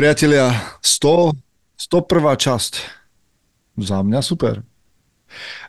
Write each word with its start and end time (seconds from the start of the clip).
Priatelia, 0.00 0.56
100, 0.80 1.36
101. 1.76 2.32
časť. 2.40 2.72
Za 3.84 4.00
mňa 4.00 4.24
super. 4.24 4.64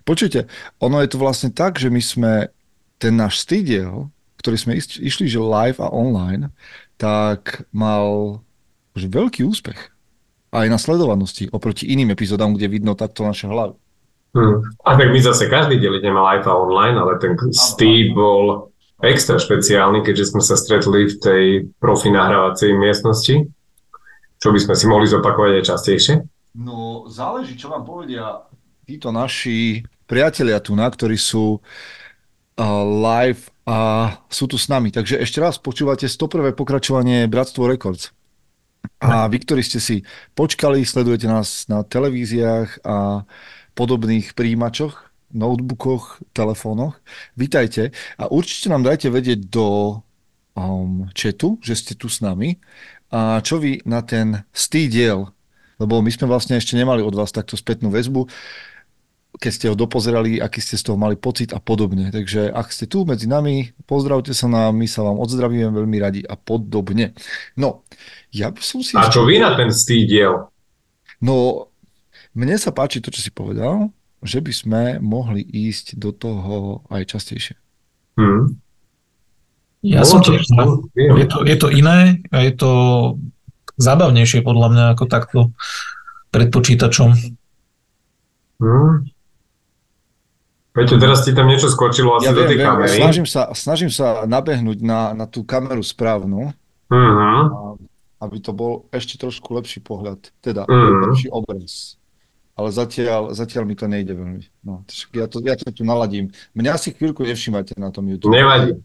Počujte, 0.07 0.47
ono 0.79 1.03
je 1.03 1.11
to 1.11 1.19
vlastne 1.19 1.51
tak, 1.51 1.75
že 1.75 1.91
my 1.91 1.99
sme 1.99 2.47
ten 2.95 3.19
náš 3.19 3.43
stýdiel, 3.43 4.07
ktorý 4.39 4.55
sme 4.55 4.79
išli 4.79 5.27
že 5.27 5.35
live 5.35 5.83
a 5.83 5.91
online, 5.91 6.47
tak 6.95 7.67
mal 7.75 8.39
už 8.95 9.11
veľký 9.11 9.43
úspech. 9.43 9.91
Aj 10.55 10.67
na 10.71 10.79
sledovanosti 10.79 11.51
oproti 11.51 11.91
iným 11.91 12.15
epizódám, 12.15 12.55
kde 12.55 12.71
vidno 12.71 12.95
takto 12.95 13.27
naše 13.27 13.51
hlavy. 13.51 13.75
Hmm. 14.31 14.63
A 14.87 14.95
tak 14.95 15.11
my 15.11 15.19
zase 15.19 15.51
každý 15.51 15.75
deň 15.75 15.99
ideme 15.99 16.23
live 16.23 16.47
a 16.47 16.55
online, 16.55 16.95
ale 16.95 17.19
ten 17.19 17.35
Steve 17.51 18.15
bol 18.15 18.71
extra 19.03 19.35
špeciálny, 19.35 20.07
keďže 20.07 20.31
sme 20.31 20.39
sa 20.39 20.55
stretli 20.55 21.11
v 21.11 21.15
tej 21.19 21.43
profi 21.83 22.07
nahrávacej 22.15 22.79
miestnosti. 22.79 23.59
Čo 24.41 24.49
by 24.49 24.59
sme 24.59 24.73
si 24.73 24.85
mohli 24.89 25.05
zopakovať 25.05 25.61
aj 25.61 25.67
častejšie? 25.69 26.15
No, 26.57 27.05
záleží, 27.05 27.53
čo 27.53 27.69
vám 27.69 27.85
povedia 27.85 28.41
títo 28.91 29.15
naši 29.15 29.87
priatelia 30.03 30.59
tu, 30.59 30.75
na 30.75 30.83
ktorí 30.91 31.15
sú 31.15 31.55
uh, 31.55 31.61
live 32.83 33.47
a 33.63 33.77
sú 34.27 34.51
tu 34.51 34.59
s 34.59 34.67
nami. 34.67 34.91
Takže 34.91 35.15
ešte 35.23 35.39
raz 35.39 35.55
počúvate 35.55 36.11
101. 36.11 36.51
pokračovanie 36.51 37.29
Bratstvo 37.31 37.71
Records. 37.71 38.11
A 38.99 39.29
vy, 39.31 39.37
ktorí 39.45 39.63
ste 39.63 39.79
si 39.79 40.03
počkali, 40.35 40.83
sledujete 40.83 41.29
nás 41.29 41.69
na 41.71 41.85
televíziách 41.85 42.83
a 42.83 43.23
podobných 43.77 44.33
príjimačoch, 44.35 45.13
notebookoch, 45.31 46.19
telefónoch, 46.35 46.99
vítajte 47.39 47.95
a 48.19 48.27
určite 48.27 48.67
nám 48.67 48.83
dajte 48.83 49.07
vedieť 49.07 49.47
do 49.47 50.01
um, 50.57 51.07
chatu, 51.15 51.55
že 51.63 51.77
ste 51.77 51.93
tu 51.95 52.11
s 52.11 52.19
nami 52.19 52.59
a 53.11 53.43
čo 53.43 53.59
vy 53.59 53.83
na 53.83 53.99
ten 54.01 54.47
stý 54.55 54.87
diel, 54.87 55.29
lebo 55.77 55.99
my 55.99 56.07
sme 56.07 56.31
vlastne 56.31 56.55
ešte 56.55 56.79
nemali 56.79 57.03
od 57.03 57.11
vás 57.11 57.35
takto 57.35 57.59
spätnú 57.59 57.91
väzbu, 57.91 58.25
keď 59.39 59.51
ste 59.51 59.69
ho 59.71 59.75
dopozerali, 59.75 60.43
aký 60.43 60.59
ste 60.59 60.75
z 60.75 60.91
toho 60.91 60.99
mali 60.99 61.15
pocit 61.15 61.55
a 61.55 61.59
podobne. 61.63 62.11
Takže 62.11 62.51
ak 62.51 62.67
ste 62.71 62.85
tu 62.85 63.07
medzi 63.07 63.31
nami, 63.31 63.71
pozdravte 63.87 64.35
sa 64.35 64.51
nám, 64.51 64.75
my 64.75 64.87
sa 64.87 65.07
vám 65.07 65.17
odzdravíme 65.23 65.71
veľmi 65.71 65.97
radi 65.99 66.21
a 66.23 66.35
podobne. 66.35 67.15
No, 67.55 67.87
ja 68.35 68.51
som 68.59 68.83
si... 68.83 68.93
A 68.99 69.07
čo 69.07 69.23
vy 69.23 69.39
na 69.39 69.55
ten 69.55 69.71
stý 69.71 70.03
diel? 70.03 70.51
No, 71.23 71.67
mne 72.35 72.55
sa 72.59 72.75
páči 72.75 72.99
to, 72.99 73.11
čo 73.11 73.23
si 73.23 73.31
povedal, 73.31 73.91
že 74.21 74.43
by 74.43 74.53
sme 74.53 74.83
mohli 75.01 75.41
ísť 75.41 75.97
do 75.97 76.13
toho 76.13 76.85
aj 76.93 77.17
častejšie. 77.17 77.55
Hmm. 78.19 78.59
Ja 79.81 80.05
som 80.05 80.21
tiež 80.21 80.45
je 80.93 81.25
to, 81.25 81.37
je 81.41 81.57
to 81.57 81.67
iné 81.73 82.21
a 82.29 82.45
je 82.45 82.53
to 82.53 82.71
zábavnejšie 83.81 84.45
podľa 84.45 84.67
mňa 84.69 84.85
ako 84.93 85.03
takto 85.09 85.39
pred 86.29 86.53
počítačom. 86.53 87.17
Hmm. 88.61 89.09
Peťo, 90.71 90.95
teraz 90.95 91.27
ti 91.27 91.35
tam 91.35 91.51
niečo 91.51 91.67
skočilo 91.67 92.15
asi 92.15 92.29
ja 92.29 92.31
do 92.31 92.47
tej 92.47 92.61
viem, 92.61 92.67
kamery. 92.69 92.95
Snažím 92.95 93.27
sa, 93.27 93.51
snažím 93.51 93.91
sa 93.91 94.23
nabehnúť 94.23 94.79
na, 94.79 95.11
na 95.11 95.27
tú 95.27 95.43
kameru 95.43 95.83
správnu, 95.83 96.55
uh-huh. 96.87 97.75
aby 98.23 98.37
to 98.39 98.55
bol 98.55 98.87
ešte 98.95 99.19
trošku 99.19 99.51
lepší 99.51 99.83
pohľad, 99.83 100.31
teda 100.39 100.63
uh-huh. 100.63 101.11
lepší 101.11 101.27
obraz. 101.27 101.99
Ale 102.55 102.71
zatiaľ, 102.71 103.35
zatiaľ 103.35 103.67
mi 103.67 103.75
to 103.75 103.91
nejde 103.91 104.15
veľmi. 104.15 104.47
No, 104.63 104.87
ja, 105.11 105.27
to, 105.27 105.43
ja 105.43 105.59
to 105.59 105.75
tu 105.75 105.83
naladím. 105.83 106.31
Mňa 106.55 106.79
si 106.79 106.95
chvíľku 106.95 107.27
nevšímate 107.27 107.75
na 107.75 107.91
tom 107.91 108.07
YouTube. 108.07 108.31
Nevadí. 108.31 108.79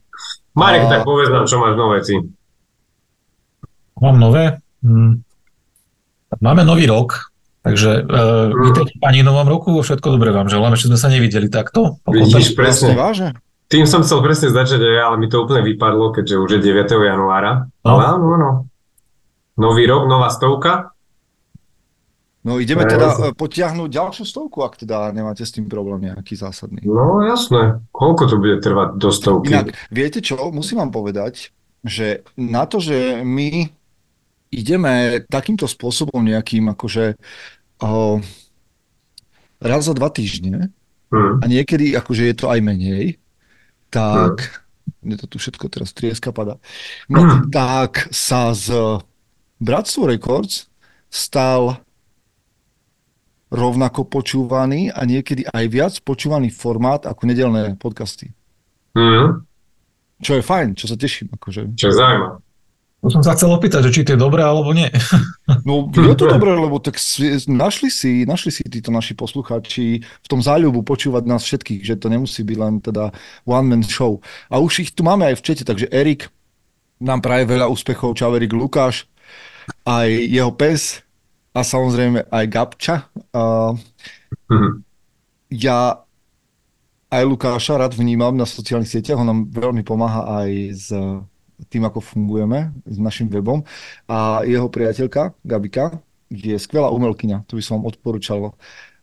Marek, 0.56 0.89
A... 0.89 0.91
tak 0.91 1.00
povedz 1.05 1.28
nám, 1.28 1.44
čo 1.44 1.61
máš 1.61 1.77
nové 1.77 2.00
veci. 2.00 2.17
Mám 4.00 4.17
nové? 4.17 4.59
Hm. 4.81 5.21
Máme 6.41 6.65
nový 6.65 6.89
rok, 6.89 7.33
Takže 7.67 8.06
uh, 8.06 8.55
mm. 8.55 8.62
vítajte 8.62 8.94
pani 9.03 9.27
novom 9.27 9.50
roku, 9.50 9.75
všetko 9.83 10.15
dobré 10.15 10.31
vám 10.31 10.47
želám, 10.47 10.78
ešte 10.78 10.87
sme 10.87 10.99
sa 11.03 11.11
nevideli 11.11 11.50
takto. 11.50 11.99
Vidíš, 12.06 12.55
presne. 12.55 12.94
Vážne? 12.94 13.34
Tým 13.67 13.91
som 13.91 14.06
chcel 14.06 14.22
presne 14.22 14.55
začať, 14.55 14.78
ale 15.03 15.19
mi 15.19 15.27
to 15.27 15.43
úplne 15.43 15.67
vypadlo, 15.67 16.15
keďže 16.15 16.39
už 16.39 16.50
je 16.55 16.61
9. 16.62 16.87
januára. 16.87 17.67
No. 17.83 17.99
Ale 17.99 18.03
áno, 18.06 18.27
áno. 18.38 18.50
Nový 19.59 19.83
rok, 19.91 20.06
nová 20.06 20.31
stovka. 20.31 20.94
No 22.47 22.62
ideme 22.62 22.87
teda 22.87 23.09
e, 23.11 23.19
potiahnuť 23.34 23.91
ďalšiu 23.91 24.23
stovku, 24.23 24.62
ak 24.62 24.79
teda 24.79 25.11
nemáte 25.11 25.43
s 25.43 25.51
tým 25.51 25.67
problém 25.67 26.07
nejaký 26.07 26.39
zásadný. 26.39 26.79
No 26.87 27.19
jasné. 27.27 27.83
Koľko 27.91 28.23
to 28.31 28.37
bude 28.39 28.62
trvať 28.62 28.89
do 29.03 29.11
stovky? 29.11 29.51
Inak, 29.51 29.75
viete 29.91 30.23
čo, 30.23 30.39
musím 30.55 30.79
vám 30.79 30.95
povedať, 30.95 31.51
že 31.83 32.23
na 32.39 32.62
to, 32.71 32.79
že 32.79 33.27
my 33.27 33.67
ideme 34.55 35.27
takýmto 35.27 35.67
spôsobom 35.67 36.23
nejakým 36.23 36.71
akože 36.71 37.19
o, 37.83 38.23
raz 39.59 39.83
za 39.83 39.95
dva 39.99 40.06
týždne 40.15 40.71
hmm. 41.11 41.43
a 41.43 41.45
niekedy 41.51 41.99
akože 41.99 42.31
je 42.31 42.37
to 42.39 42.47
aj 42.47 42.62
menej, 42.62 43.19
tak 43.91 44.39
hmm. 45.03 45.11
je 45.11 45.17
to 45.19 45.27
tu 45.27 45.37
všetko 45.43 45.67
teraz 45.67 45.91
trieska 45.91 46.31
pada, 46.31 46.62
no 47.11 47.27
hmm. 47.27 47.51
tak 47.51 48.06
sa 48.15 48.55
z 48.55 49.03
Bratstvo 49.59 50.06
Records 50.06 50.71
stal 51.11 51.86
rovnako 53.56 54.05
počúvaný 54.05 54.93
a 54.93 55.03
niekedy 55.09 55.49
aj 55.49 55.65
viac 55.72 55.94
počúvaný 56.05 56.53
formát 56.53 57.09
ako 57.09 57.22
nedelné 57.25 57.75
podcasty. 57.81 58.31
Hmm. 58.93 59.44
Čo 60.21 60.41
je 60.41 60.43
fajn, 60.44 60.69
čo 60.77 60.89
sa 60.89 60.97
teším. 60.97 61.33
Akože. 61.37 61.77
Čo 61.77 61.87
je 61.93 61.94
zaujímavé. 61.97 62.41
To 63.05 63.12
som 63.12 63.22
sa 63.22 63.37
chcel 63.37 63.53
opýtať, 63.53 63.87
že 63.87 63.93
či 63.93 64.03
to 64.03 64.17
je 64.17 64.21
dobré 64.21 64.41
alebo 64.41 64.72
nie. 64.72 64.89
No 65.69 65.87
je 65.93 66.17
to 66.17 66.27
dobré, 66.34 66.56
lebo 66.56 66.81
tak 66.81 66.97
našli 67.47 67.93
si, 67.93 68.25
našli 68.25 68.50
si 68.50 68.65
títo 68.67 68.89
naši 68.91 69.12
poslucháči 69.15 70.00
v 70.03 70.27
tom 70.27 70.41
záľubu 70.41 70.83
počúvať 70.83 71.23
nás 71.28 71.44
všetkých, 71.44 71.87
že 71.87 71.94
to 72.00 72.11
nemusí 72.11 72.41
byť 72.43 72.56
len 72.59 72.81
teda 72.81 73.12
one-man 73.47 73.84
show. 73.87 74.19
A 74.50 74.59
už 74.59 74.88
ich 74.88 74.91
tu 74.91 75.05
máme 75.05 75.28
aj 75.28 75.38
v 75.38 75.44
čete, 75.44 75.62
takže 75.62 75.93
Erik 75.93 76.33
nám 76.99 77.21
praje 77.21 77.47
veľa 77.47 77.69
úspechov, 77.69 78.17
čau 78.17 78.33
Erik 78.34 78.56
Lukáš, 78.56 79.05
aj 79.84 80.09
jeho 80.11 80.50
pes 80.56 81.06
a 81.56 81.65
samozrejme 81.65 82.28
aj 82.28 82.44
Gabča. 82.53 83.09
Uh, 83.33 83.72
ja 85.49 86.05
aj 87.09 87.22
Lukáša 87.25 87.81
rád 87.81 87.97
vnímam 87.97 88.37
na 88.37 88.44
sociálnych 88.44 88.93
sieťach, 88.93 89.17
on 89.17 89.25
nám 89.25 89.41
veľmi 89.49 89.81
pomáha 89.81 90.44
aj 90.44 90.50
s 90.77 90.89
tým, 91.72 91.89
ako 91.89 92.05
fungujeme 92.05 92.77
s 92.84 93.00
našim 93.00 93.33
webom. 93.33 93.65
A 94.05 94.44
jeho 94.44 94.69
priateľka, 94.69 95.33
Gabika, 95.41 95.97
je 96.28 96.53
skvelá 96.61 96.93
umelkyňa. 96.93 97.49
To 97.49 97.56
by 97.56 97.62
som 97.65 97.81
vám 97.81 97.88
odporúčal 97.97 98.53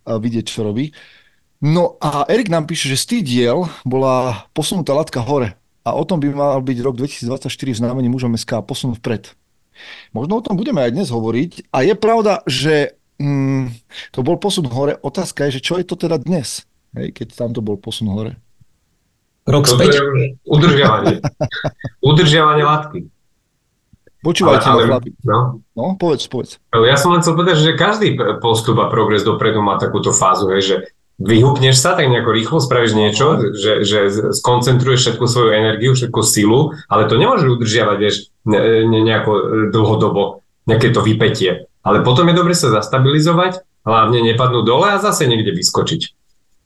vidieť, 0.05 0.45
čo 0.45 0.61
robí. 0.61 0.93
No 1.63 1.95
a 2.03 2.27
Erik 2.27 2.51
nám 2.51 2.67
píše, 2.67 2.91
že 2.91 2.99
z 2.99 3.05
tých 3.07 3.23
diel 3.23 3.65
bola 3.87 4.45
posunutá 4.51 4.91
latka 4.93 5.23
hore. 5.23 5.55
A 5.83 5.95
o 5.95 6.03
tom 6.03 6.19
by 6.19 6.27
mal 6.31 6.59
byť 6.59 6.77
rok 6.83 6.95
2024 6.99 7.49
v 7.49 7.79
znamení 7.79 8.07
mužom 8.11 8.35
SK 8.35 8.61
posunúť 8.67 8.99
vpred. 8.99 9.23
Možno 10.15 10.39
o 10.39 10.45
tom 10.45 10.55
budeme 10.55 10.83
aj 10.83 10.91
dnes 10.93 11.09
hovoriť. 11.09 11.73
A 11.73 11.85
je 11.85 11.95
pravda, 11.97 12.41
že 12.45 12.97
mm, 13.19 13.71
to 14.13 14.19
bol 14.21 14.37
posun 14.37 14.67
hore. 14.69 14.99
Otázka 15.01 15.49
je, 15.49 15.59
že 15.59 15.65
čo 15.65 15.79
je 15.79 15.85
to 15.85 15.95
teda 15.95 16.19
dnes, 16.19 16.65
hej, 16.97 17.11
keď 17.11 17.27
tam 17.33 17.51
to 17.51 17.61
bol 17.61 17.75
posun 17.77 18.09
hore. 18.11 18.37
Rok 19.43 19.67
späť? 19.67 19.99
Udržiavanie. 20.47 21.19
udržiavanie 21.99 22.63
látky. 22.63 22.99
Počúvajte, 24.23 24.67
ale, 24.71 24.87
ale, 24.87 25.11
no. 25.27 25.59
no, 25.75 25.99
povedz, 25.99 26.31
povedz. 26.31 26.55
Ja 26.71 26.95
som 26.95 27.11
len 27.11 27.19
chcel 27.19 27.35
povedať, 27.35 27.59
že 27.59 27.75
každý 27.75 28.15
postup 28.39 28.79
a 28.79 28.87
progres 28.87 29.27
dopredu 29.27 29.59
má 29.59 29.75
takúto 29.75 30.15
fázu, 30.15 30.47
hej, 30.55 30.63
že 30.63 30.75
vyhupneš 31.23 31.79
sa, 31.79 31.95
tak 31.95 32.11
nejako 32.11 32.31
rýchlo 32.35 32.59
spravíš 32.59 32.93
niečo, 32.93 33.55
že, 33.55 33.87
že 33.87 33.99
skoncentruješ 34.35 34.99
všetku 35.07 35.25
svoju 35.25 35.49
energiu, 35.55 35.95
všetku 35.95 36.19
silu, 36.19 36.75
ale 36.91 37.07
to 37.07 37.15
nemôžeš 37.15 37.47
udržiavať, 37.47 37.97
vieš, 37.97 38.27
ne, 38.43 38.85
ne, 38.85 38.99
nejako 39.01 39.31
dlhodobo, 39.71 40.43
nejaké 40.67 40.91
to 40.91 40.99
vypetie. 40.99 41.71
Ale 41.83 42.03
potom 42.03 42.27
je 42.27 42.35
dobre 42.35 42.51
sa 42.51 42.71
zastabilizovať, 42.75 43.63
hlavne 43.87 44.19
nepadnúť 44.23 44.63
dole 44.67 44.87
a 44.91 44.99
zase 44.99 45.27
niekde 45.27 45.55
vyskočiť. 45.55 46.01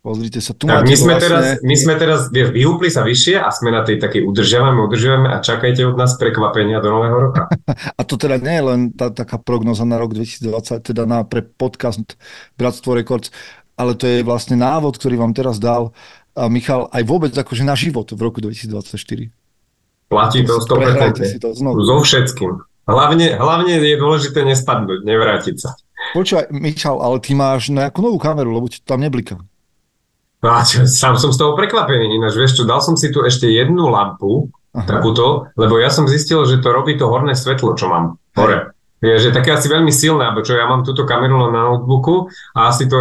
Pozrite 0.08 0.40
sa, 0.40 0.56
tu 0.56 0.72
tak 0.72 0.88
my 0.88 0.96
sme, 0.96 1.20
vlastne... 1.20 1.26
teraz, 1.28 1.44
my 1.60 1.76
sme 1.76 1.94
teraz, 2.00 2.20
vieš, 2.32 2.56
vyhúpli 2.56 2.88
sa 2.88 3.04
vyššie 3.04 3.44
a 3.44 3.52
sme 3.52 3.76
na 3.76 3.84
tej 3.84 4.00
takej 4.00 4.24
udržiavame, 4.24 4.80
udržiavame 4.88 5.28
a 5.36 5.44
čakajte 5.44 5.84
od 5.84 6.00
nás 6.00 6.16
prekvapenia 6.16 6.80
do 6.80 6.96
nového 6.96 7.18
roka. 7.28 7.52
a 8.00 8.02
to 8.08 8.16
teda 8.16 8.40
nie 8.40 8.56
je 8.56 8.64
len 8.64 8.80
tá 8.96 9.12
taká 9.12 9.36
prognoza 9.36 9.84
na 9.84 10.00
rok 10.00 10.16
2020, 10.16 10.80
teda 10.80 11.04
na 11.04 11.28
pre 11.28 11.44
podcast 11.44 12.16
Bratstvo 12.56 12.96
Records, 12.96 13.36
ale 13.78 13.94
to 13.94 14.10
je 14.10 14.26
vlastne 14.26 14.58
návod, 14.58 14.98
ktorý 14.98 15.22
vám 15.22 15.38
teraz 15.38 15.62
dal 15.62 15.94
Michal 16.38 16.86
aj 16.94 17.02
vôbec 17.02 17.34
akože 17.34 17.66
na 17.66 17.74
život 17.74 18.06
v 18.14 18.22
roku 18.22 18.38
2024. 18.42 19.34
Platí 20.08 20.46
to 20.46 20.62
100%. 20.62 21.26
Si 21.26 21.42
to 21.42 21.50
znovu. 21.58 21.82
So 21.82 22.06
všetkým. 22.06 22.62
Hlavne, 22.88 23.36
hlavne 23.36 23.74
je 23.82 23.98
dôležité 24.00 24.48
nespadnúť, 24.48 25.04
nevrátiť 25.04 25.56
sa. 25.60 25.76
Počúvaj, 26.16 26.54
Michal, 26.54 27.04
ale 27.04 27.20
ty 27.20 27.36
máš 27.36 27.68
nejakú 27.74 28.00
novú 28.00 28.16
kameru, 28.22 28.54
lebo 28.54 28.72
ti 28.72 28.80
tam 28.80 29.04
nebliká. 29.04 29.42
No 30.40 30.50
a 30.54 30.62
čo, 30.62 30.86
sám 30.86 31.18
som 31.18 31.34
z 31.34 31.42
toho 31.42 31.58
prekvapený. 31.58 32.16
Ináč, 32.16 32.38
vieš 32.38 32.62
čo, 32.62 32.64
dal 32.64 32.80
som 32.80 32.94
si 32.94 33.10
tu 33.10 33.26
ešte 33.26 33.50
jednu 33.50 33.90
lampu, 33.90 34.48
Aha. 34.78 34.86
takúto, 34.86 35.50
lebo 35.58 35.82
ja 35.82 35.90
som 35.90 36.06
zistil, 36.06 36.46
že 36.46 36.62
to 36.62 36.70
robí 36.70 36.96
to 36.96 37.10
horné 37.10 37.34
svetlo, 37.34 37.74
čo 37.74 37.90
mám 37.90 38.22
hore. 38.38 38.77
Je, 38.98 39.14
že 39.22 39.30
také 39.30 39.54
asi 39.54 39.70
veľmi 39.70 39.94
silné, 39.94 40.26
čo 40.42 40.58
ja 40.58 40.66
mám 40.66 40.82
túto 40.82 41.06
kameru 41.06 41.54
na 41.54 41.70
notebooku 41.70 42.34
a 42.58 42.74
asi 42.74 42.90
to 42.90 42.98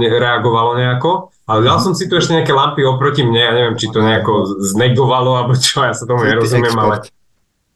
reagovalo 0.00 0.80
nejako, 0.80 1.28
ale 1.44 1.60
dal 1.60 1.76
som 1.84 1.92
si 1.92 2.08
tu 2.08 2.16
ešte 2.16 2.32
nejaké 2.32 2.56
lampy 2.56 2.80
oproti 2.88 3.20
mne, 3.20 3.40
ja 3.44 3.52
neviem, 3.52 3.76
či 3.76 3.92
to 3.92 4.00
nejako 4.00 4.48
znegovalo, 4.72 5.36
alebo 5.36 5.52
čo, 5.52 5.84
ja 5.84 5.92
sa 5.92 6.08
tomu 6.08 6.24
nerozumiem, 6.24 6.72
ale, 6.72 7.04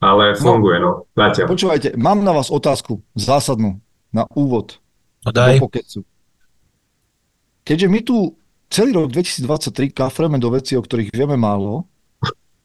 ale 0.00 0.24
no, 0.32 0.40
funguje, 0.40 0.76
no. 0.80 1.04
Zatiaľ. 1.12 1.46
Počúvajte, 1.52 1.88
mám 2.00 2.24
na 2.24 2.32
vás 2.32 2.48
otázku 2.48 3.04
zásadnú, 3.12 3.76
na 4.08 4.24
úvod. 4.32 4.80
No 5.28 5.30
daj. 5.36 5.60
Keďže 7.68 7.88
my 7.92 8.00
tu 8.00 8.32
celý 8.72 8.96
rok 8.96 9.12
2023 9.12 9.92
kafreme 9.92 10.40
do 10.40 10.48
veci, 10.48 10.72
o 10.72 10.80
ktorých 10.80 11.12
vieme 11.12 11.36
málo, 11.36 11.84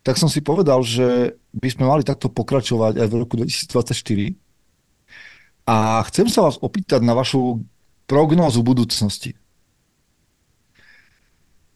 tak 0.04 0.16
som 0.16 0.32
si 0.32 0.40
povedal, 0.40 0.80
že 0.84 1.36
by 1.52 1.68
sme 1.68 1.84
mali 1.88 2.04
takto 2.08 2.28
pokračovať 2.32 3.04
aj 3.04 3.08
v 3.08 3.16
roku 3.20 3.36
2024 3.40 4.43
a 5.64 6.04
chcem 6.12 6.28
sa 6.28 6.44
vás 6.44 6.60
opýtať 6.60 7.00
na 7.00 7.16
vašu 7.16 7.64
prognózu 8.08 8.62
budúcnosti. 8.64 9.40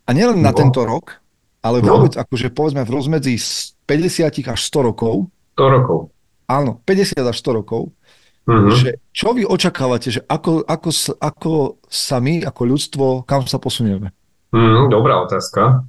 A 0.08 0.16
nielen 0.16 0.40
na 0.40 0.56
no. 0.56 0.58
tento 0.60 0.84
rok, 0.88 1.20
ale 1.64 1.84
no. 1.84 1.96
vôbec 1.96 2.16
akože 2.16 2.52
povedzme 2.52 2.88
v 2.88 2.94
rozmedzi 2.96 3.36
50 3.88 4.52
až 4.52 4.60
100 4.60 4.88
rokov. 4.88 5.28
100 5.60 5.76
rokov. 5.76 6.00
Áno, 6.48 6.80
50 6.84 7.20
až 7.20 7.38
100 7.44 7.60
rokov. 7.60 7.92
Mm-hmm. 8.48 8.72
Že 8.72 8.90
čo 9.12 9.36
vy 9.36 9.44
očakávate, 9.44 10.08
že 10.08 10.24
ako, 10.24 10.64
ako, 10.64 10.90
ako 11.20 11.52
sa 11.92 12.24
my, 12.24 12.48
ako 12.48 12.62
ľudstvo, 12.64 13.06
kam 13.28 13.44
sa 13.44 13.60
posunieme? 13.60 14.16
Mm, 14.56 14.88
dobrá 14.88 15.20
otázka. 15.28 15.84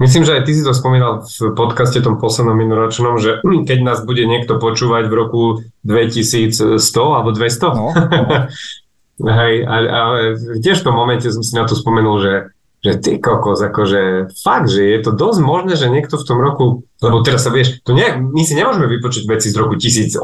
Myslím, 0.00 0.24
že 0.24 0.40
aj 0.40 0.48
ty 0.48 0.56
si 0.56 0.64
to 0.64 0.72
spomínal 0.72 1.28
v 1.28 1.52
podcaste 1.52 2.00
tom 2.00 2.16
poslednom 2.16 2.56
minoročnom, 2.56 3.20
že 3.20 3.44
keď 3.68 3.78
nás 3.84 3.98
bude 4.00 4.24
niekto 4.24 4.56
počúvať 4.56 5.12
v 5.12 5.14
roku 5.14 5.42
2100 5.84 6.80
alebo 6.96 7.36
200. 7.36 7.76
No, 7.76 7.92
no. 7.92 7.92
Hej, 9.44 9.68
ale, 9.68 9.86
ale 9.92 10.18
tiež 10.64 10.80
v 10.80 10.86
tom 10.88 10.96
momente 10.96 11.28
som 11.28 11.44
si 11.44 11.52
na 11.52 11.68
to 11.68 11.76
spomenul, 11.76 12.24
že 12.24 12.32
že 12.80 12.96
ty 12.96 13.20
kokos, 13.20 13.60
akože 13.60 14.32
fakt, 14.40 14.72
že 14.72 14.80
je 14.80 14.98
to 15.04 15.12
dosť 15.12 15.40
možné, 15.44 15.76
že 15.76 15.92
niekto 15.92 16.16
v 16.16 16.24
tom 16.24 16.40
roku, 16.40 16.88
lebo 17.04 17.20
teraz 17.20 17.44
sa 17.44 17.52
vieš, 17.52 17.84
to 17.84 17.92
nejak, 17.92 18.16
my 18.20 18.40
si 18.40 18.56
nemôžeme 18.56 18.88
vypočuť 18.88 19.28
veci 19.28 19.52
z 19.52 19.56
roku 19.60 19.76
1800, 19.76 20.20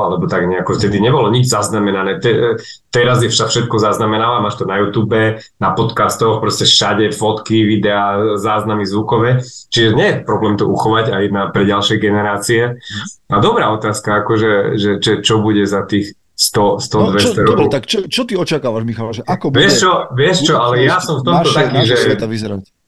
alebo 0.00 0.24
tak 0.24 0.48
nejako, 0.48 0.80
vtedy 0.80 0.96
nebolo 0.96 1.28
nič 1.28 1.52
zaznamenané. 1.52 2.16
Te, 2.20 2.60
teraz 2.88 3.20
je 3.20 3.28
však 3.28 3.48
všetko 3.52 3.76
zaznamenáva, 3.76 4.40
máš 4.40 4.56
to 4.56 4.64
na 4.64 4.80
YouTube, 4.80 5.40
na 5.60 5.70
podcastoch, 5.76 6.40
proste 6.40 6.64
všade 6.64 7.12
fotky, 7.12 7.68
videá, 7.68 8.36
záznamy 8.40 8.88
zvukové, 8.88 9.44
čiže 9.68 9.92
nie 9.92 10.08
je 10.08 10.16
problém 10.24 10.56
to 10.56 10.64
uchovať 10.68 11.12
aj 11.12 11.24
na, 11.28 11.42
pre 11.52 11.68
ďalšie 11.68 12.00
generácie. 12.00 12.80
A 13.28 13.36
dobrá 13.44 13.72
otázka, 13.76 14.24
akože, 14.24 14.80
že, 14.80 14.90
čo, 15.04 15.20
čo 15.20 15.34
bude 15.44 15.68
za 15.68 15.84
tých 15.84 16.19
100, 16.40 16.80
100 16.80 16.96
no, 16.96 17.12
200 17.12 17.20
čo, 17.20 17.28
rokov. 17.44 17.48
Dobre, 17.52 17.64
tak 17.68 17.84
čo, 17.84 17.98
čo 18.08 18.24
ty 18.24 18.32
očakávaš, 18.32 18.82
Michal? 18.88 19.12
Že 19.12 19.22
ako 19.28 19.46
bude, 19.52 19.60
vieš 19.60 19.74
čo, 19.84 19.92
vieš 20.16 20.38
čo, 20.48 20.54
ale 20.56 20.88
ja 20.88 20.96
som 20.96 21.20
v 21.20 21.28
tomto 21.28 21.52
naše, 21.52 21.56
taký, 21.60 21.76
naše 21.84 21.96
že, 22.00 22.10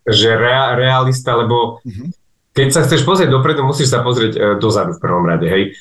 že 0.08 0.30
rea, 0.32 0.72
realista, 0.72 1.36
lebo 1.36 1.84
uh-huh. 1.84 2.08
keď 2.56 2.68
sa 2.72 2.80
chceš 2.88 3.04
pozrieť 3.04 3.28
dopredu, 3.28 3.60
musíš 3.60 3.92
sa 3.92 4.00
pozrieť 4.00 4.32
uh, 4.32 4.42
dozadu 4.56 4.96
v 4.96 5.02
prvom 5.04 5.28
rade, 5.28 5.44
hej. 5.44 5.76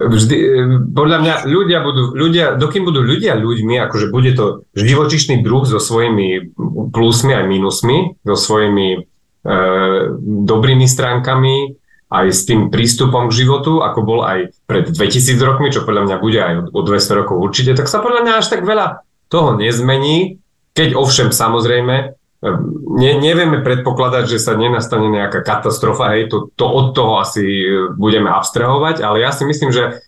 Vždy, 0.00 0.36
uh, 0.40 0.48
podľa 0.88 1.18
mňa 1.20 1.34
ľudia 1.44 1.78
budú, 1.84 2.16
ľudia, 2.16 2.56
dokým 2.56 2.88
budú 2.88 3.04
ľudia 3.04 3.36
ľuďmi, 3.36 3.84
akože 3.84 4.08
bude 4.08 4.32
to 4.32 4.64
živočišný 4.72 5.44
druh 5.44 5.68
so 5.68 5.76
svojimi 5.76 6.56
plusmi 6.88 7.36
aj 7.36 7.44
minusmi, 7.52 8.16
so 8.24 8.32
svojimi 8.32 9.04
uh, 9.44 10.16
dobrými 10.24 10.88
stránkami, 10.88 11.77
aj 12.08 12.26
s 12.32 12.48
tým 12.48 12.72
prístupom 12.72 13.28
k 13.28 13.44
životu, 13.44 13.84
ako 13.84 14.00
bol 14.00 14.20
aj 14.24 14.56
pred 14.64 14.88
2000 14.88 15.36
rokmi, 15.44 15.68
čo 15.68 15.84
podľa 15.84 16.08
mňa 16.08 16.16
bude 16.16 16.40
aj 16.40 16.54
o 16.72 16.80
200 16.80 17.18
rokov 17.20 17.36
určite, 17.36 17.76
tak 17.76 17.86
sa 17.86 18.00
podľa 18.00 18.24
mňa 18.24 18.32
až 18.40 18.46
tak 18.48 18.64
veľa 18.64 19.04
toho 19.28 19.60
nezmení, 19.60 20.40
keď 20.72 20.96
ovšem 20.96 21.28
samozrejme 21.36 21.94
ehm, 22.40 22.60
ne, 22.96 23.12
nevieme 23.20 23.60
predpokladať, 23.60 24.24
že 24.24 24.40
sa 24.40 24.56
nenastane 24.56 25.12
nejaká 25.12 25.44
katastrofa, 25.44 26.16
hej, 26.16 26.32
to, 26.32 26.48
to 26.56 26.64
od 26.64 26.96
toho 26.96 27.20
asi 27.20 27.44
e, 27.44 27.92
budeme 27.92 28.32
abstrahovať, 28.32 29.04
ale 29.04 29.20
ja 29.20 29.28
si 29.28 29.44
myslím, 29.44 29.68
že 29.68 30.00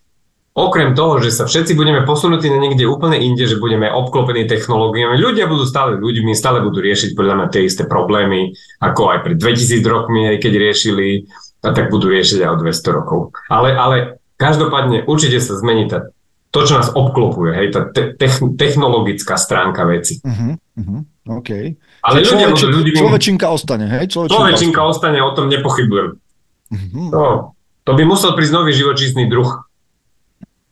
okrem 0.57 0.97
toho, 0.97 1.21
že 1.21 1.29
sa 1.29 1.45
všetci 1.45 1.77
budeme 1.77 2.01
posunutí 2.01 2.49
na 2.49 2.57
niekde 2.57 2.89
úplne 2.89 3.21
inde, 3.21 3.45
že 3.45 3.61
budeme 3.61 3.87
obklopení 3.93 4.49
technológiami, 4.49 5.21
ľudia 5.21 5.45
budú 5.45 5.69
stále 5.69 6.01
ľuďmi, 6.01 6.33
stále 6.33 6.65
budú 6.65 6.81
riešiť 6.81 7.13
podľa 7.13 7.35
mňa 7.37 7.47
tie 7.53 7.69
isté 7.69 7.85
problémy, 7.85 8.57
ako 8.81 9.13
aj 9.13 9.17
pred 9.21 9.37
2000 9.37 9.85
rokmi, 9.85 10.33
keď 10.41 10.53
riešili 10.57 11.29
a 11.61 11.69
tak 11.71 11.93
budú 11.93 12.09
riešiť 12.09 12.41
aj 12.41 12.49
o 12.49 12.57
200 12.57 12.97
rokov. 12.97 13.19
Ale, 13.47 13.77
ale 13.77 14.17
každopádne 14.41 15.05
určite 15.05 15.37
sa 15.37 15.53
zmení 15.61 15.85
tá, 15.85 16.09
to, 16.49 16.59
čo 16.65 16.73
nás 16.81 16.89
obklopuje, 16.91 17.53
hej, 17.53 17.67
tá 17.69 17.81
te, 17.87 18.17
technologická 18.57 19.37
stránka 19.37 19.85
veci. 19.85 20.17
Uh-huh, 20.25 20.57
uh-huh, 20.57 20.99
OK. 21.37 21.49
Ale 22.01 22.17
ľudia 22.25 22.49
človeč, 22.51 22.61
ľudí... 22.65 22.89
Človečinka 22.97 23.47
ostane, 23.53 23.85
hej? 23.85 24.09
Človečinka, 24.09 24.35
človečinka 24.35 24.81
ostane. 24.81 25.21
ostane, 25.21 25.29
o 25.29 25.31
tom 25.37 25.45
nepochybujem. 25.53 26.09
Uh-huh. 26.73 27.07
To, 27.13 27.21
to 27.85 27.91
by 27.93 28.03
musel 28.09 28.33
prísť 28.33 28.53
nový 28.57 28.73
živočíšny 28.73 29.29
druh. 29.29 29.63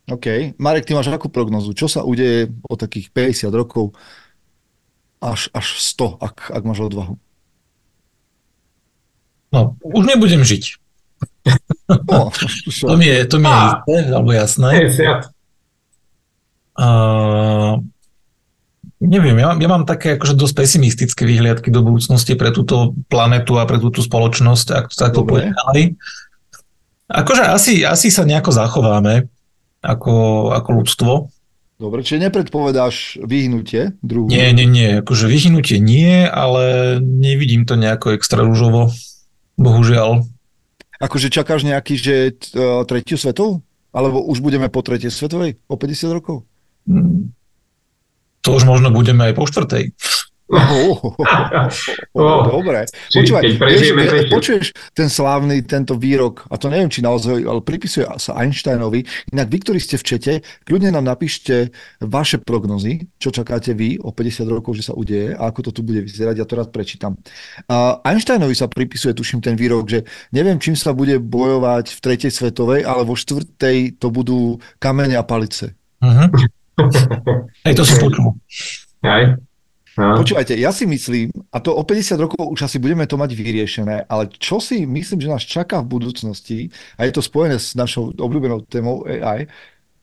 OK. 0.09 0.57
Marek, 0.57 0.89
ty 0.89 0.97
máš 0.97 1.13
akú 1.13 1.29
prognozu? 1.29 1.77
Čo 1.77 1.85
sa 1.85 2.01
udeje 2.01 2.49
o 2.65 2.73
takých 2.73 3.13
50 3.13 3.53
rokov 3.53 3.93
až, 5.21 5.53
až 5.53 5.77
100, 5.77 6.17
ak, 6.17 6.35
ak 6.49 6.63
máš 6.65 6.89
odvahu? 6.89 7.13
No, 9.49 9.77
už 9.81 10.03
nebudem 10.05 10.45
žiť. 10.45 10.77
Oh, 12.07 12.29
to 12.85 12.93
mi 12.95 13.09
je, 13.09 13.17
to 13.25 13.37
mi 13.41 13.49
je 13.49 13.59
isté, 13.65 13.95
alebo 14.13 14.29
jasné. 14.31 14.69
Uh, 16.79 17.81
neviem, 19.01 19.35
ja, 19.41 19.51
ja 19.57 19.67
mám 19.67 19.83
také 19.83 20.15
akože 20.15 20.37
dosť 20.37 20.53
pesimistické 20.53 21.25
výhliadky 21.25 21.73
do 21.73 21.81
budúcnosti 21.83 22.37
pre 22.37 22.53
túto 22.53 22.93
planetu 23.09 23.57
a 23.57 23.65
pre 23.65 23.81
túto 23.81 23.99
spoločnosť, 24.05 24.67
ak 24.71 24.85
to 24.87 24.95
takto 24.95 25.21
povedali. 25.25 25.97
Akože 27.09 27.43
asi, 27.49 27.81
asi 27.83 28.13
sa 28.13 28.23
nejako 28.23 28.53
zachováme 28.53 29.27
ako, 29.81 30.15
ako 30.53 30.69
ľudstvo. 30.77 31.11
Dobre, 31.79 32.03
čiže 32.03 32.27
nepredpovedáš 32.27 33.23
vyhnutie 33.23 33.95
druhu? 34.03 34.27
Nie, 34.27 34.51
nie, 34.51 34.67
nie, 34.67 34.99
akože 34.99 35.31
vyhnutie 35.31 35.79
nie, 35.79 36.27
ale 36.27 36.95
nevidím 36.99 37.63
to 37.63 37.79
nejako 37.79 38.13
extra 38.13 38.43
rúžovo. 38.43 38.91
Bohužiaľ. 39.59 40.23
Akože 41.03 41.27
čakáš 41.27 41.67
nejaký, 41.67 41.95
že 41.99 42.15
uh, 42.55 42.83
tretiu 42.87 43.19
svetovú? 43.19 43.59
Alebo 43.91 44.23
už 44.23 44.39
budeme 44.39 44.71
po 44.71 44.79
tretej 44.79 45.11
svetovej 45.11 45.59
o 45.67 45.75
50 45.75 46.15
rokov? 46.15 46.45
Hmm. 46.87 47.35
To 48.45 48.55
už 48.55 48.63
možno 48.63 48.93
budeme 48.93 49.27
aj 49.27 49.33
po 49.35 49.43
štvrtej. 49.43 49.91
Oh, 50.49 50.97
oh, 51.13 51.69
oh, 52.17 52.39
dobre. 52.49 52.89
Počúvaj, 53.13 53.43
vieš, 53.61 53.93
počuješ 54.33 54.65
ten 54.97 55.05
slávny 55.05 55.61
tento 55.61 55.93
výrok, 55.93 56.49
a 56.49 56.57
to 56.57 56.73
neviem, 56.73 56.89
či 56.89 57.05
naozaj, 57.05 57.45
ale 57.45 57.61
pripisuje 57.61 58.09
sa 58.17 58.33
Einsteinovi. 58.41 59.05
Inak 59.29 59.45
vy, 59.45 59.57
ktorí 59.61 59.77
ste 59.77 60.01
v 60.01 60.07
čete, 60.09 60.33
kľudne 60.65 60.89
nám 60.89 61.05
napíšte 61.05 61.69
vaše 62.01 62.41
prognozy, 62.41 63.05
čo 63.21 63.29
čakáte 63.29 63.77
vy 63.77 64.01
o 64.01 64.09
50 64.09 64.49
rokov, 64.49 64.73
že 64.73 64.89
sa 64.89 64.97
udeje 64.97 65.37
a 65.37 65.53
ako 65.53 65.69
to 65.69 65.71
tu 65.77 65.81
bude 65.85 66.01
vyzerať. 66.01 66.41
Ja 66.41 66.49
to 66.49 66.57
rád 66.57 66.73
prečítam. 66.73 67.21
Uh, 67.69 68.01
Einsteinovi 68.01 68.57
sa 68.57 68.65
pripisuje, 68.65 69.13
tuším, 69.13 69.45
ten 69.45 69.53
výrok, 69.53 69.85
že 69.85 70.09
neviem, 70.33 70.57
čím 70.57 70.73
sa 70.73 70.97
bude 70.97 71.21
bojovať 71.21 71.93
v 71.93 71.99
tretej 72.01 72.31
svetovej, 72.33 72.89
ale 72.89 73.05
vo 73.05 73.13
štvrtej 73.13 74.01
to 74.01 74.09
budú 74.09 74.57
kamene 74.81 75.13
a 75.13 75.21
palice. 75.21 75.77
Uh-huh. 76.01 76.25
Aj 77.67 77.73
to 77.75 77.83
som 77.85 77.97
počul. 78.01 78.33
Aj. 79.05 79.37
No. 79.99 80.15
Počúvajte, 80.15 80.55
ja 80.55 80.71
si 80.71 80.87
myslím, 80.87 81.27
a 81.51 81.59
to 81.59 81.75
o 81.75 81.83
50 81.83 82.15
rokov 82.15 82.39
už 82.39 82.71
asi 82.71 82.79
budeme 82.79 83.03
to 83.03 83.19
mať 83.19 83.35
vyriešené, 83.35 84.07
ale 84.07 84.31
čo 84.31 84.63
si 84.63 84.87
myslím, 84.87 85.19
že 85.19 85.27
nás 85.27 85.43
čaká 85.43 85.83
v 85.83 85.99
budúcnosti, 85.99 86.71
a 86.95 87.03
je 87.03 87.11
to 87.11 87.19
spojené 87.19 87.59
s 87.59 87.75
našou 87.75 88.15
obľúbenou 88.15 88.63
témou 88.63 89.03
AI, 89.03 89.43
eh, 89.43 89.47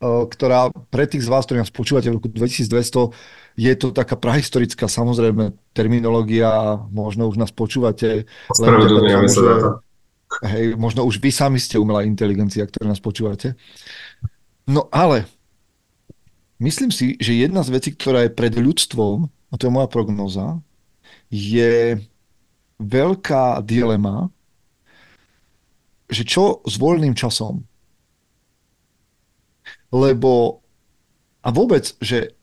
ktorá 0.04 0.68
pre 0.92 1.08
tých 1.08 1.24
z 1.24 1.32
vás, 1.32 1.48
ktorí 1.48 1.64
nás 1.64 1.72
počúvate 1.72 2.12
v 2.12 2.20
roku 2.20 2.28
2200, 2.28 3.08
je 3.56 3.72
to 3.72 3.88
taká 3.96 4.20
prahistorická 4.20 4.84
samozrejme 4.84 5.56
terminológia, 5.72 6.76
možno 6.92 7.32
už 7.32 7.40
nás 7.40 7.48
počúvate. 7.48 8.28
Spravedlňujeme 8.52 9.28
sa 9.32 9.40
to. 9.40 9.70
Hej, 10.44 10.76
možno 10.76 11.08
už 11.08 11.16
vy 11.24 11.32
sami 11.32 11.56
ste 11.56 11.80
umelá 11.80 12.04
inteligencia, 12.04 12.68
ktoré 12.68 12.84
nás 12.84 13.00
počúvate. 13.00 13.56
No 14.68 14.92
ale 14.92 15.24
myslím 16.60 16.92
si, 16.92 17.16
že 17.16 17.32
jedna 17.32 17.64
z 17.64 17.72
vecí, 17.72 17.96
ktorá 17.96 18.28
je 18.28 18.36
pred 18.36 18.52
ľudstvom, 18.52 19.32
a 19.50 19.52
to 19.54 19.66
je 19.66 19.74
moja 19.74 19.88
prognoza, 19.90 20.58
je 21.30 22.00
veľká 22.78 23.62
dilema, 23.64 24.28
že 26.06 26.22
čo 26.22 26.62
s 26.62 26.78
voľným 26.78 27.16
časom. 27.18 27.66
Lebo 29.90 30.62
a 31.46 31.48
vôbec, 31.54 31.94
že 32.02 32.34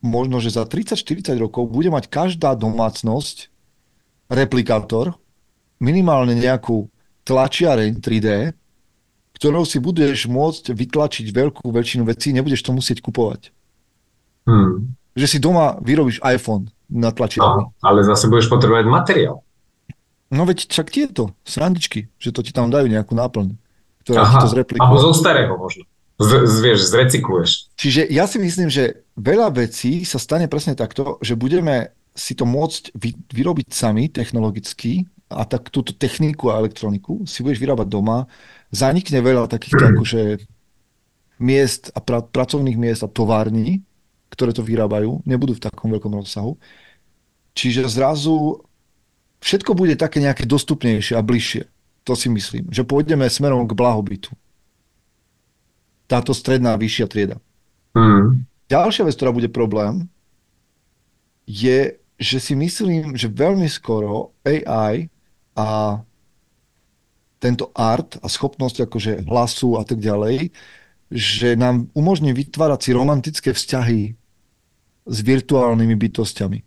možno, 0.00 0.40
že 0.40 0.56
za 0.56 0.64
30-40 0.64 1.36
rokov 1.36 1.68
bude 1.68 1.92
mať 1.92 2.08
každá 2.08 2.56
domácnosť 2.56 3.52
replikátor, 4.32 5.20
minimálne 5.76 6.32
nejakú 6.32 6.88
tlačiareň 7.28 8.00
3D, 8.00 8.56
ktorou 9.36 9.68
si 9.68 9.78
budeš 9.84 10.32
môcť 10.32 10.72
vytlačiť 10.72 11.26
veľkú 11.28 11.68
väčšinu 11.68 12.08
vecí, 12.08 12.32
nebudeš 12.32 12.64
to 12.64 12.72
musieť 12.72 13.04
kupovať. 13.04 13.52
Hmm. 14.48 14.96
Že 15.12 15.26
si 15.28 15.38
doma 15.38 15.76
vyrobíš 15.80 16.20
iPhone 16.24 16.72
na 16.88 17.12
tlačiarni. 17.12 17.68
No, 17.68 17.76
ale 17.84 18.04
zase 18.04 18.28
budeš 18.28 18.48
potrebovať 18.48 18.84
materiál. 18.88 19.44
No 20.32 20.48
veď 20.48 20.64
však 20.72 20.88
tieto 20.88 21.36
srandičky, 21.44 22.08
že 22.16 22.32
to 22.32 22.40
ti 22.40 22.56
tam 22.56 22.72
dajú 22.72 22.88
nejakú 22.88 23.12
náplň, 23.12 23.52
ktorá 24.04 24.24
ti 24.24 24.32
Aha, 24.32 24.40
to 24.40 24.48
alebo 24.48 24.54
zreplikuje. 24.56 25.00
zo 25.04 25.12
starého 25.12 25.54
možno. 25.60 25.84
Z, 26.16 26.30
z, 26.48 26.56
vieš, 26.64 26.80
zrecykluješ. 26.88 27.50
Čiže 27.76 28.00
ja 28.08 28.24
si 28.24 28.38
myslím, 28.40 28.72
že 28.72 29.04
veľa 29.18 29.52
vecí 29.52 30.08
sa 30.08 30.16
stane 30.16 30.48
presne 30.48 30.72
takto, 30.72 31.20
že 31.20 31.36
budeme 31.36 31.92
si 32.12 32.36
to 32.36 32.44
môcť 32.44 32.92
vy, 32.96 33.16
vyrobiť 33.32 33.72
sami 33.72 34.08
technologicky 34.12 35.08
a 35.32 35.48
tak 35.48 35.72
túto 35.72 35.96
techniku 35.96 36.52
a 36.52 36.60
elektroniku 36.60 37.24
si 37.24 37.40
budeš 37.40 37.60
vyrábať 37.60 37.88
doma. 37.88 38.28
Zanikne 38.72 39.24
veľa 39.24 39.48
takýchto 39.48 39.84
akože 39.96 40.44
miest 41.42 41.90
a 41.92 42.00
pra, 42.00 42.22
pracovných 42.22 42.78
miest 42.78 43.02
a 43.04 43.08
tovární, 43.10 43.82
ktoré 44.32 44.56
to 44.56 44.64
vyrábajú, 44.64 45.20
nebudú 45.28 45.60
v 45.60 45.64
takom 45.68 45.92
veľkom 45.92 46.16
rozsahu. 46.16 46.56
Čiže 47.52 47.84
zrazu 47.84 48.64
všetko 49.44 49.76
bude 49.76 49.92
také 50.00 50.24
nejaké 50.24 50.48
dostupnejšie 50.48 51.20
a 51.20 51.22
bližšie. 51.22 51.68
To 52.08 52.16
si 52.16 52.32
myslím, 52.32 52.72
že 52.72 52.82
pôjdeme 52.82 53.28
smerom 53.28 53.68
k 53.68 53.76
blahobytu. 53.76 54.32
Táto 56.08 56.32
stredná 56.32 56.74
vyššia 56.80 57.06
trieda. 57.06 57.36
Hmm. 57.92 58.48
Ďalšia 58.72 59.04
vec, 59.04 59.14
ktorá 59.20 59.36
bude 59.36 59.52
problém, 59.52 60.08
je, 61.44 62.00
že 62.16 62.38
si 62.40 62.56
myslím, 62.56 63.12
že 63.12 63.28
veľmi 63.28 63.68
skoro 63.68 64.32
AI 64.48 65.12
a 65.52 66.00
tento 67.36 67.68
art 67.74 68.16
a 68.22 68.26
schopnosť 68.30 68.88
akože 68.88 69.12
hlasu 69.28 69.76
a 69.76 69.82
tak 69.84 70.00
ďalej, 70.00 70.54
že 71.12 71.58
nám 71.58 71.92
umožní 71.92 72.32
vytvárať 72.32 72.80
si 72.80 72.90
romantické 72.96 73.50
vzťahy 73.52 74.16
s 75.06 75.18
virtuálnymi 75.22 75.94
bytostiami. 75.98 76.58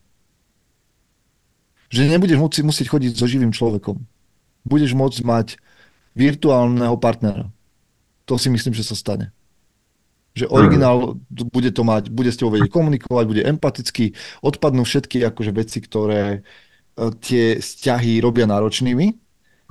Že 1.91 2.11
nebudeš 2.11 2.39
musieť, 2.41 2.63
musieť 2.65 2.87
chodiť 2.91 3.11
so 3.15 3.25
živým 3.29 3.55
človekom. 3.55 4.03
Budeš 4.65 4.97
môcť 4.97 5.19
mať 5.23 5.47
virtuálneho 6.17 6.97
partnera. 6.97 7.51
To 8.25 8.35
si 8.41 8.49
myslím, 8.49 8.73
že 8.73 8.83
sa 8.83 8.97
stane. 8.97 9.29
Že 10.35 10.51
originál 10.51 11.15
bude 11.29 11.71
to 11.71 11.87
mať, 11.87 12.11
bude 12.11 12.27
s 12.27 12.35
tebou 12.35 12.51
vedieť 12.51 12.73
komunikovať, 12.73 13.23
bude 13.23 13.43
empatický, 13.45 14.17
odpadnú 14.43 14.83
všetky 14.83 15.23
akože 15.31 15.51
veci, 15.55 15.79
ktoré 15.79 16.23
e, 16.27 16.39
tie 17.23 17.63
vzťahy 17.63 18.19
robia 18.19 18.43
náročnými. 18.43 19.15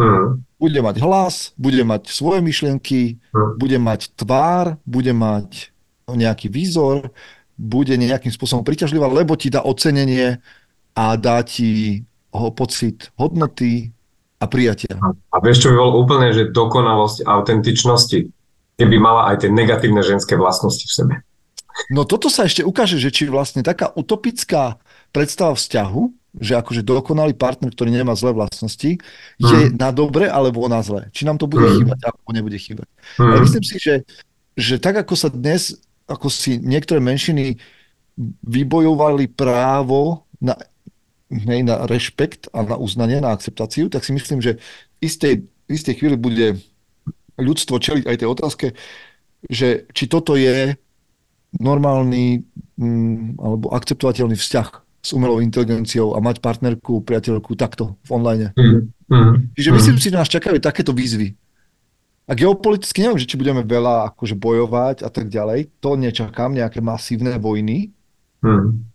Hmm. 0.00 0.40
Bude 0.56 0.80
mať 0.80 0.96
hlas, 1.04 1.52
bude 1.60 1.84
mať 1.84 2.08
svoje 2.08 2.40
myšlienky, 2.40 3.20
Hmm. 3.34 3.58
bude 3.60 3.76
mať 3.76 4.14
tvár, 4.16 4.80
bude 4.88 5.12
mať 5.12 5.74
nejaký 6.08 6.48
výzor, 6.48 7.12
bude 7.54 7.94
nejakým 7.94 8.34
spôsobom 8.34 8.66
priťažlivá, 8.66 9.06
lebo 9.06 9.38
ti 9.38 9.48
dá 9.50 9.62
ocenenie 9.62 10.42
a 10.94 11.14
dá 11.14 11.42
ti 11.42 12.02
ho 12.34 12.50
pocit 12.50 13.14
hodnoty 13.14 13.94
a 14.42 14.50
prijatia. 14.50 14.98
A 15.30 15.36
vieš, 15.38 15.66
čo 15.66 15.70
by 15.70 15.76
bol 15.78 15.92
úplne, 16.02 16.34
že 16.34 16.50
dokonalosť 16.50 17.22
autentičnosti, 17.24 18.18
keby 18.74 18.96
mala 18.98 19.30
aj 19.30 19.46
tie 19.46 19.50
negatívne 19.54 20.02
ženské 20.02 20.34
vlastnosti 20.34 20.82
v 20.82 20.92
sebe. 20.92 21.14
No 21.90 22.06
toto 22.06 22.30
sa 22.30 22.46
ešte 22.46 22.62
ukáže, 22.62 22.98
že 23.02 23.10
či 23.10 23.26
vlastne 23.26 23.62
taká 23.62 23.90
utopická 23.94 24.78
predstava 25.10 25.58
vzťahu, 25.58 26.02
že 26.38 26.58
akože 26.58 26.82
dokonalý 26.82 27.34
partner, 27.38 27.70
ktorý 27.70 27.94
nemá 27.94 28.18
zlé 28.18 28.34
vlastnosti, 28.34 28.98
je 29.38 29.58
Hmm. 29.70 29.78
na 29.78 29.94
dobre 29.94 30.26
alebo 30.26 30.66
na 30.66 30.82
zlé. 30.82 31.06
Či 31.14 31.26
nám 31.26 31.38
to 31.38 31.46
bude 31.46 31.66
Hmm. 31.66 31.78
chýbať 31.78 31.98
alebo 32.10 32.28
nebude 32.34 32.58
chýbať. 32.58 32.88
Ale 33.18 33.38
Hmm. 33.38 33.44
myslím 33.46 33.62
si, 33.62 33.76
že, 33.78 33.94
že 34.58 34.82
tak 34.82 34.98
ako 34.98 35.14
sa 35.14 35.30
dnes, 35.30 35.78
ako 36.08 36.28
si 36.28 36.60
niektoré 36.60 37.00
menšiny 37.00 37.56
vybojovali 38.44 39.26
právo 39.32 40.28
na, 40.38 40.54
hej, 41.32 41.60
na 41.66 41.88
rešpekt 41.88 42.52
a 42.54 42.62
na 42.62 42.76
uznanie, 42.78 43.18
na 43.18 43.34
akceptáciu, 43.34 43.90
tak 43.90 44.04
si 44.06 44.14
myslím, 44.14 44.38
že 44.38 44.60
v 45.00 45.10
istej, 45.10 45.34
v 45.44 45.70
istej 45.70 45.94
chvíli 45.98 46.16
bude 46.20 46.60
ľudstvo 47.40 47.82
čeliť 47.82 48.04
aj 48.06 48.16
tej 48.20 48.28
otázke, 48.30 48.66
že 49.50 49.88
či 49.90 50.04
toto 50.06 50.38
je 50.38 50.78
normálny 51.58 52.42
mm, 52.78 53.38
alebo 53.38 53.70
akceptovateľný 53.74 54.38
vzťah 54.38 54.68
s 55.04 55.10
umelou 55.12 55.44
inteligenciou 55.44 56.16
a 56.16 56.18
mať 56.24 56.40
partnerku, 56.40 57.04
priateľku 57.04 57.52
takto 57.60 58.00
v 58.08 58.10
online. 58.10 58.48
Hmm. 58.56 58.88
Hmm. 59.04 59.52
Čiže 59.52 59.70
myslím 59.76 59.96
si, 60.00 60.08
že 60.08 60.16
nás 60.16 60.32
čakajú 60.32 60.56
takéto 60.64 60.96
výzvy. 60.96 61.36
A 62.24 62.32
geopoliticky 62.32 63.04
neviem, 63.04 63.20
že 63.20 63.28
či 63.28 63.36
budeme 63.36 63.60
veľa 63.60 64.08
akože 64.14 64.32
bojovať 64.32 65.04
a 65.04 65.12
tak 65.12 65.28
ďalej. 65.28 65.68
To 65.84 66.00
nečakám, 66.00 66.56
nejaké 66.56 66.80
masívne 66.80 67.36
vojny. 67.36 67.92
Hmm. 68.40 68.88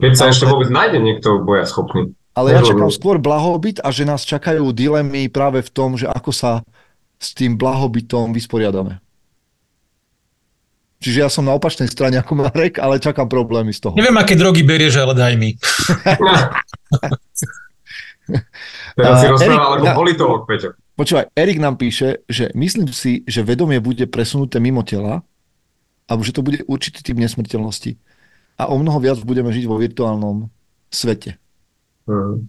Keď 0.00 0.12
sa 0.16 0.24
Ale- 0.28 0.32
ešte 0.32 0.48
vôbec 0.48 0.68
nájde 0.72 0.98
niekto 1.00 1.44
boja 1.44 1.68
schopný. 1.68 2.16
Ale 2.36 2.52
ja 2.52 2.60
čakám 2.60 2.92
skôr 2.92 3.16
blahobyt 3.16 3.80
a 3.80 3.88
že 3.88 4.04
nás 4.04 4.20
čakajú 4.20 4.68
dilemy 4.68 5.24
práve 5.32 5.64
v 5.64 5.72
tom, 5.72 5.96
že 5.96 6.04
ako 6.04 6.36
sa 6.36 6.60
s 7.16 7.32
tým 7.32 7.56
blahobytom 7.56 8.36
vysporiadame. 8.36 9.00
Čiže 11.00 11.18
ja 11.24 11.28
som 11.32 11.48
na 11.48 11.56
opačnej 11.56 11.88
strane 11.88 12.20
ako 12.20 12.36
Marek, 12.44 12.76
ale 12.76 13.00
čakám 13.00 13.28
problémy 13.28 13.72
z 13.72 13.88
toho. 13.88 13.96
Neviem, 13.96 14.16
aké 14.20 14.36
drogy 14.36 14.64
berieš, 14.64 15.00
ale 15.00 15.16
daj 15.16 15.34
mi. 15.36 15.56
Teraz 18.96 19.16
si 19.20 19.26
rozprával 19.32 19.80
ako 19.80 19.86
politolog, 19.96 20.44
Peťo. 20.44 20.76
Počúvaj, 20.96 21.28
Erik 21.36 21.60
nám 21.60 21.76
píše, 21.76 22.24
že 22.24 22.48
myslím 22.56 22.88
si, 22.88 23.20
že 23.28 23.44
vedomie 23.44 23.84
bude 23.84 24.08
presunuté 24.08 24.56
mimo 24.56 24.80
tela 24.80 25.20
a 26.08 26.12
že 26.16 26.32
to 26.32 26.40
bude 26.40 26.64
určitý 26.64 27.04
typ 27.04 27.20
nesmrteľnosti. 27.20 28.00
A 28.56 28.72
o 28.72 28.80
mnoho 28.80 28.96
viac 29.04 29.20
budeme 29.20 29.52
žiť 29.52 29.68
vo 29.68 29.76
virtuálnom 29.76 30.48
svete. 30.88 31.36
Hmm. 32.08 32.48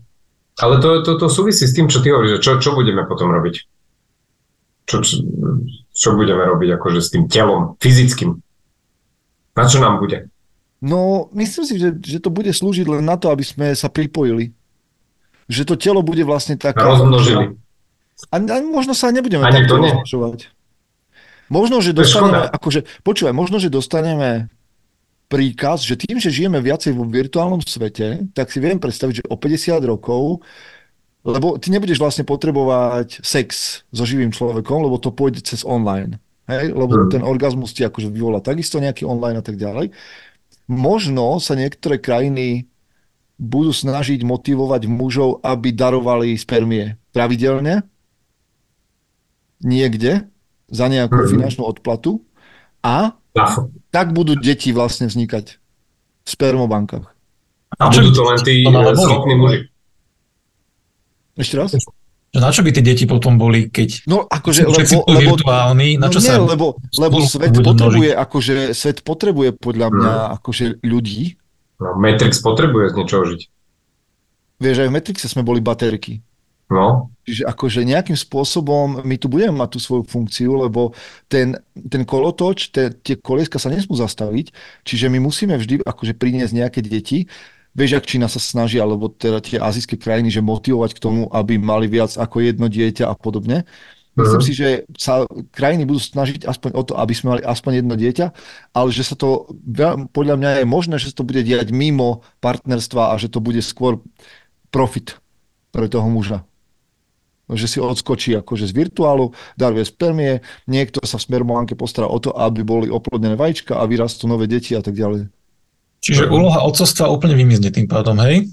Ale 0.57 0.79
to, 0.79 1.03
to, 1.03 1.19
to 1.19 1.27
súvisí 1.27 1.67
s 1.67 1.75
tým, 1.75 1.91
čo 1.91 1.99
ty 1.99 2.09
hovoríš, 2.09 2.39
čo, 2.39 2.55
čo 2.57 2.71
budeme 2.71 3.03
potom 3.03 3.29
robiť? 3.35 3.55
Čo, 4.87 5.03
čo, 5.03 5.15
čo 5.91 6.09
budeme 6.15 6.47
robiť 6.47 6.79
akože 6.79 6.99
s 7.03 7.11
tým 7.11 7.27
telom, 7.27 7.75
fyzickým? 7.83 8.31
Na 9.59 9.67
čo 9.67 9.83
nám 9.83 9.99
bude? 9.99 10.31
No, 10.79 11.27
myslím 11.35 11.65
si, 11.67 11.75
že, 11.75 11.91
že 11.99 12.23
to 12.23 12.31
bude 12.31 12.49
slúžiť 12.53 12.87
len 12.87 13.03
na 13.03 13.19
to, 13.19 13.27
aby 13.27 13.43
sme 13.43 13.75
sa 13.75 13.91
pripojili. 13.91 14.55
Že 15.51 15.73
to 15.73 15.75
telo 15.75 15.99
bude 15.99 16.23
vlastne 16.23 16.55
také... 16.55 16.79
Rozmnožili. 16.79 17.66
A, 18.33 18.35
a 18.41 18.55
možno 18.65 18.97
sa 18.97 19.13
nebudeme 19.13 19.45
Ani 19.45 19.61
takto 19.63 19.77
rozmnožovať. 19.77 20.49
Možno, 21.47 21.79
že 21.79 21.95
dostaneme, 21.95 22.49
akože, 22.51 22.83
počúvaj, 23.05 23.31
možno, 23.31 23.61
že 23.61 23.71
dostaneme 23.71 24.51
príkaz, 25.31 25.83
že 25.83 25.95
tým, 25.95 26.19
že 26.19 26.31
žijeme 26.31 26.59
viacej 26.59 26.95
vo 26.95 27.07
virtuálnom 27.07 27.63
svete, 27.63 28.31
tak 28.35 28.51
si 28.51 28.59
viem 28.59 28.79
predstaviť, 28.79 29.23
že 29.23 29.27
o 29.27 29.35
50 29.39 29.79
rokov, 29.83 30.43
lebo 31.27 31.59
ty 31.59 31.71
nebudeš 31.71 31.99
vlastne 31.99 32.23
potrebovať 32.23 33.19
sex 33.23 33.83
so 33.91 34.03
živým 34.07 34.31
človekom, 34.31 34.87
lebo 34.87 34.95
to 34.99 35.11
pôjde 35.11 35.43
cez 35.43 35.67
online. 35.67 36.19
Hej? 36.47 36.71
Lebo 36.71 36.95
Hmm. 36.95 37.11
ten 37.11 37.23
orgazmus 37.23 37.75
ti 37.75 37.83
akože 37.83 38.07
vyvolá 38.07 38.39
takisto 38.39 38.79
nejaký 38.79 39.03
online 39.03 39.39
a 39.39 39.43
tak 39.43 39.59
ďalej. 39.59 39.91
Možno 40.67 41.39
sa 41.43 41.55
niektoré 41.55 41.99
krajiny 41.99 42.67
budú 43.35 43.71
snažiť 43.71 44.23
motivovať 44.23 44.87
mužov, 44.87 45.43
aby 45.43 45.71
darovali 45.75 46.35
spermie 46.39 46.95
pravidelne, 47.11 47.83
niekde, 49.59 50.27
za 50.67 50.85
nejakú 50.85 51.23
Mhm. 51.23 51.29
finančnú 51.31 51.63
odplatu 51.63 52.21
a 52.81 53.15
tak 53.89 54.11
budú 54.11 54.35
deti 54.35 54.73
vlastne 54.73 55.07
vznikať 55.07 55.45
v 56.23 56.27
spermobankách. 56.27 57.07
A 57.77 57.87
čo 57.87 58.01
budú 58.01 58.11
to 58.11 58.23
len 58.25 58.37
tí 58.41 58.63
boli? 58.63 58.95
schopní 58.95 59.33
muži. 59.35 59.59
Ešte 61.37 61.55
raz? 61.55 61.69
Že 62.27 62.39
Na 62.43 62.51
čo 62.51 62.59
by 62.59 62.75
tie 62.75 62.83
deti 62.83 63.07
potom 63.07 63.39
boli, 63.39 63.71
keď 63.71 64.03
No 64.03 64.27
akože, 64.27 64.67
lebo, 64.67 65.07
lebo, 65.07 65.39
virtuálni, 65.39 65.95
na 65.95 66.07
no 66.07 66.13
čo 66.13 66.19
nie, 66.19 66.27
sa... 66.27 66.43
lebo, 66.43 66.75
lebo 66.99 67.17
spolu 67.23 67.25
svet 67.25 67.53
potrebuje, 67.55 68.09
akože, 68.11 68.55
svet 68.75 68.97
potrebuje 69.01 69.49
podľa 69.55 69.87
mňa 69.89 70.13
Mhm. 70.13 70.29
akože 70.37 70.65
ľudí. 70.83 71.39
No, 71.79 71.95
Matrix 71.95 72.41
potrebuje 72.41 72.91
z 72.91 72.93
niečoho 72.99 73.23
žiť. 73.23 73.41
Vieš, 74.57 74.77
aj 74.81 74.89
v 74.89 74.95
Matrixe 74.97 75.27
sme 75.29 75.45
boli 75.45 75.61
baterky. 75.61 76.25
No, 76.67 77.11
Čiže 77.27 77.43
akože 77.43 77.83
nejakým 77.83 78.15
spôsobom 78.15 79.03
my 79.03 79.15
tu 79.19 79.27
budeme 79.27 79.51
mať 79.59 79.75
tú 79.75 79.79
svoju 79.83 80.03
funkciu, 80.07 80.63
lebo 80.63 80.95
ten, 81.27 81.59
ten 81.75 82.07
kolotoč, 82.07 82.71
te, 82.71 82.91
tie 83.03 83.19
kolieska 83.19 83.59
sa 83.59 83.67
nesmú 83.67 83.99
zastaviť, 83.99 84.55
čiže 84.87 85.11
my 85.11 85.19
musíme 85.19 85.59
vždy 85.59 85.83
akože 85.83 86.15
priniesť 86.15 86.55
nejaké 86.55 86.79
deti. 86.79 87.27
Vieš, 87.75 87.99
ak 87.99 88.07
Čína 88.07 88.31
sa 88.31 88.39
snaží, 88.39 88.79
alebo 88.79 89.11
teda 89.11 89.43
tie 89.43 89.59
azijské 89.59 89.99
krajiny, 89.99 90.31
že 90.31 90.39
motivovať 90.39 90.95
k 90.95 91.03
tomu, 91.03 91.21
aby 91.35 91.59
mali 91.59 91.91
viac 91.91 92.15
ako 92.15 92.39
jedno 92.39 92.71
dieťa 92.71 93.11
a 93.11 93.15
podobne. 93.19 93.67
Myslím 94.17 94.41
Mhm. 94.41 94.47
si, 94.47 94.53
že 94.57 94.67
sa 94.97 95.27
krajiny 95.53 95.85
budú 95.85 95.99
snažiť 96.01 96.47
aspoň 96.47 96.71
o 96.73 96.81
to, 96.81 96.97
aby 96.97 97.13
sme 97.13 97.37
mali 97.37 97.43
aspoň 97.45 97.85
jedno 97.85 97.93
dieťa, 97.99 98.25
ale 98.73 98.89
že 98.89 99.03
sa 99.05 99.13
to, 99.13 99.51
podľa 100.09 100.35
mňa 100.41 100.49
je 100.63 100.65
možné, 100.65 100.95
že 100.97 101.13
sa 101.13 101.21
to 101.21 101.27
bude 101.27 101.43
diať 101.45 101.69
mimo 101.69 102.25
partnerstva 102.41 103.13
a 103.13 103.19
že 103.21 103.29
to 103.29 103.43
bude 103.43 103.59
skôr 103.61 104.01
profit 104.73 105.21
pre 105.69 105.85
toho 105.85 106.07
muža. 106.09 106.47
Že 107.55 107.67
si 107.71 107.79
odskočí 107.79 108.35
akože 108.35 108.67
z 108.67 108.73
virtuálu, 108.75 109.31
daruje 109.55 109.87
spermie, 109.87 110.43
niekto 110.67 110.99
sa 111.07 111.15
v 111.15 111.25
spermovanke 111.27 111.79
postará 111.79 112.11
o 112.11 112.19
to, 112.19 112.35
aby 112.35 112.65
boli 112.67 112.87
oplodnené 112.91 113.39
vajíčka 113.39 113.79
a 113.79 113.87
vyrastú 113.87 114.27
nové 114.27 114.51
deti 114.51 114.75
a 114.75 114.83
tak 114.83 114.97
ďalej. 114.97 115.31
Čiže 116.03 116.27
úloha 116.27 116.61
otcovstva 116.67 117.07
úplne 117.07 117.33
vymizne 117.39 117.71
tým 117.71 117.87
pádom, 117.87 118.19
hej? 118.21 118.51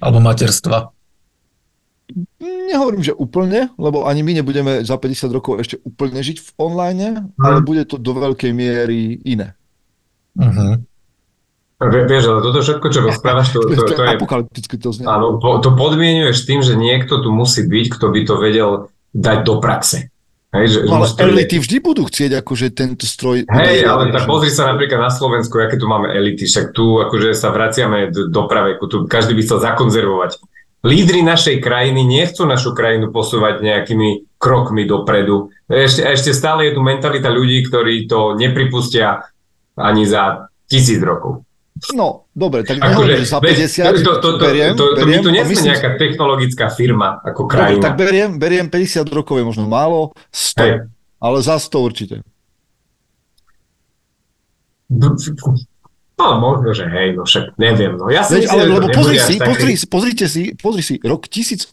Alebo 0.00 0.18
materstva. 0.18 0.90
Nehovorím, 2.40 3.06
že 3.06 3.14
úplne, 3.14 3.70
lebo 3.78 4.08
ani 4.08 4.26
my 4.26 4.42
nebudeme 4.42 4.82
za 4.82 4.98
50 4.98 5.30
rokov 5.30 5.62
ešte 5.62 5.78
úplne 5.86 6.18
žiť 6.18 6.42
v 6.42 6.50
online, 6.58 7.30
ale 7.38 7.62
bude 7.62 7.86
to 7.86 8.00
do 8.00 8.18
veľkej 8.18 8.50
miery 8.50 9.22
iné. 9.22 9.54
Uh-huh. 10.34 10.82
Vieš, 11.80 12.24
ale 12.28 12.40
toto 12.44 12.60
všetko, 12.60 12.86
čo 12.92 13.00
rozprávaš, 13.00 13.56
to, 13.56 13.64
to, 13.64 13.72
to, 13.72 13.96
to 13.96 14.02
je... 14.04 14.08
Apokalypticky 14.20 14.76
to 14.76 14.92
znie. 14.92 15.08
Áno, 15.08 15.40
to 15.40 15.70
podmienuješ 15.72 16.44
tým, 16.44 16.60
že 16.60 16.76
niekto 16.76 17.24
tu 17.24 17.32
musí 17.32 17.64
byť, 17.64 17.86
kto 17.96 18.06
by 18.12 18.20
to 18.28 18.34
vedel 18.36 18.70
dať 19.16 19.38
do 19.48 19.54
praxe. 19.64 20.12
Hej, 20.50 20.66
že, 20.66 20.78
no, 20.84 21.00
ale 21.00 21.06
elity 21.14 21.62
vždy 21.62 21.78
budú 21.80 22.04
chcieť 22.10 22.42
akože 22.42 22.66
tento 22.74 23.06
stroj... 23.08 23.48
Hej, 23.48 23.86
ale 23.86 24.12
tak 24.12 24.28
pozri 24.28 24.52
sa 24.52 24.68
napríklad 24.68 24.98
na 24.98 25.08
Slovensku, 25.08 25.56
aké 25.56 25.80
tu 25.80 25.88
máme 25.88 26.10
elity, 26.10 26.44
však 26.44 26.76
tu 26.76 27.00
akože 27.00 27.32
sa 27.32 27.48
vraciame 27.54 28.12
do, 28.12 28.28
do 28.28 28.42
praveku, 28.44 28.84
tu 28.90 29.08
každý 29.08 29.38
by 29.38 29.42
chcel 29.46 29.58
zakonzervovať 29.62 30.42
lídry 30.80 31.20
našej 31.20 31.60
krajiny 31.60 32.08
nechcú 32.08 32.48
našu 32.48 32.72
krajinu 32.72 33.12
posúvať 33.12 33.60
nejakými 33.60 34.40
krokmi 34.40 34.88
dopredu. 34.88 35.52
Ešte, 35.68 36.04
ešte 36.08 36.30
stále 36.32 36.68
je 36.68 36.76
tu 36.76 36.80
mentalita 36.80 37.28
ľudí, 37.28 37.60
ktorí 37.68 38.08
to 38.08 38.32
nepripustia 38.36 39.28
ani 39.76 40.08
za 40.08 40.48
tisíc 40.64 41.00
rokov. 41.04 41.44
No, 41.96 42.28
dobre, 42.36 42.60
tak 42.62 42.76
nehovorím, 42.76 43.24
že 43.24 43.32
za 43.32 43.40
50 43.40 44.04
to, 44.04 44.20
to, 44.20 44.20
to, 44.20 44.28
beriem, 44.36 44.76
to, 44.76 44.92
to, 44.92 45.00
beriem, 45.00 45.20
my 45.20 45.24
tu 45.24 45.30
nie 45.32 45.44
sme 45.48 45.72
nejaká 45.72 45.90
technologická 45.96 46.66
firma 46.68 47.16
ako 47.24 47.48
krajina. 47.48 47.80
Dobre, 47.80 47.84
tak 47.88 47.94
beriem, 47.96 48.30
beriem 48.36 48.66
50 48.68 49.08
rokov 49.08 49.40
je 49.40 49.44
možno 49.48 49.64
málo, 49.64 50.12
100, 50.28 50.60
Hej. 50.60 50.72
ale 51.16 51.36
za 51.40 51.56
100 51.56 51.80
určite. 51.80 52.16
No, 56.20 56.26
možno, 56.36 56.68
že 56.76 56.84
hej, 56.84 57.16
no 57.16 57.24
však 57.24 57.56
neviem. 57.56 57.96
No, 57.96 58.12
ja 58.12 58.26
si 58.28 58.44
Veď, 58.44 58.52
ale, 58.52 58.62
lebo 58.68 58.92
pozri 58.92 59.16
si, 59.16 59.34
pozri, 59.40 59.72
si, 59.72 59.86
pozrite 59.88 60.26
si, 60.28 60.42
pozri 60.52 60.82
si, 60.84 60.94
rok 61.00 61.24
1800, 61.24 61.72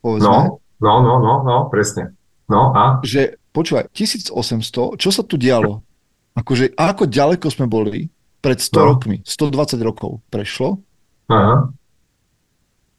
povedzme. 0.00 0.24
No, 0.24 0.62
no, 0.80 0.94
no, 1.04 1.14
no, 1.20 1.32
no, 1.44 1.56
presne. 1.68 2.16
No 2.48 2.72
a? 2.72 3.04
Že, 3.04 3.36
počúvaj, 3.52 3.92
1800, 3.92 4.96
čo 4.96 5.10
sa 5.12 5.20
tu 5.20 5.36
dialo? 5.36 5.84
Akože, 6.32 6.72
ako 6.72 7.04
ďaleko 7.04 7.46
sme 7.52 7.68
boli 7.68 8.08
pred 8.42 8.58
100 8.58 8.74
no. 8.74 8.84
rokmi, 8.90 9.16
120 9.22 9.78
rokov 9.86 10.18
prešlo. 10.28 10.82
Aha. 11.30 11.70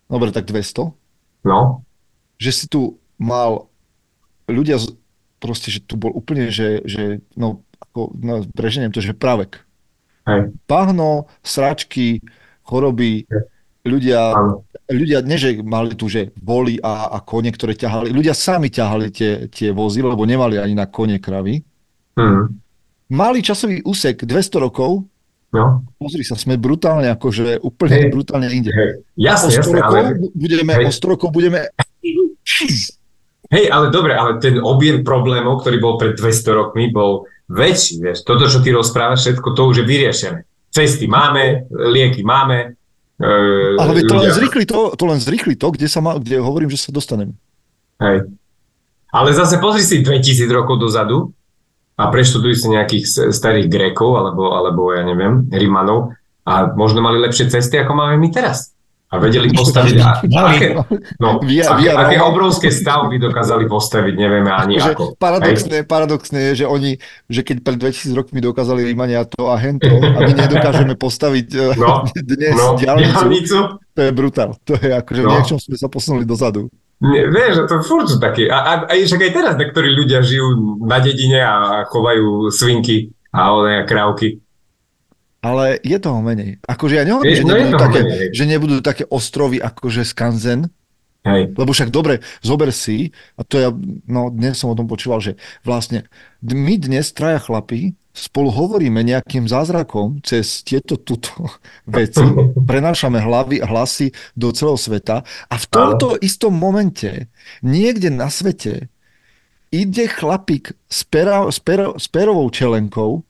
Dobre, 0.07 0.31
tak 0.31 0.47
200. 0.47 0.95
No. 1.43 1.83
Že 2.39 2.51
si 2.55 2.65
tu 2.71 2.97
mal 3.19 3.67
ľudia, 4.47 4.79
proste, 5.43 5.67
že 5.69 5.83
tu 5.83 5.99
bol 5.99 6.15
úplne, 6.15 6.47
že, 6.47 6.79
že 6.87 7.19
no, 7.35 7.61
ako, 7.83 8.15
no, 8.15 8.47
preženiem 8.55 8.95
to, 8.95 9.03
že 9.03 9.11
pravek. 9.11 9.59
Hej. 10.23 10.55
Bahno, 10.63 11.27
sračky, 11.43 12.23
choroby, 12.63 13.27
ľudia, 13.83 14.31
ľudia, 14.87 15.19
nie 15.27 15.35
že 15.35 15.59
mali 15.59 15.99
tu, 15.99 16.07
že 16.07 16.31
boli 16.39 16.79
a, 16.79 17.11
a 17.11 17.19
kone, 17.19 17.51
ktoré 17.51 17.75
ťahali, 17.75 18.15
ľudia 18.15 18.31
sami 18.31 18.71
ťahali 18.71 19.11
tie, 19.11 19.51
tie 19.51 19.75
vozy, 19.75 19.99
lebo 19.99 20.23
nemali 20.23 20.55
ani 20.55 20.73
na 20.73 20.87
kone 20.87 21.19
kravy. 21.19 21.59
Hmm. 22.15 22.55
Mali 23.11 23.43
časový 23.43 23.83
úsek 23.83 24.23
200 24.23 24.63
rokov, 24.63 25.03
No. 25.53 25.85
Pozri 26.01 26.25
sa, 26.25 26.33
sme 26.33 26.57
brutálne, 26.57 27.13
akože 27.13 27.61
úplne 27.61 28.09
hey, 28.09 28.09
brutálne 28.09 28.49
inde. 28.49 28.73
Hey, 28.73 29.05
jasne, 29.13 29.53
o 29.53 29.61
100 29.61 29.69
jasne, 29.69 29.79
ale... 29.85 29.99
budeme, 30.33 30.73
hey. 30.81 30.89
o 30.89 30.91
100 30.91 31.13
rokov 31.13 31.29
budeme... 31.29 31.69
Hej, 33.53 33.69
ale 33.69 33.93
dobre, 33.93 34.17
ale 34.17 34.41
ten 34.41 34.57
objem 34.57 35.05
problémov, 35.05 35.61
ktorý 35.61 35.77
bol 35.77 36.01
pred 36.01 36.17
200 36.17 36.57
rokmi, 36.57 36.89
bol 36.89 37.29
väčší, 37.53 38.01
vieš, 38.01 38.25
toto, 38.25 38.49
čo 38.49 38.65
ty 38.65 38.73
rozprávaš, 38.73 39.29
všetko 39.29 39.49
to 39.53 39.61
už 39.69 39.75
je 39.77 39.85
vyriešené. 39.85 40.39
Cesty 40.73 41.05
máme, 41.05 41.69
lieky 41.69 42.25
máme. 42.25 42.73
E, 43.21 43.29
Ale 43.77 44.01
to 44.09 44.17
len, 44.17 44.33
zrýchli 44.33 44.65
to, 44.65 44.97
to 44.97 45.05
len 45.05 45.21
zrýchli 45.21 45.53
to, 45.53 45.69
kde, 45.69 45.85
sa 45.85 46.01
má, 46.01 46.17
kde 46.17 46.41
hovorím, 46.41 46.73
že 46.73 46.81
sa 46.81 46.89
dostanem. 46.89 47.37
Hej. 48.01 48.25
Ale 49.13 49.29
zase 49.37 49.61
pozri 49.61 49.85
si 49.85 50.01
2000 50.01 50.49
rokov 50.49 50.81
dozadu 50.81 51.29
a 51.93 52.03
preštuduj 52.09 52.53
si 52.57 52.67
nejakých 52.73 53.33
starých 53.33 53.67
Grékov 53.69 54.17
alebo, 54.17 54.53
alebo 54.53 54.89
ja 54.93 55.05
neviem, 55.05 55.45
Rimanov 55.49 56.17
a 56.43 56.73
možno 56.73 56.99
mali 57.05 57.21
lepšie 57.21 57.47
cesty, 57.53 57.79
ako 57.79 57.93
máme 57.95 58.17
my 58.19 58.29
teraz 58.33 58.73
a 59.13 59.21
vedeli 59.21 59.53
postaviť. 59.53 59.95
A, 60.01 60.09
aké, 60.49 60.67
no, 61.21 61.37
via, 61.49 61.69
aké, 61.69 61.93
aké 61.93 62.17
obrovské 62.17 62.73
stavby 62.73 63.21
dokázali 63.21 63.69
postaviť, 63.69 64.13
nevieme 64.17 64.49
ani 64.49 64.81
akože 64.81 64.93
ako. 64.97 65.03
Paradoxné, 65.21 65.77
paradoxné 65.85 66.39
je, 66.51 66.53
že 66.61 66.65
oni, 66.65 66.97
že 67.29 67.45
keď 67.45 67.61
pred 67.61 67.77
2000 67.77 68.17
rokmi 68.17 68.41
dokázali 68.41 68.81
Rímania 68.81 69.21
to 69.29 69.53
a 69.53 69.55
hento, 69.61 69.93
a 70.17 70.17
my 70.17 70.33
nedokážeme 70.33 70.97
postaviť 70.97 71.47
eh, 71.53 71.77
no, 71.77 72.09
dnes 72.09 72.57
no, 72.57 72.73
diálnicu, 72.73 73.13
diálnicu, 73.13 73.57
to 73.93 73.99
je 74.01 74.11
brutál. 74.11 74.57
To 74.65 74.73
je 74.81 74.89
akože 74.89 75.21
no. 75.21 75.29
v 75.29 75.33
niečom 75.37 75.57
sme 75.61 75.77
sa 75.77 75.85
posunuli 75.85 76.25
dozadu. 76.25 76.73
Vieš, 77.03 77.67
to 77.67 77.83
furt 77.83 78.07
sú 78.07 78.15
také. 78.15 78.47
A, 78.47 78.57
a, 78.63 78.73
a 78.87 78.93
však 78.95 79.27
aj 79.27 79.33
teraz 79.35 79.53
niektorí 79.59 79.91
ľudia 79.91 80.23
žijú 80.23 80.79
na 80.87 81.03
dedine 81.03 81.43
a 81.43 81.83
chovajú 81.91 82.47
svinky 82.47 83.11
a 83.35 83.51
one 83.51 83.83
krávky 83.83 84.39
ale 85.43 85.75
je 85.83 85.99
toho 85.99 86.23
menej. 86.23 86.63
Akože 86.63 86.95
ja 86.95 87.03
nehovorím, 87.03 87.35
je, 87.35 87.43
že, 87.43 87.43
no 87.43 87.51
nebudú 87.59 87.75
také, 87.75 88.01
že 88.31 88.43
nebudú 88.47 88.75
také 88.79 89.03
ostrovy 89.11 89.59
akože 89.59 90.07
Skanzen, 90.07 90.71
Hej. 91.23 91.55
Lebo 91.55 91.71
však 91.71 91.87
dobre, 91.87 92.19
zober 92.43 92.75
si, 92.75 93.15
a 93.39 93.47
to 93.47 93.55
ja, 93.55 93.71
no 94.11 94.27
dnes 94.27 94.59
som 94.59 94.75
o 94.75 94.75
tom 94.75 94.91
počúval, 94.91 95.23
že 95.23 95.39
vlastne 95.63 96.03
my 96.43 96.75
dnes, 96.75 97.15
traja 97.15 97.39
chlapí, 97.39 97.95
spolu 98.13 98.53
hovoríme 98.53 99.01
nejakým 99.01 99.49
zázrakom 99.49 100.21
cez 100.21 100.61
tieto 100.61 101.01
tuto 101.01 101.33
veci, 101.89 102.21
prenášame 102.63 103.17
hlavy 103.17 103.59
a 103.59 103.67
hlasy 103.67 104.13
do 104.37 104.53
celého 104.53 104.77
sveta 104.77 105.25
a 105.49 105.55
v 105.57 105.65
tomto 105.67 106.15
istom 106.21 106.53
momente 106.53 107.27
niekde 107.65 108.13
na 108.13 108.29
svete 108.29 108.93
ide 109.73 110.05
chlapík 110.05 110.77
s, 110.85 111.01
pera, 111.01 111.49
s, 111.49 111.57
per, 111.57 111.97
s 111.97 112.05
perovou 112.05 112.45
čelenkou, 112.53 113.25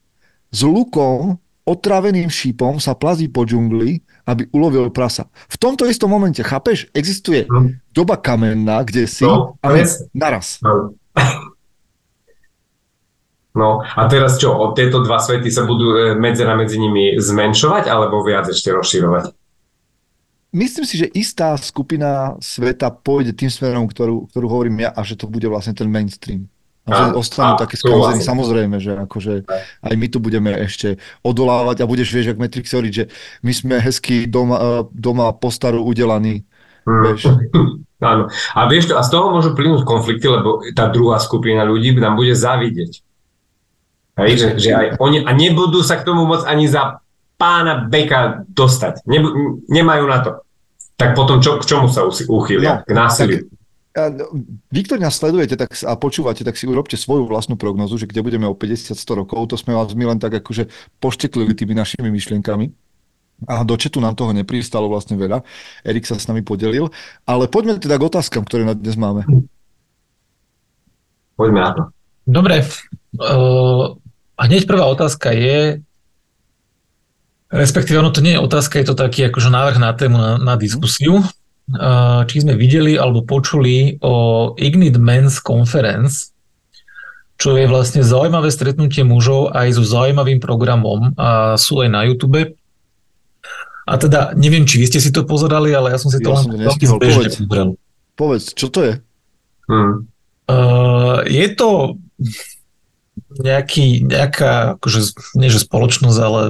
s 0.51 0.59
lukom 0.67 1.39
otráveným 1.63 2.27
šípom 2.27 2.83
sa 2.83 2.91
plazí 2.91 3.31
po 3.31 3.47
džungli, 3.47 4.03
aby 4.27 4.51
ulovil 4.51 4.91
prasa. 4.91 5.31
V 5.47 5.55
tomto 5.55 5.87
istom 5.87 6.11
momente, 6.11 6.43
chápeš, 6.43 6.91
existuje 6.91 7.47
doba 7.95 8.19
kamenná, 8.19 8.83
kde 8.83 9.07
si, 9.07 9.23
no, 9.23 9.55
ale 9.63 9.87
naraz. 10.11 10.59
No. 10.59 10.91
No 13.53 13.81
a 13.81 14.01
teraz 14.09 14.41
čo, 14.41 14.53
od 14.53 14.73
tieto 14.77 15.01
dva 15.01 15.21
svety 15.21 15.49
sa 15.49 15.65
budú 15.65 15.93
e, 15.93 15.99
medzera 16.17 16.57
medzi 16.57 16.77
nimi 16.77 17.17
zmenšovať 17.17 17.89
alebo 17.89 18.21
viac 18.25 18.49
ešte 18.49 18.73
rozširovať? 18.73 19.33
Myslím 20.53 20.85
si, 20.85 21.01
že 21.01 21.09
istá 21.17 21.57
skupina 21.57 22.37
sveta 22.37 22.93
pôjde 22.93 23.33
tým 23.33 23.49
smerom, 23.49 23.89
ktorú, 23.89 24.29
ktorú 24.29 24.45
hovorím 24.45 24.85
ja 24.85 24.93
a 24.93 25.01
že 25.01 25.17
to 25.17 25.25
bude 25.25 25.49
vlastne 25.49 25.73
ten 25.73 25.89
mainstream. 25.89 26.45
A 26.83 27.09
že 27.09 27.15
ostanú 27.15 27.55
také 27.55 27.79
skanzeny, 27.79 28.21
samozrejme, 28.21 28.75
že 28.77 28.93
akože 29.07 29.47
aj 29.81 29.93
my 29.95 30.07
tu 30.11 30.19
budeme 30.19 30.51
ešte 30.51 30.99
odolávať 31.23 31.79
a 31.79 31.89
budeš, 31.89 32.11
vieš, 32.11 32.35
ak 32.35 32.41
Matrix 32.43 32.75
hovoriť, 32.75 32.93
že 32.93 33.05
my 33.39 33.51
sme 33.55 33.75
hezky 33.79 34.27
doma, 34.27 34.57
e, 34.59 34.69
doma 34.91 35.31
postaru 35.31 35.79
udelaní. 35.79 36.43
Hmm. 36.83 37.01
Vieš. 37.07 37.33
Áno. 38.03 38.27
A 38.51 38.67
vieš, 38.67 38.91
a 38.91 38.99
z 38.99 39.09
toho 39.15 39.31
môžu 39.31 39.55
plynúť 39.55 39.87
konflikty, 39.87 40.27
lebo 40.27 40.59
tá 40.75 40.91
druhá 40.91 41.23
skupina 41.23 41.63
ľudí 41.63 41.95
nám 41.95 42.19
bude 42.19 42.35
závidieť. 42.35 42.99
Hej, 44.13 44.31
že, 44.37 44.47
že 44.61 44.69
aj 44.73 44.87
oni, 45.01 45.25
a 45.25 45.31
nebudú 45.33 45.81
sa 45.81 45.97
k 45.97 46.05
tomu 46.05 46.29
môcť 46.29 46.45
ani 46.45 46.69
za 46.69 47.01
pána 47.37 47.89
Beka 47.89 48.45
dostať. 48.45 49.01
Nebu, 49.09 49.59
nemajú 49.65 50.05
na 50.05 50.19
to. 50.21 50.31
Tak 50.93 51.17
potom 51.17 51.41
čo, 51.41 51.57
k 51.57 51.65
čomu 51.65 51.89
sa 51.89 52.05
uchýlia? 52.05 52.85
No, 52.85 52.85
k 52.85 52.91
násiliu. 52.93 53.49
Tak, 53.93 54.25
vy, 54.73 54.79
ktorí 54.85 55.01
nás 55.01 55.17
sledujete 55.17 55.53
tak, 55.53 55.73
a 55.85 55.93
počúvate, 55.93 56.41
tak 56.41 56.57
si 56.57 56.65
urobte 56.65 56.97
svoju 56.97 57.29
vlastnú 57.29 57.57
prognozu, 57.57 58.01
že 58.01 58.09
kde 58.09 58.25
budeme 58.25 58.49
o 58.49 58.57
50-100 58.57 58.97
rokov. 59.13 59.49
To 59.49 59.57
sme 59.57 59.77
vás 59.77 59.93
my 59.93 60.13
len 60.13 60.17
tak 60.21 60.33
akože 60.33 60.69
pošteklili 60.97 61.53
tými 61.53 61.77
našimi 61.77 62.09
myšlienkami. 62.09 62.73
A 63.49 63.65
do 63.65 63.75
četu 63.77 64.01
nám 64.01 64.17
toho 64.17 64.33
nepristalo 64.33 64.89
vlastne 64.89 65.17
veľa. 65.17 65.41
Erik 65.85 66.05
sa 66.05 66.17
s 66.17 66.29
nami 66.29 66.45
podelil. 66.45 66.89
Ale 67.25 67.49
poďme 67.49 67.77
teda 67.81 67.97
k 67.97 68.07
otázkam, 68.07 68.45
ktoré 68.45 68.65
na 68.65 68.77
dnes 68.77 68.97
máme. 68.97 69.25
Poďme 71.37 71.59
na 71.61 71.71
to. 71.73 71.81
Dobre. 72.23 72.65
Uh, 73.19 73.99
hneď 74.39 74.65
prvá 74.65 74.85
otázka 74.89 75.33
je, 75.33 75.81
respektíve 77.53 78.01
ono 78.01 78.09
to 78.09 78.25
nie 78.25 78.37
je 78.37 78.43
otázka, 78.43 78.81
je 78.81 78.87
to 78.89 78.95
taký 78.97 79.29
akože 79.29 79.49
návrh 79.53 79.77
na 79.77 79.91
tému 79.93 80.17
na, 80.17 80.31
na 80.41 80.55
diskusiu 80.57 81.21
či 82.27 82.43
sme 82.43 82.59
videli 82.59 82.99
alebo 82.99 83.23
počuli 83.23 83.95
o 84.03 84.51
Ignite 84.59 84.99
Men's 84.99 85.39
Conference, 85.39 86.35
čo 87.39 87.55
je 87.55 87.65
vlastne 87.71 88.03
zaujímavé 88.03 88.51
stretnutie 88.51 89.07
mužov 89.07 89.55
aj 89.55 89.79
so 89.79 89.83
zaujímavým 89.87 90.43
programom 90.43 91.15
a 91.15 91.55
sú 91.55 91.79
aj 91.79 91.89
na 91.89 92.03
YouTube. 92.03 92.59
A 93.83 93.93
teda 93.99 94.31
neviem, 94.35 94.63
či 94.63 94.79
vy 94.79 94.85
ste 94.87 94.99
si 94.99 95.11
to 95.11 95.27
pozerali, 95.27 95.75
ale 95.75 95.91
ja 95.91 95.99
som 95.99 96.11
si 96.11 96.19
to 96.23 96.31
ja 96.31 96.39
len 96.39 96.67
povedz, 96.87 97.35
povedz, 98.15 98.45
čo 98.55 98.67
to 98.71 98.79
je? 98.83 98.93
Hmm. 99.67 100.07
Uh, 100.43 101.23
je 101.23 101.47
to 101.55 101.95
nejaký, 103.37 104.05
nejaká, 104.05 104.77
akože, 104.79 104.99
nie 105.37 105.49
že 105.49 105.61
spoločnosť, 105.61 106.19
ale 106.21 106.41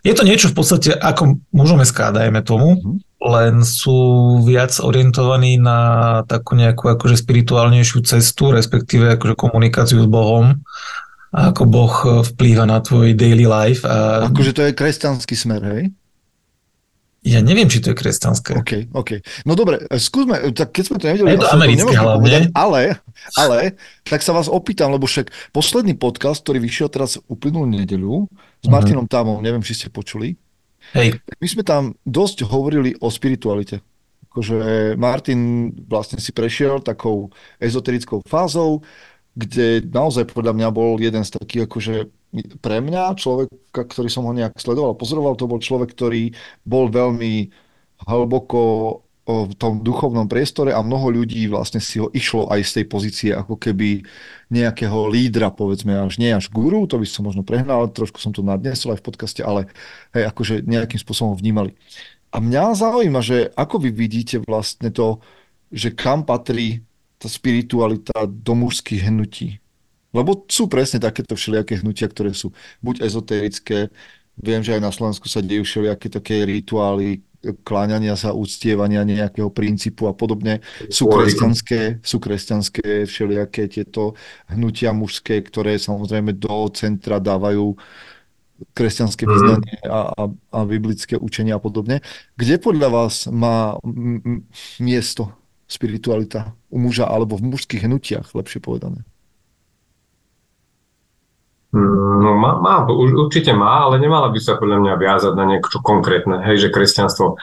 je 0.00 0.12
to 0.16 0.24
niečo 0.24 0.48
v 0.48 0.56
podstate 0.56 0.90
ako 0.96 1.40
môžeme 1.52 1.84
SK, 1.84 2.16
dajme 2.16 2.40
tomu, 2.40 2.76
mm-hmm. 2.76 2.96
len 3.20 3.54
sú 3.64 4.40
viac 4.44 4.72
orientovaní 4.80 5.60
na 5.60 6.20
takú 6.24 6.56
nejakú 6.56 6.88
akože 6.96 7.20
spirituálnejšiu 7.20 8.00
cestu, 8.04 8.52
respektíve 8.52 9.16
akože 9.16 9.34
komunikáciu 9.36 10.00
s 10.00 10.08
Bohom 10.08 10.64
a 11.34 11.50
ako 11.50 11.62
Boh 11.66 11.94
vplýva 12.32 12.64
na 12.64 12.78
tvoj 12.78 13.12
daily 13.18 13.44
life. 13.44 13.82
A... 13.82 14.30
Akože 14.30 14.54
to 14.54 14.62
je 14.64 14.72
kresťanský 14.72 15.34
smer, 15.34 15.62
hej? 15.66 15.82
Ja 17.24 17.40
neviem, 17.40 17.72
či 17.72 17.80
to 17.80 17.92
je 17.92 17.96
kresťanské. 17.96 18.52
OK, 18.52 18.92
OK. 18.92 19.24
No 19.48 19.56
dobre, 19.56 19.80
skúsme, 19.96 20.52
tak 20.52 20.76
keď 20.76 20.84
sme 20.84 20.96
to 21.00 21.08
nevedeli... 21.08 21.32
Je 21.32 21.40
to 21.40 21.56
americké 21.56 21.96
hlavne. 21.96 22.20
Povedať, 22.20 22.42
ale, 22.52 23.00
ale, 23.40 23.58
tak 24.04 24.20
sa 24.20 24.36
vás 24.36 24.44
opýtam, 24.44 24.92
lebo 24.92 25.08
však 25.08 25.32
posledný 25.56 25.96
podcast, 25.96 26.44
ktorý 26.44 26.60
vyšiel 26.60 26.92
teraz 26.92 27.16
uplynulú 27.24 27.64
nedeľu 27.64 28.28
s 28.28 28.68
uh-huh. 28.68 28.68
Martinom 28.68 29.08
Tamom, 29.08 29.40
neviem, 29.40 29.64
či 29.64 29.72
ste 29.72 29.88
počuli. 29.88 30.36
Hej. 30.92 31.16
My 31.40 31.48
sme 31.48 31.64
tam 31.64 31.82
dosť 32.04 32.44
hovorili 32.44 32.92
o 33.00 33.08
spiritualite. 33.08 33.80
Akože 34.28 34.92
Martin 35.00 35.72
vlastne 35.88 36.20
si 36.20 36.28
prešiel 36.28 36.84
takou 36.84 37.32
ezoterickou 37.56 38.20
fázou, 38.28 38.84
kde 39.34 39.82
naozaj 39.90 40.30
podľa 40.30 40.54
mňa 40.54 40.68
bol 40.70 40.98
jeden 41.02 41.26
z 41.26 41.34
takých 41.34 41.66
akože 41.66 41.94
pre 42.58 42.82
mňa, 42.82 43.14
človeka, 43.14 43.86
ktorý 43.86 44.10
som 44.10 44.26
ho 44.26 44.32
nejak 44.34 44.58
sledoval, 44.58 44.98
pozoroval, 44.98 45.38
to 45.38 45.46
bol 45.46 45.62
človek, 45.62 45.94
ktorý 45.94 46.34
bol 46.66 46.90
veľmi 46.90 47.50
hlboko 48.10 48.60
v 49.24 49.54
tom 49.56 49.80
duchovnom 49.80 50.28
priestore 50.28 50.76
a 50.76 50.84
mnoho 50.84 51.08
ľudí 51.08 51.48
vlastne 51.48 51.80
si 51.80 51.96
ho 51.96 52.12
išlo 52.12 52.52
aj 52.52 52.60
z 52.60 52.70
tej 52.76 52.84
pozície 52.84 53.30
ako 53.32 53.56
keby 53.56 54.04
nejakého 54.52 55.08
lídra, 55.08 55.48
povedzme, 55.48 55.96
až 55.96 56.20
nie 56.20 56.28
až 56.28 56.52
guru, 56.52 56.84
to 56.84 57.00
by 57.00 57.08
som 57.08 57.24
možno 57.24 57.40
prehnal, 57.40 57.88
trošku 57.88 58.20
som 58.20 58.36
to 58.36 58.44
nadnesol 58.44 58.92
aj 58.92 59.00
v 59.00 59.06
podcaste, 59.08 59.40
ale 59.40 59.72
hej, 60.12 60.28
akože 60.28 60.68
nejakým 60.68 61.00
spôsobom 61.00 61.32
vnímali. 61.40 61.72
A 62.36 62.42
mňa 62.42 62.76
zaujíma, 62.76 63.24
že 63.24 63.48
ako 63.56 63.88
vy 63.88 63.90
vidíte 63.96 64.44
vlastne 64.44 64.92
to, 64.92 65.24
že 65.72 65.96
kam 65.96 66.28
patrí 66.28 66.84
tá 67.24 67.28
spiritualita 67.32 68.28
do 68.28 68.52
mužských 68.52 69.08
hnutí. 69.08 69.56
Lebo 70.12 70.44
sú 70.46 70.68
presne 70.68 71.00
takéto 71.00 71.32
všelijaké 71.34 71.80
hnutia, 71.80 72.06
ktoré 72.06 72.36
sú 72.36 72.52
buď 72.84 73.00
ezotérické, 73.00 73.88
viem, 74.36 74.60
že 74.60 74.76
aj 74.76 74.82
na 74.84 74.92
Slovensku 74.92 75.26
sa 75.26 75.40
dejú 75.40 75.64
všelijaké 75.64 76.12
také 76.12 76.44
rituály, 76.44 77.24
kláňania 77.64 78.16
sa, 78.16 78.32
úctievania 78.32 79.04
nejakého 79.04 79.52
princípu 79.52 80.08
a 80.08 80.14
podobne. 80.16 80.64
Sú 80.88 81.08
kresťanské, 81.08 82.00
sú 82.00 82.16
kresťanské 82.20 83.04
všelijaké 83.04 83.68
tieto 83.68 84.16
hnutia 84.48 84.96
mužské, 84.96 85.44
ktoré 85.44 85.76
samozrejme 85.76 86.36
do 86.36 86.68
centra 86.72 87.20
dávajú 87.20 87.76
kresťanské 88.72 89.26
mhm. 89.26 89.32
vyznanie 89.34 89.76
a, 89.84 90.00
a, 90.14 90.22
a 90.30 90.58
biblické 90.64 91.18
učenia 91.18 91.58
a 91.58 91.62
podobne. 91.62 92.00
Kde 92.38 92.56
podľa 92.62 92.88
vás 92.88 93.26
má 93.28 93.76
miesto 94.78 95.34
spiritualita 95.66 96.52
u 96.68 96.76
muža 96.78 97.08
alebo 97.08 97.36
v 97.40 97.54
mužských 97.54 97.84
hnutiach, 97.88 98.32
lepšie 98.36 98.60
povedané? 98.60 99.02
Mm, 101.74 102.22
no 102.22 102.30
má, 102.38 102.62
má, 102.62 102.74
určite 102.86 103.50
má, 103.50 103.90
ale 103.90 103.98
nemala 103.98 104.30
by 104.30 104.38
sa 104.38 104.54
podľa 104.54 104.78
mňa 104.78 104.94
viazať 104.94 105.32
na 105.34 105.44
niečo 105.44 105.82
konkrétne, 105.82 106.38
hej, 106.46 106.68
že 106.68 106.74
kresťanstvo. 106.74 107.34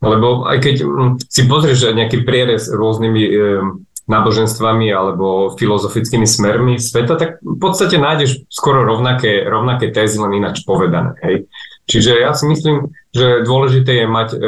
Lebo 0.00 0.48
aj 0.48 0.58
keď 0.64 0.76
mm, 0.84 1.10
si 1.28 1.42
pozrieš 1.44 1.92
nejaký 1.92 2.24
prierez 2.24 2.72
rôznymi 2.72 3.22
e, 3.24 3.32
náboženstvami 4.04 4.92
alebo 4.92 5.56
filozofickými 5.56 6.28
smermi 6.28 6.76
sveta, 6.76 7.16
tak 7.16 7.30
v 7.40 7.56
podstate 7.56 7.96
nájdeš 7.96 8.44
skoro 8.52 8.84
rovnaké, 8.84 9.44
rovnaké 9.48 9.88
tézy, 9.92 10.20
len 10.20 10.44
ináč 10.44 10.64
povedané. 10.64 11.16
Hej. 11.24 11.48
Čiže 11.84 12.24
ja 12.24 12.32
si 12.32 12.48
myslím, 12.48 12.96
že 13.12 13.44
dôležité 13.44 14.04
je 14.04 14.06
mať, 14.08 14.28
e, 14.32 14.38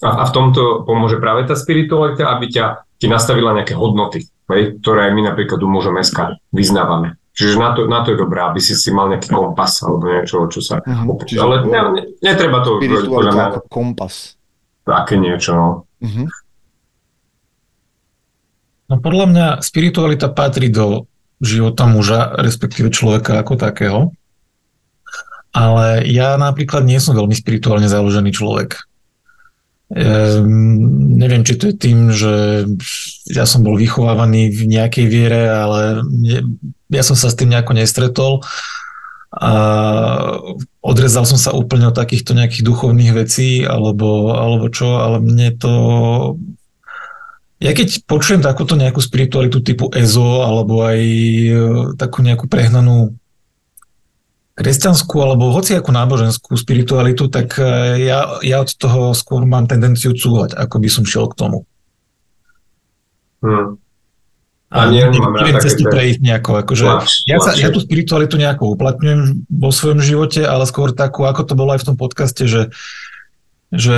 a, 0.00 0.10
a 0.20 0.24
v 0.24 0.32
tomto 0.32 0.88
pomôže 0.88 1.20
práve 1.20 1.44
tá 1.44 1.52
spiritualita, 1.52 2.32
aby 2.32 2.48
ťa 2.48 2.64
ti 2.96 3.06
nastavila 3.12 3.52
nejaké 3.52 3.76
hodnoty, 3.76 4.24
hej, 4.48 4.80
ktoré 4.80 5.12
my 5.12 5.32
napríklad 5.32 5.60
u 5.60 5.68
mužom 5.68 6.00
SK 6.00 6.40
vyznávame. 6.56 7.20
Čiže 7.36 7.60
na 7.60 7.76
to, 7.76 7.84
na 7.84 8.00
to 8.00 8.16
je 8.16 8.18
dobré, 8.18 8.40
aby 8.40 8.56
si 8.64 8.72
si 8.72 8.88
mal 8.88 9.12
nejaký 9.12 9.28
kompas 9.28 9.84
alebo 9.84 10.08
niečo, 10.08 10.48
čo 10.48 10.64
sa... 10.64 10.80
Uh-huh. 10.80 11.20
Čiže 11.20 11.40
Ale 11.44 11.68
ne, 11.68 11.80
ne, 11.92 12.02
netreba 12.24 12.64
to... 12.64 12.80
Spiritualita 12.80 13.60
ako 13.60 13.68
kompas. 13.68 14.40
Také 14.88 15.20
niečo, 15.20 15.52
no. 15.52 15.68
Uh-huh. 16.00 16.26
No 18.88 18.94
podľa 19.04 19.26
mňa 19.28 19.46
spiritualita 19.60 20.32
patrí 20.32 20.72
do 20.72 21.04
života 21.44 21.84
muža, 21.84 22.40
respektíve 22.40 22.88
človeka 22.88 23.44
ako 23.44 23.60
takého. 23.60 24.00
Ale 25.56 26.04
ja 26.04 26.36
napríklad 26.36 26.84
nie 26.84 27.00
som 27.00 27.16
veľmi 27.16 27.32
spirituálne 27.32 27.88
založený 27.88 28.36
človek. 28.36 28.76
Um, 29.86 31.16
neviem, 31.16 31.46
či 31.46 31.56
to 31.56 31.70
je 31.70 31.76
tým, 31.78 32.10
že 32.12 32.66
ja 33.30 33.46
som 33.48 33.62
bol 33.62 33.78
vychovávaný 33.78 34.52
v 34.52 34.68
nejakej 34.68 35.06
viere, 35.06 35.48
ale 35.48 36.02
ja 36.90 37.02
som 37.06 37.16
sa 37.16 37.30
s 37.30 37.38
tým 37.38 37.54
nejako 37.54 37.72
nestretol 37.72 38.42
a 39.36 39.52
odrezal 40.80 41.28
som 41.28 41.38
sa 41.38 41.52
úplne 41.52 41.90
od 41.90 41.96
takýchto 41.98 42.32
nejakých 42.32 42.66
duchovných 42.66 43.12
vecí 43.14 43.62
alebo, 43.62 44.32
alebo 44.32 44.70
čo, 44.72 44.96
ale 44.96 45.20
mne 45.20 45.50
to 45.60 45.72
ja 47.60 47.72
keď 47.72 48.04
počujem 48.04 48.44
takúto 48.44 48.76
nejakú 48.76 49.00
spiritualitu 49.00 49.64
typu 49.64 49.88
EZO 49.92 50.44
alebo 50.44 50.84
aj 50.84 51.00
e, 51.00 51.52
takú 51.96 52.20
nejakú 52.20 52.48
prehnanú 52.48 53.16
kresťanskú 54.56 55.16
alebo 55.20 55.52
hociakú 55.52 55.92
náboženskú 55.92 56.56
spiritualitu, 56.56 57.28
tak 57.28 57.60
e, 57.60 58.08
ja, 58.08 58.40
ja 58.40 58.64
od 58.64 58.72
toho 58.72 59.12
skôr 59.12 59.44
mám 59.44 59.68
tendenciu 59.68 60.16
cúvať, 60.16 60.56
ako 60.56 60.80
by 60.80 60.88
som 60.88 61.04
šiel 61.04 61.28
k 61.28 61.38
tomu. 61.38 61.58
Hmm. 63.44 63.76
A, 64.66 64.90
nie, 64.90 65.04
neviem 65.06 65.62
cestu 65.62 65.86
prejsť 65.86 66.20
nejako. 66.24 66.50
Akože, 66.66 66.84
ja, 67.30 67.38
sa, 67.38 67.54
ja 67.54 67.70
tú 67.70 67.78
spiritualitu 67.78 68.34
nejako 68.34 68.74
uplatňujem 68.74 69.46
vo 69.46 69.70
svojom 69.70 70.02
živote, 70.02 70.42
ale 70.42 70.66
skôr 70.66 70.90
takú, 70.90 71.22
ako 71.22 71.46
to 71.46 71.54
bolo 71.54 71.76
aj 71.76 71.86
v 71.86 71.88
tom 71.92 71.96
podcaste, 72.00 72.50
že, 72.50 72.74
že 73.70 73.94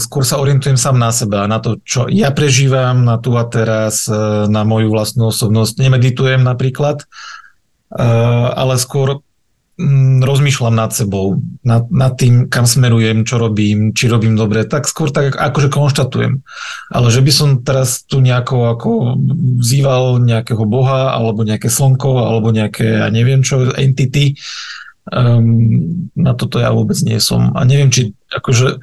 skôr 0.00 0.24
sa 0.24 0.40
orientujem 0.40 0.80
sám 0.80 0.96
na 0.96 1.12
seba, 1.12 1.44
na 1.44 1.60
to, 1.60 1.76
čo 1.84 2.08
ja 2.08 2.32
prežívam, 2.32 3.04
na 3.04 3.20
tu 3.20 3.36
a 3.36 3.44
teraz, 3.44 4.08
e, 4.08 4.48
na 4.48 4.64
moju 4.64 4.88
vlastnú 4.88 5.28
osobnosť. 5.28 5.76
Nemeditujem 5.76 6.40
napríklad, 6.40 7.04
e, 7.04 8.04
ale 8.56 8.80
skôr 8.80 9.20
rozmýšľam 10.18 10.74
nad 10.74 10.90
sebou, 10.90 11.38
nad, 11.62 11.86
nad 11.94 12.18
tým, 12.18 12.50
kam 12.50 12.66
smerujem, 12.66 13.22
čo 13.22 13.38
robím, 13.38 13.94
či 13.94 14.10
robím 14.10 14.34
dobre, 14.34 14.66
tak 14.66 14.90
skôr 14.90 15.14
tak 15.14 15.38
akože 15.38 15.70
konštatujem. 15.70 16.42
Ale 16.90 17.08
že 17.14 17.22
by 17.22 17.32
som 17.32 17.48
teraz 17.62 18.02
tu 18.02 18.18
nejako 18.18 18.74
ako 18.74 18.90
vzýval 19.62 20.18
nejakého 20.18 20.66
boha, 20.66 21.14
alebo 21.14 21.46
nejaké 21.46 21.70
slnko, 21.70 22.26
alebo 22.26 22.50
nejaké, 22.50 23.06
ja 23.06 23.08
neviem 23.14 23.46
čo, 23.46 23.70
entity, 23.70 24.34
um, 25.14 26.10
na 26.18 26.34
toto 26.34 26.58
ja 26.58 26.74
vôbec 26.74 26.98
nie 27.06 27.22
som. 27.22 27.54
A 27.54 27.62
neviem, 27.62 27.94
či 27.94 28.18
akože, 28.34 28.82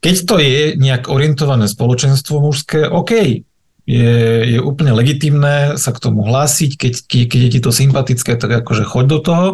keď 0.00 0.14
to 0.24 0.40
je 0.40 0.80
nejak 0.80 1.12
orientované 1.12 1.68
spoločenstvo 1.68 2.40
mužské, 2.40 2.88
OK, 2.88 3.44
je, 3.90 4.16
je 4.56 4.58
úplne 4.62 4.94
legitimné 4.94 5.74
sa 5.74 5.90
k 5.90 6.00
tomu 6.00 6.22
hlásiť, 6.22 6.78
keď, 6.78 6.92
keď 7.28 7.40
je 7.44 7.50
ti 7.50 7.60
to 7.60 7.74
sympatické, 7.74 8.38
tak 8.38 8.64
akože 8.64 8.86
choď 8.86 9.04
do 9.04 9.18
toho, 9.18 9.46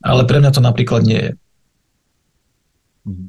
ale 0.00 0.22
pre 0.24 0.40
mňa 0.40 0.50
to 0.52 0.60
napríklad 0.64 1.04
nie 1.04 1.20
je. 1.20 1.32
Mhm. 3.06 3.26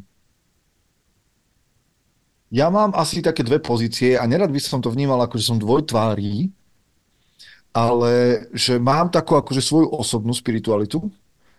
Ja 2.51 2.67
mám 2.67 2.91
asi 2.99 3.23
také 3.23 3.47
dve 3.47 3.63
pozície 3.63 4.19
a 4.19 4.27
nerad 4.27 4.51
by 4.51 4.59
som 4.59 4.83
to 4.83 4.91
vnímal 4.91 5.23
ako, 5.23 5.39
že 5.39 5.47
som 5.47 5.55
dvojtvárí, 5.55 6.51
ale 7.71 8.43
že 8.51 8.75
mám 8.75 9.07
takú 9.07 9.39
akože 9.39 9.63
svoju 9.63 9.87
osobnú 9.95 10.35
spiritualitu 10.35 10.99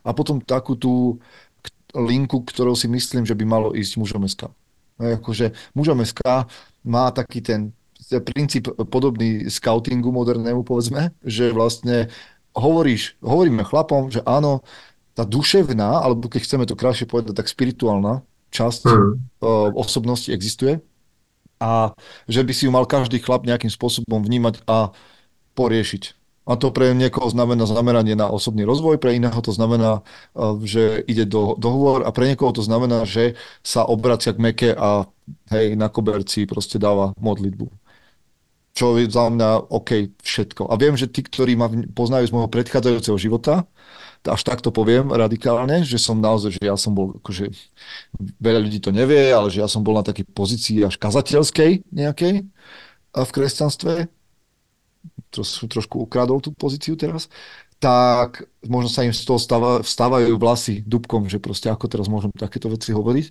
a 0.05 0.13
potom 0.13 0.37
takú 0.45 0.77
tú 0.77 1.17
linku, 1.97 2.45
ktorou 2.45 2.77
si 2.77 2.93
myslím, 2.93 3.25
že 3.25 3.33
by 3.33 3.45
malo 3.49 3.73
ísť 3.73 3.97
mužom 3.97 4.29
SK. 4.29 4.53
Akože 5.01 5.57
mužom 5.73 6.05
SK 6.05 6.45
má 6.85 7.09
taký 7.09 7.41
ten 7.41 7.73
princíp 8.21 8.69
podobný 8.93 9.49
scoutingu 9.49 10.13
modernému, 10.13 10.61
povedzme, 10.61 11.17
že 11.25 11.49
vlastne 11.57 12.13
hovoríš, 12.53 13.17
hovoríme 13.25 13.65
chlapom, 13.65 14.13
že 14.13 14.21
áno, 14.29 14.61
tá 15.13 15.29
duševná, 15.29 16.01
alebo 16.05 16.29
keď 16.29 16.41
chceme 16.45 16.65
to 16.65 16.77
krajšie 16.77 17.05
povedať, 17.05 17.37
tak 17.37 17.53
spirituálna 17.53 18.25
časť 18.53 18.83
mm. 18.89 19.13
osobnosti 19.77 20.29
existuje 20.29 20.81
a 21.63 21.95
že 22.27 22.43
by 22.43 22.53
si 22.53 22.67
ju 22.67 22.75
mal 22.75 22.85
každý 22.91 23.23
chlap 23.23 23.47
nejakým 23.47 23.71
spôsobom 23.71 24.21
vnímať 24.25 24.67
a 24.67 24.91
poriešiť. 25.55 26.19
A 26.43 26.59
to 26.59 26.75
pre 26.75 26.91
niekoho 26.91 27.31
znamená 27.31 27.71
zameranie 27.71 28.19
na 28.19 28.27
osobný 28.27 28.67
rozvoj, 28.67 28.99
pre 28.99 29.15
iného 29.15 29.39
to 29.39 29.55
znamená, 29.55 30.03
že 30.67 31.07
ide 31.07 31.23
do 31.23 31.55
dohovor 31.55 32.03
a 32.03 32.11
pre 32.11 32.35
niekoho 32.35 32.51
to 32.51 32.67
znamená, 32.67 33.07
že 33.07 33.39
sa 33.63 33.87
obracia 33.87 34.35
k 34.35 34.43
meke 34.43 34.71
a 34.75 35.07
hej, 35.55 35.79
na 35.79 35.87
koberci 35.87 36.51
proste 36.51 36.83
dáva 36.83 37.15
modlitbu. 37.23 37.71
čo 38.73 38.97
je 38.97 39.05
za 39.07 39.29
mňa 39.29 39.69
OK 39.69 40.17
všetko. 40.25 40.73
A 40.73 40.75
viem, 40.81 40.97
že 40.97 41.07
tí, 41.07 41.21
ktorí 41.21 41.57
ma 41.57 41.69
poznajú 41.93 42.25
z 42.27 42.35
môjho 42.35 42.49
predchádzajúceho 42.49 43.19
života, 43.21 43.69
až 44.23 44.43
tak 44.47 44.63
to 44.63 44.71
poviem 44.71 45.11
radikálne, 45.11 45.83
že 45.83 45.99
som 45.99 46.23
naozaj, 46.23 46.59
že 46.59 46.63
ja 46.63 46.79
som 46.79 46.95
bol, 46.95 47.19
akože 47.19 47.51
veľa 48.39 48.61
ľudí 48.63 48.79
to 48.79 48.95
nevie, 48.95 49.35
ale 49.35 49.51
že 49.51 49.59
ja 49.59 49.69
som 49.69 49.83
bol 49.83 49.99
na 49.99 50.07
takej 50.07 50.31
pozícii 50.31 50.79
až 50.87 50.95
kazateľskej 50.99 51.91
nejakej 51.91 52.47
v 53.13 53.31
kresťanstve, 53.35 54.09
trošku, 55.35 55.65
trošku 55.69 55.97
ukradol 56.07 56.39
tú 56.39 56.55
pozíciu 56.55 56.95
teraz, 56.95 57.27
tak 57.83 58.47
možno 58.63 58.87
sa 58.87 59.03
im 59.03 59.11
z 59.11 59.27
toho 59.27 59.43
stáva, 59.43 59.83
vstávajú 59.83 60.39
vlasy 60.39 60.87
dubkom, 60.87 61.27
že 61.27 61.43
proste 61.43 61.67
ako 61.67 61.91
teraz 61.91 62.07
môžem 62.07 62.31
takéto 62.31 62.71
veci 62.71 62.95
hovoriť 62.95 63.27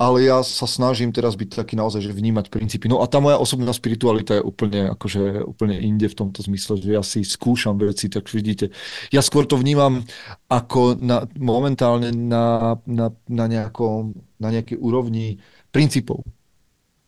ale 0.00 0.24
ja 0.24 0.40
sa 0.40 0.64
snažím 0.64 1.12
teraz 1.12 1.36
byť 1.36 1.60
taký 1.60 1.76
naozaj, 1.76 2.00
že 2.00 2.16
vnímať 2.16 2.48
princípy. 2.48 2.88
No 2.88 3.04
a 3.04 3.06
tá 3.06 3.20
moja 3.20 3.36
osobná 3.36 3.68
spiritualita 3.76 4.40
je 4.40 4.42
úplne, 4.48 4.88
akože, 4.96 5.44
úplne 5.44 5.76
inde 5.76 6.08
v 6.08 6.16
tomto 6.16 6.40
zmysle, 6.40 6.80
že 6.80 6.96
ja 6.96 7.04
si 7.04 7.20
skúšam 7.20 7.76
veci, 7.76 8.08
tak 8.08 8.24
vidíte. 8.32 8.72
Ja 9.12 9.20
skôr 9.20 9.44
to 9.44 9.60
vnímam 9.60 10.08
ako 10.48 10.96
na, 10.96 11.28
momentálne 11.36 12.16
na, 12.16 12.80
na, 12.88 13.12
na, 13.28 13.44
nejakom, 13.44 14.16
na 14.40 14.48
nejakej 14.48 14.80
úrovni 14.80 15.36
princípov. 15.68 16.24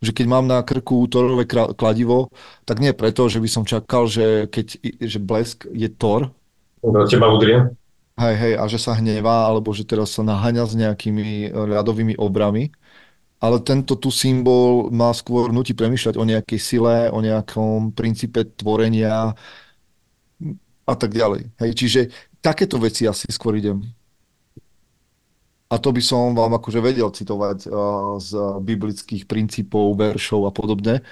Že 0.05 0.13
keď 0.13 0.27
mám 0.29 0.45
na 0.45 0.61
krku 0.61 1.09
torové 1.09 1.49
kladivo, 1.49 2.29
tak 2.69 2.77
nie 2.77 2.93
preto, 2.93 3.25
že 3.33 3.41
by 3.41 3.49
som 3.49 3.65
čakal, 3.65 4.05
že 4.05 4.53
keď 4.53 4.67
že 5.01 5.17
blesk 5.17 5.65
je 5.73 5.89
tor. 5.89 6.29
Do 6.85 7.09
teba 7.09 7.33
udrie. 7.33 7.73
Hej, 8.21 8.37
hej, 8.37 8.55
a 8.61 8.69
že 8.69 8.77
sa 8.77 8.93
hnevá, 8.93 9.49
alebo 9.49 9.73
že 9.73 9.89
teraz 9.89 10.13
sa 10.13 10.21
naháňa 10.21 10.69
s 10.69 10.77
nejakými 10.77 11.49
ľadovými 11.57 12.21
obrami, 12.21 12.69
ale 13.43 13.59
tento 13.59 13.99
tu 13.99 14.15
symbol 14.15 14.87
má 14.95 15.11
skôr 15.11 15.51
nutí 15.51 15.75
premýšľať 15.75 16.15
o 16.15 16.23
nejakej 16.23 16.61
sile, 16.63 17.11
o 17.11 17.19
nejakom 17.19 17.91
princípe 17.91 18.47
tvorenia 18.55 19.35
a 20.87 20.95
tak 20.95 21.11
ďalej. 21.11 21.51
Hej, 21.59 21.71
čiže 21.75 22.01
takéto 22.39 22.79
veci 22.79 23.03
asi 23.11 23.27
skôr 23.35 23.59
idem. 23.59 23.83
A 25.67 25.81
to 25.81 25.91
by 25.91 25.99
som 26.05 26.39
vám 26.39 26.55
akože 26.55 26.79
vedel 26.79 27.11
citovať 27.11 27.67
uh, 27.67 28.21
z 28.23 28.31
biblických 28.63 29.27
princípov, 29.27 29.99
veršov 29.99 30.47
a 30.47 30.53
podobne, 30.55 31.03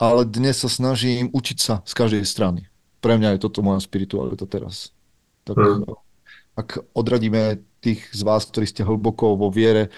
ale 0.00 0.22
dnes 0.24 0.64
sa 0.64 0.72
snažím 0.72 1.28
učiť 1.34 1.58
sa 1.60 1.84
z 1.84 1.92
každej 1.92 2.24
strany. 2.24 2.64
Pre 3.04 3.20
mňa 3.20 3.36
je 3.36 3.42
toto 3.44 3.60
moja 3.60 3.82
spiritualita 3.84 4.48
teraz. 4.48 4.94
Tak, 5.44 5.58
hmm. 5.60 5.84
Ak 6.54 6.80
odradíme 6.96 7.60
tých 7.84 8.06
z 8.14 8.22
vás, 8.24 8.48
ktorí 8.48 8.64
ste 8.64 8.86
hlboko 8.86 9.36
vo 9.36 9.52
viere, 9.52 9.92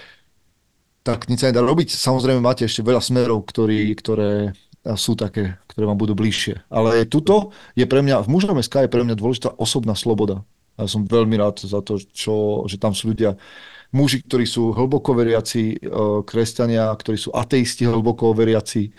tak 1.07 1.31
nič 1.31 1.39
sa 1.39 1.47
nedá 1.47 1.63
robiť. 1.63 1.95
Samozrejme 1.95 2.43
máte 2.43 2.67
ešte 2.67 2.83
veľa 2.83 2.99
smerov, 2.99 3.47
ktorý, 3.47 3.95
ktoré 3.95 4.51
sú 4.99 5.15
také, 5.15 5.55
ktoré 5.71 5.87
vám 5.87 5.95
budú 5.95 6.19
bližšie. 6.19 6.67
Ale 6.67 7.07
tuto 7.07 7.55
je 7.79 7.87
pre 7.87 8.03
mňa, 8.03 8.27
v 8.27 8.31
mužom 8.31 8.59
SK 8.59 8.87
je 8.87 8.91
pre 8.91 9.07
mňa 9.07 9.15
dôležitá 9.15 9.55
osobná 9.55 9.95
sloboda. 9.95 10.43
A 10.75 10.83
ja 10.83 10.87
som 10.91 11.07
veľmi 11.07 11.39
rád 11.39 11.63
za 11.63 11.79
to, 11.79 11.95
čo, 12.11 12.67
že 12.67 12.75
tam 12.75 12.91
sú 12.91 13.15
ľudia, 13.15 13.39
muži, 13.95 14.19
ktorí 14.19 14.43
sú 14.43 14.75
hlboko 14.75 15.15
veriaci, 15.15 15.75
e, 15.75 15.77
kresťania, 16.27 16.91
ktorí 16.91 17.15
sú 17.15 17.31
ateisti 17.31 17.87
hlboko 17.87 18.35
veriaci. 18.35 18.91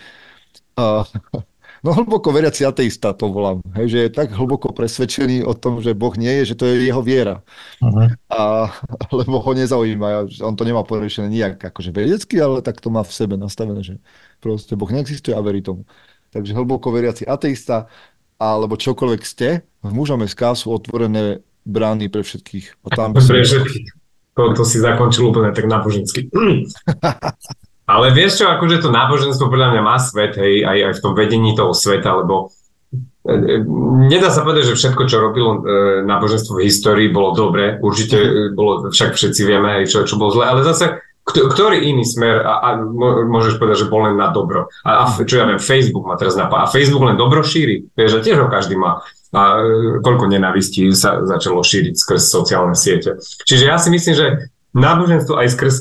No 1.85 1.95
hlboko 1.95 2.35
veriaci 2.35 2.67
ateista 2.67 3.15
to 3.15 3.31
volám, 3.31 3.63
hej, 3.79 3.87
že 3.87 3.99
je 4.07 4.11
tak 4.11 4.35
hlboko 4.35 4.75
presvedčený 4.75 5.47
o 5.47 5.55
tom, 5.55 5.79
že 5.79 5.95
Boh 5.95 6.11
nie 6.19 6.43
je, 6.43 6.53
že 6.53 6.59
to 6.59 6.67
je 6.67 6.91
jeho 6.91 7.03
viera. 7.03 7.47
Uh-huh. 7.79 8.11
A, 8.27 8.71
lebo 9.15 9.39
ho 9.39 9.53
nezaujíma, 9.55 10.27
on 10.43 10.55
to 10.59 10.67
nemá 10.67 10.83
porešené 10.83 11.31
nijak 11.31 11.63
akože 11.63 11.95
vedecky, 11.95 12.35
ale 12.43 12.63
tak 12.67 12.83
to 12.83 12.91
má 12.91 13.07
v 13.07 13.15
sebe 13.15 13.39
nastavené, 13.39 13.87
že 13.87 13.95
proste 14.43 14.75
Boh 14.75 14.91
neexistuje 14.91 15.35
a 15.35 15.43
verí 15.43 15.63
tomu. 15.63 15.87
Takže 16.35 16.53
hlboko 16.53 16.91
veriaci 16.91 17.25
ateista, 17.25 17.87
alebo 18.39 18.75
čokoľvek 18.75 19.23
ste, 19.23 19.63
v 19.83 19.91
mužom 19.95 20.23
SK 20.27 20.59
sú 20.59 20.75
otvorené 20.75 21.43
brány 21.63 22.11
pre 22.11 22.27
všetkých. 22.27 22.91
Tam 22.95 23.15
pre 23.15 23.23
všetkých. 23.23 23.87
To, 24.39 24.55
to 24.55 24.63
si 24.63 24.79
zakončil 24.79 25.35
úplne 25.35 25.51
tak 25.51 25.67
nábožensky. 25.67 26.31
Ale 27.89 28.13
vieš 28.13 28.45
čo, 28.45 28.53
akože 28.53 28.85
to 28.85 28.93
náboženstvo 28.93 29.49
podľa 29.49 29.73
mňa 29.73 29.83
má 29.83 29.97
svet, 29.97 30.37
hej, 30.37 30.61
aj, 30.61 30.79
aj 30.93 30.95
v 31.01 31.03
tom 31.03 31.13
vedení 31.17 31.57
toho 31.57 31.73
sveta, 31.73 32.21
lebo 32.21 32.53
e, 33.25 33.33
e, 33.33 33.55
Nedá 34.13 34.29
sa 34.29 34.45
povedať, 34.45 34.77
že 34.77 34.79
všetko, 34.79 35.03
čo 35.09 35.25
robilo 35.25 35.51
e, 35.57 36.05
náboženstvo 36.05 36.61
v 36.61 36.69
histórii, 36.69 37.09
bolo 37.09 37.33
dobre. 37.33 37.81
Určite 37.81 38.53
bolo, 38.53 38.93
však 38.93 39.17
všetci 39.17 39.41
vieme, 39.41 39.89
čo, 39.89 40.05
čo 40.05 40.21
bolo 40.21 40.37
zle, 40.37 40.45
ale 40.45 40.69
zase 40.69 41.01
ktorý 41.29 41.85
iný 41.85 42.09
smer 42.09 42.41
a, 42.41 42.55
a 42.65 42.69
môžeš 43.29 43.61
povedať, 43.61 43.85
že 43.85 43.91
bol 43.93 44.09
len 44.09 44.17
na 44.17 44.33
dobro. 44.33 44.73
A, 44.81 45.05
a 45.05 45.13
čo 45.13 45.37
ja 45.37 45.45
viem, 45.45 45.61
Facebook 45.61 46.09
má 46.09 46.17
teraz 46.17 46.41
napad. 46.41 46.65
A 46.65 46.73
Facebook 46.73 47.05
len 47.05 47.21
dobro 47.21 47.45
šíri. 47.45 47.85
Vieš, 47.93 48.21
že 48.21 48.25
tiež 48.25 48.39
ho 48.41 48.49
každý 48.49 48.81
má. 48.81 49.05
A 49.37 49.61
koľko 50.01 50.25
nenavistí 50.25 50.89
sa 50.97 51.21
začalo 51.29 51.61
šíriť 51.61 52.01
skrz 52.01 52.33
sociálne 52.33 52.73
siete. 52.73 53.21
Čiže 53.45 53.69
ja 53.69 53.77
si 53.77 53.93
myslím, 53.93 54.15
že 54.17 54.27
náboženstvo 54.73 55.37
aj 55.37 55.49
skrz 55.53 55.75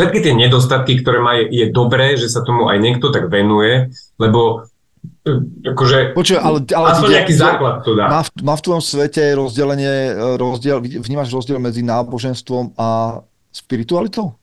všetky 0.00 0.18
tie 0.24 0.32
nedostatky, 0.32 1.04
ktoré 1.04 1.20
má, 1.20 1.36
je, 1.36 1.52
je 1.52 1.66
dobré, 1.68 2.16
že 2.16 2.32
sa 2.32 2.40
tomu 2.40 2.72
aj 2.72 2.80
niekto 2.80 3.12
tak 3.12 3.28
venuje, 3.28 3.92
lebo 4.16 4.64
e, 5.28 5.68
akože 5.76 6.16
Počuť, 6.16 6.40
ale, 6.40 6.64
ale 6.72 6.86
aspoň 6.96 7.10
nejaký 7.20 7.34
základ 7.36 7.84
to 7.84 7.92
dá. 7.92 8.08
Má 8.08 8.20
v, 8.24 8.30
má 8.40 8.54
v 8.56 8.64
tvojom 8.64 8.80
svete 8.80 9.36
rozdelenie, 9.36 10.16
e, 10.16 10.40
rozdiel, 10.40 10.80
vnímaš 10.80 11.28
rozdiel 11.28 11.60
medzi 11.60 11.84
náboženstvom 11.84 12.80
a 12.80 13.20
spiritualitou? 13.52 14.40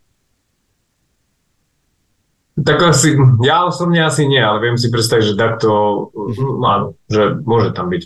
Tak 2.57 2.77
asi, 2.89 3.17
ja 3.45 3.65
osobne 3.65 4.01
asi 4.05 4.25
nie, 4.29 4.41
ale 4.41 4.61
viem 4.61 4.77
si 4.77 4.89
predstaviť, 4.89 5.33
že 5.33 5.35
takto, 5.37 5.69
mm, 6.13 6.61
áno, 6.61 6.85
že 7.09 7.37
môže 7.41 7.73
tam 7.73 7.89
byť 7.89 8.01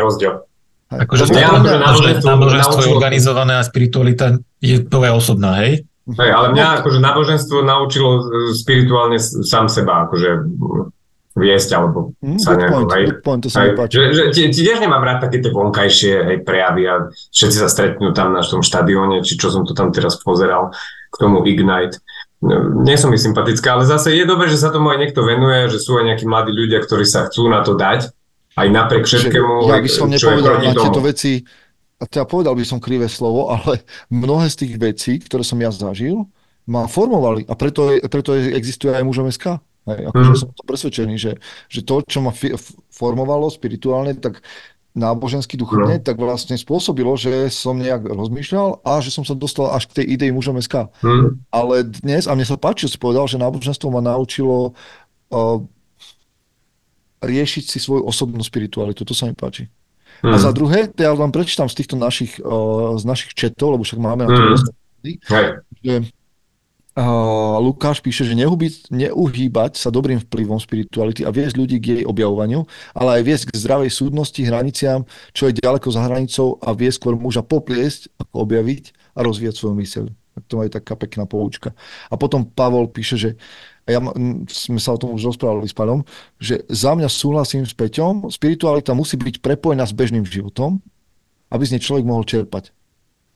rozdiel. 0.00 0.44
Akože 0.92 1.32
náboženstvo, 1.32 2.28
náboženstvo 2.28 2.80
je 2.84 2.90
organizované 2.92 3.52
a 3.58 3.64
spiritualita 3.64 4.38
je 4.60 4.84
tvoja 4.84 5.16
osobná, 5.16 5.64
hej? 5.64 5.88
Hej, 6.04 6.30
ale 6.36 6.52
mňa 6.52 6.84
akože 6.84 7.00
náboženstvo 7.00 7.64
naučilo 7.64 8.10
e, 8.20 8.22
spirituálne 8.52 9.16
sám 9.20 9.72
seba 9.72 10.04
akože 10.04 10.30
viesť, 11.34 11.70
alebo 11.74 12.14
mm, 12.22 12.38
sa 12.38 12.54
nejako, 12.54 12.74
point, 12.76 12.92
hej, 12.94 13.04
point, 13.24 13.40
to 13.42 13.48
sa 13.50 13.66
hej, 13.66 13.74
že, 13.90 14.02
že, 14.30 14.44
tiež 14.54 14.78
nemám 14.78 15.02
rád 15.02 15.26
také 15.26 15.42
tie 15.42 15.50
vonkajšie 15.50 16.14
hej, 16.28 16.38
prejavy 16.46 16.86
a 16.86 17.10
všetci 17.10 17.56
sa 17.58 17.66
stretnú 17.66 18.14
tam 18.14 18.30
na 18.36 18.44
tom 18.44 18.62
štadióne, 18.62 19.24
či 19.26 19.34
čo 19.34 19.50
som 19.50 19.66
to 19.66 19.74
tam 19.74 19.90
teraz 19.90 20.14
pozeral 20.22 20.70
k 21.10 21.16
tomu 21.18 21.42
Ignite. 21.42 21.98
No, 22.44 22.84
nie 22.84 22.94
som 23.00 23.08
mi 23.08 23.18
sympatická, 23.18 23.74
ale 23.74 23.88
zase 23.88 24.12
je 24.14 24.28
dobré, 24.28 24.46
že 24.46 24.60
sa 24.60 24.70
tomu 24.70 24.92
aj 24.92 25.00
niekto 25.00 25.24
venuje, 25.24 25.72
že 25.72 25.80
sú 25.80 25.96
aj 25.98 26.12
nejakí 26.12 26.28
mladí 26.28 26.52
ľudia, 26.52 26.84
ktorí 26.84 27.02
sa 27.02 27.26
chcú 27.26 27.48
na 27.48 27.64
to 27.64 27.74
dať, 27.74 28.12
aj 28.54 28.68
napriek 28.70 29.02
všetkému, 29.02 29.66
ja 29.66 29.82
by 29.82 29.90
som 29.90 30.06
nepovedal 30.06 30.62
na 30.62 30.70
tieto 30.76 31.02
veci, 31.02 31.42
a 32.04 32.06
teda 32.06 32.28
povedal 32.28 32.52
by 32.52 32.64
som 32.68 32.76
krivé 32.76 33.08
slovo, 33.08 33.48
ale 33.56 33.80
mnohé 34.12 34.52
z 34.52 34.68
tých 34.68 34.74
vecí, 34.76 35.12
ktoré 35.16 35.40
som 35.40 35.56
ja 35.56 35.72
zažil, 35.72 36.28
ma 36.68 36.84
formovali 36.84 37.48
a 37.48 37.56
preto, 37.56 37.92
je, 37.92 38.04
preto 38.04 38.36
je, 38.36 38.52
existuje 38.52 38.92
aj 38.92 39.04
mužom 39.04 39.28
SK. 39.32 39.60
Hej, 39.84 40.08
akože 40.08 40.32
mm. 40.32 40.40
som 40.40 40.48
to 40.56 40.64
presvedčený, 40.64 41.14
že, 41.20 41.32
že 41.68 41.84
to, 41.84 42.00
čo 42.08 42.24
ma 42.24 42.32
fi, 42.32 42.56
formovalo 42.88 43.52
spirituálne, 43.52 44.16
tak 44.16 44.40
nábožensky, 44.96 45.60
duchovne, 45.60 46.00
mm. 46.00 46.06
tak 46.08 46.16
vlastne 46.16 46.56
spôsobilo, 46.56 47.12
že 47.20 47.52
som 47.52 47.76
nejak 47.76 48.08
rozmýšľal 48.08 48.80
a 48.80 49.04
že 49.04 49.12
som 49.12 49.28
sa 49.28 49.36
dostal 49.36 49.76
až 49.76 49.90
k 49.92 50.00
tej 50.00 50.06
idei 50.16 50.30
mužom 50.32 50.56
SK. 50.56 50.88
Mm. 51.04 51.44
Ale 51.52 51.84
dnes, 51.84 52.24
a 52.24 52.32
mne 52.32 52.48
sa 52.48 52.56
páči, 52.56 52.88
že 52.88 52.96
si 52.96 52.98
povedal, 53.02 53.28
že 53.28 53.36
náboženstvo 53.36 53.92
ma 53.92 54.00
naučilo 54.00 54.72
uh, 54.72 55.60
riešiť 57.20 57.64
si 57.68 57.78
svoju 57.82 58.08
osobnú 58.08 58.40
spiritualitu. 58.40 59.04
To 59.04 59.12
sa 59.12 59.28
mi 59.28 59.36
páči. 59.36 59.68
Hmm. 60.24 60.32
A 60.32 60.40
za 60.40 60.56
druhé, 60.56 60.88
ja 60.96 61.12
vám 61.12 61.28
prečítam 61.28 61.68
z 61.68 61.84
týchto 61.84 62.00
našich, 62.00 62.40
uh, 62.40 62.96
z 62.96 63.04
našich 63.04 63.36
četov, 63.36 63.76
lebo 63.76 63.84
však 63.84 64.00
máme 64.00 64.24
na 64.24 64.32
to 64.32 64.40
hmm. 64.40 64.56
že 65.84 65.94
uh, 66.96 67.60
Lukáš 67.60 68.00
píše, 68.00 68.24
že 68.24 68.32
neuhýbať, 68.32 68.88
neuhýbať 68.88 69.76
sa 69.76 69.92
dobrým 69.92 70.24
vplyvom 70.24 70.56
spirituality 70.56 71.28
a 71.28 71.30
viesť 71.34 71.60
ľudí 71.60 71.76
k 71.76 71.86
jej 72.00 72.02
objavovaniu, 72.08 72.64
ale 72.96 73.20
aj 73.20 73.22
viesť 73.28 73.44
k 73.52 73.60
zdravej 73.68 73.92
súdnosti, 73.92 74.40
hraniciam, 74.40 75.04
čo 75.36 75.52
je 75.52 75.60
ďaleko 75.60 75.92
za 75.92 76.00
hranicou 76.08 76.56
a 76.64 76.72
viesť 76.72 76.96
skôr 77.04 77.14
muža 77.20 77.44
popliesť, 77.44 78.08
ako 78.16 78.48
objaviť 78.48 78.96
a 79.12 79.20
rozvíjať 79.20 79.54
svoju 79.60 79.76
myseľ. 79.76 80.04
Tak 80.08 80.44
to 80.48 80.56
je 80.64 80.70
taká 80.72 80.94
pekná 80.96 81.28
poučka. 81.28 81.76
A 82.08 82.16
potom 82.16 82.48
Pavol 82.48 82.88
píše, 82.88 83.20
že 83.20 83.30
a 83.84 83.88
ja, 83.92 84.00
sme 84.48 84.80
sa 84.80 84.96
o 84.96 85.00
tom 85.00 85.12
už 85.12 85.36
rozprávali 85.36 85.68
s 85.68 85.76
pánom, 85.76 86.08
že 86.40 86.64
za 86.72 86.96
mňa 86.96 87.08
súhlasím 87.12 87.68
s 87.68 87.76
Peťom, 87.76 88.32
spiritualita 88.32 88.96
musí 88.96 89.20
byť 89.20 89.44
prepojená 89.44 89.84
s 89.84 89.92
bežným 89.92 90.24
životom, 90.24 90.80
aby 91.52 91.62
z 91.68 91.76
nej 91.76 91.82
človek 91.84 92.08
mohol 92.08 92.24
čerpať. 92.24 92.72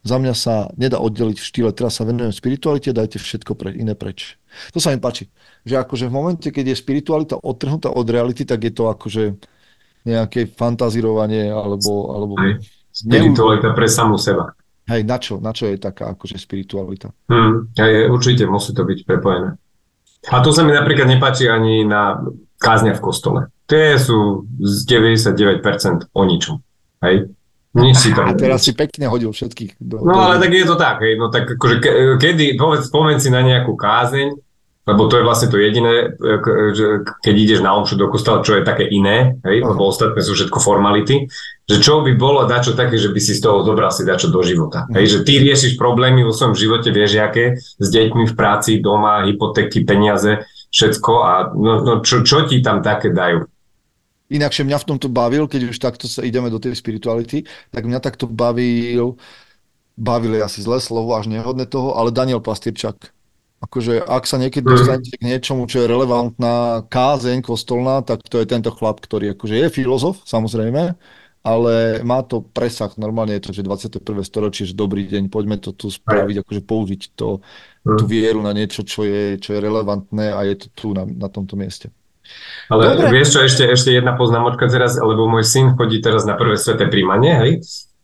Za 0.08 0.16
mňa 0.16 0.32
sa 0.32 0.72
nedá 0.80 0.96
oddeliť 1.04 1.36
v 1.36 1.48
štýle, 1.52 1.70
teraz 1.76 2.00
sa 2.00 2.08
venujem 2.08 2.32
spiritualite, 2.32 2.96
dajte 2.96 3.20
všetko 3.20 3.52
pre, 3.58 3.76
iné 3.76 3.92
preč. 3.92 4.40
To 4.72 4.80
sa 4.80 4.94
mi 4.94 5.02
páči. 5.02 5.28
Že 5.68 5.84
akože 5.84 6.04
v 6.08 6.16
momente, 6.16 6.48
keď 6.48 6.72
je 6.72 6.80
spiritualita 6.80 7.36
odtrhnutá 7.36 7.92
od 7.92 8.08
reality, 8.08 8.48
tak 8.48 8.64
je 8.64 8.72
to 8.72 8.88
akože 8.88 9.36
nejaké 10.08 10.48
fantazírovanie 10.48 11.52
alebo... 11.52 12.14
alebo 12.14 12.34
spiritualita 12.88 13.76
pre 13.76 13.84
samú 13.84 14.16
seba. 14.16 14.56
Hej, 14.88 15.04
na 15.04 15.20
čo? 15.20 15.36
Na 15.36 15.52
čo 15.52 15.68
je 15.68 15.76
taká 15.76 16.16
akože 16.16 16.40
spiritualita? 16.40 17.12
Hmm, 17.28 17.68
hej, 17.76 18.08
určite 18.08 18.48
musí 18.48 18.72
to 18.72 18.88
byť 18.88 19.04
prepojené. 19.04 19.60
A 20.26 20.42
to 20.42 20.50
sa 20.50 20.66
mi 20.66 20.74
napríklad 20.74 21.06
nepáči 21.06 21.46
ani 21.46 21.86
na 21.86 22.18
kázňa 22.58 22.98
v 22.98 23.02
kostole. 23.02 23.40
tie 23.70 23.94
sú 24.00 24.50
z 24.58 24.82
99% 24.90 26.10
o 26.10 26.22
ničom. 26.26 26.58
Hej? 27.04 27.30
Nič 27.78 27.96
si 28.00 28.10
tam... 28.10 28.28
A 28.30 28.34
teraz 28.34 28.66
si 28.66 28.74
pekne 28.74 29.06
hodil 29.06 29.30
všetkých. 29.30 29.78
Do, 29.78 30.02
no 30.02 30.18
ale 30.18 30.42
tak 30.42 30.50
je 30.50 30.66
to 30.66 30.74
tak, 30.74 30.98
hej. 31.04 31.14
No 31.14 31.30
tak 31.30 31.46
akože 31.54 31.76
ke, 31.78 31.90
kedy, 32.18 32.58
povedz, 32.58 32.90
spomen 32.90 33.22
si 33.22 33.30
na 33.30 33.44
nejakú 33.44 33.78
kázeň, 33.78 34.34
lebo 34.88 35.04
to 35.04 35.20
je 35.20 35.26
vlastne 35.28 35.52
to 35.52 35.60
jediné, 35.60 36.16
že 36.72 37.04
keď 37.20 37.34
ideš 37.36 37.60
na 37.60 37.76
omšu 37.76 38.00
do 38.00 38.08
kostola, 38.08 38.40
čo 38.40 38.56
je 38.56 38.64
také 38.64 38.88
iné, 38.88 39.36
hej, 39.44 39.60
lebo 39.60 39.84
ostatné 39.84 40.24
sú 40.24 40.32
všetko 40.32 40.56
formality, 40.56 41.28
že 41.68 41.76
čo 41.84 42.00
by 42.00 42.16
bolo 42.16 42.48
dačo 42.48 42.72
také, 42.72 42.96
že 42.96 43.12
by 43.12 43.20
si 43.20 43.36
z 43.36 43.44
toho 43.44 43.60
zobral 43.68 43.92
si 43.92 44.08
dačo 44.08 44.32
do 44.32 44.40
života. 44.40 44.88
Hej, 44.96 45.04
že 45.12 45.18
ty 45.28 45.44
riešiš 45.44 45.76
problémy 45.76 46.24
vo 46.24 46.32
svojom 46.32 46.56
živote, 46.56 46.88
vieš 46.88 47.20
aké, 47.20 47.60
s 47.60 47.88
deťmi 47.92 48.24
v 48.24 48.34
práci, 48.34 48.80
doma, 48.80 49.28
hypotéky, 49.28 49.84
peniaze, 49.84 50.48
všetko 50.72 51.12
a 51.20 51.32
no, 51.52 51.72
no 51.84 51.92
čo, 52.00 52.24
čo 52.24 52.48
ti 52.48 52.64
tam 52.64 52.80
také 52.80 53.12
dajú? 53.12 53.44
Inakšie 54.32 54.64
mňa 54.64 54.78
v 54.80 54.88
tomto 54.88 55.08
bavil, 55.12 55.44
keď 55.48 55.72
už 55.72 55.76
takto 55.80 56.08
sa 56.08 56.24
ideme 56.24 56.48
do 56.48 56.60
tej 56.60 56.76
spirituality, 56.76 57.44
tak 57.72 57.84
mňa 57.84 58.00
takto 58.00 58.24
bavil, 58.24 59.20
bavili 59.96 60.40
asi 60.40 60.64
zlé 60.64 60.80
slovo, 60.80 61.12
až 61.12 61.28
nehodné 61.28 61.68
toho, 61.68 61.96
ale 61.96 62.12
Daniel 62.12 62.40
Pastýrčak. 62.40 63.12
Akože 63.58 63.98
ak 63.98 64.22
sa 64.22 64.38
niekedy 64.38 64.62
mhm. 64.62 64.72
dostanete 64.72 65.10
k 65.18 65.26
niečomu, 65.26 65.66
čo 65.66 65.82
je 65.82 65.90
relevantná 65.90 66.86
kázeň 66.86 67.42
kostolná, 67.42 68.06
tak 68.06 68.22
to 68.26 68.38
je 68.38 68.46
tento 68.46 68.70
chlap, 68.70 69.02
ktorý 69.02 69.34
akože 69.34 69.54
je 69.58 69.68
filozof, 69.68 70.22
samozrejme, 70.22 70.94
ale 71.42 71.74
má 72.06 72.22
to 72.22 72.42
presah, 72.42 72.90
normálne 72.94 73.34
je 73.38 73.50
to, 73.50 73.50
že 73.54 73.66
21. 73.66 74.02
storočie, 74.22 74.68
že 74.68 74.78
dobrý 74.78 75.06
deň, 75.06 75.30
poďme 75.30 75.58
to 75.58 75.74
tu 75.74 75.90
spraviť, 75.90 76.46
akože 76.46 76.62
použiť 76.62 77.02
to, 77.18 77.42
tú 77.82 78.04
mhm. 78.06 78.10
vieru 78.10 78.40
na 78.46 78.54
niečo, 78.54 78.86
čo 78.86 79.02
je, 79.02 79.38
čo 79.42 79.58
je 79.58 79.64
relevantné 79.64 80.34
a 80.34 80.40
je 80.46 80.54
to 80.54 80.66
tu 80.74 80.86
na, 80.94 81.02
na 81.06 81.26
tomto 81.26 81.58
mieste. 81.58 81.90
Ale 82.68 82.92
Dobre. 82.92 83.08
vieš 83.08 83.28
čo, 83.32 83.40
ešte, 83.40 83.64
ešte 83.64 83.90
jedna 83.96 84.12
poznámočka 84.12 84.68
teraz, 84.68 85.00
lebo 85.00 85.24
môj 85.24 85.48
syn 85.48 85.72
chodí 85.74 86.04
teraz 86.04 86.28
na 86.28 86.36
prvé 86.36 86.60
sveté 86.60 86.84
príjmanie, 86.84 87.32
hej, 87.40 87.52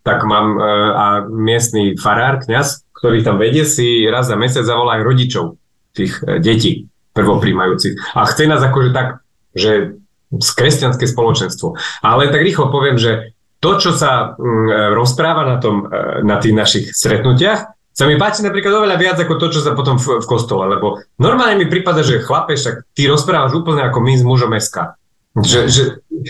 tak 0.01 0.25
mám 0.25 0.57
e, 0.57 0.61
a 0.97 1.07
miestny 1.29 1.93
farár, 2.01 2.41
kňaz, 2.41 2.84
ktorý 3.05 3.21
tam 3.21 3.37
vedie, 3.37 3.69
si 3.69 4.09
raz 4.09 4.33
za 4.33 4.37
mesiac 4.41 4.65
zavolá 4.65 4.97
aj 4.97 5.05
rodičov 5.05 5.61
tých 5.93 6.25
e, 6.25 6.41
detí 6.41 6.89
prvopríjmajúcich. 7.13 8.17
A 8.17 8.25
chce 8.25 8.49
nás 8.49 8.65
akože 8.65 8.97
tak, 8.97 9.21
že 9.53 10.01
z 10.33 10.51
kresťanské 10.57 11.05
spoločenstvo. 11.05 11.77
Ale 12.01 12.33
tak 12.33 12.41
rýchlo 12.41 12.73
poviem, 12.73 12.97
že 12.97 13.37
to, 13.61 13.77
čo 13.77 13.93
sa 13.93 14.33
mm, 14.33 14.41
e, 14.41 14.77
rozpráva 14.97 15.45
na, 15.45 15.61
tom, 15.61 15.85
na 16.25 16.41
tých 16.41 16.57
našich 16.57 16.85
stretnutiach, 16.97 17.77
sa 17.93 18.09
mi 18.09 18.17
páči 18.17 18.41
napríklad 18.41 18.73
oveľa 18.73 18.97
viac 18.97 19.21
ako 19.21 19.37
to, 19.37 19.47
čo 19.53 19.61
sa 19.61 19.77
potom 19.77 20.01
v, 20.01 20.19
v 20.19 20.27
kostole, 20.27 20.65
lebo 20.67 21.05
normálne 21.21 21.61
mi 21.61 21.69
prípada, 21.69 22.01
že 22.01 22.25
chlape, 22.25 22.57
však 22.57 22.89
ty 22.97 23.05
rozprávaš 23.05 23.53
úplne 23.53 23.85
ako 23.85 24.01
my 24.01 24.13
s 24.17 24.25
mužom 24.25 24.57
SK. 24.57 24.97
Že, 25.35 25.61
že, 25.69 25.83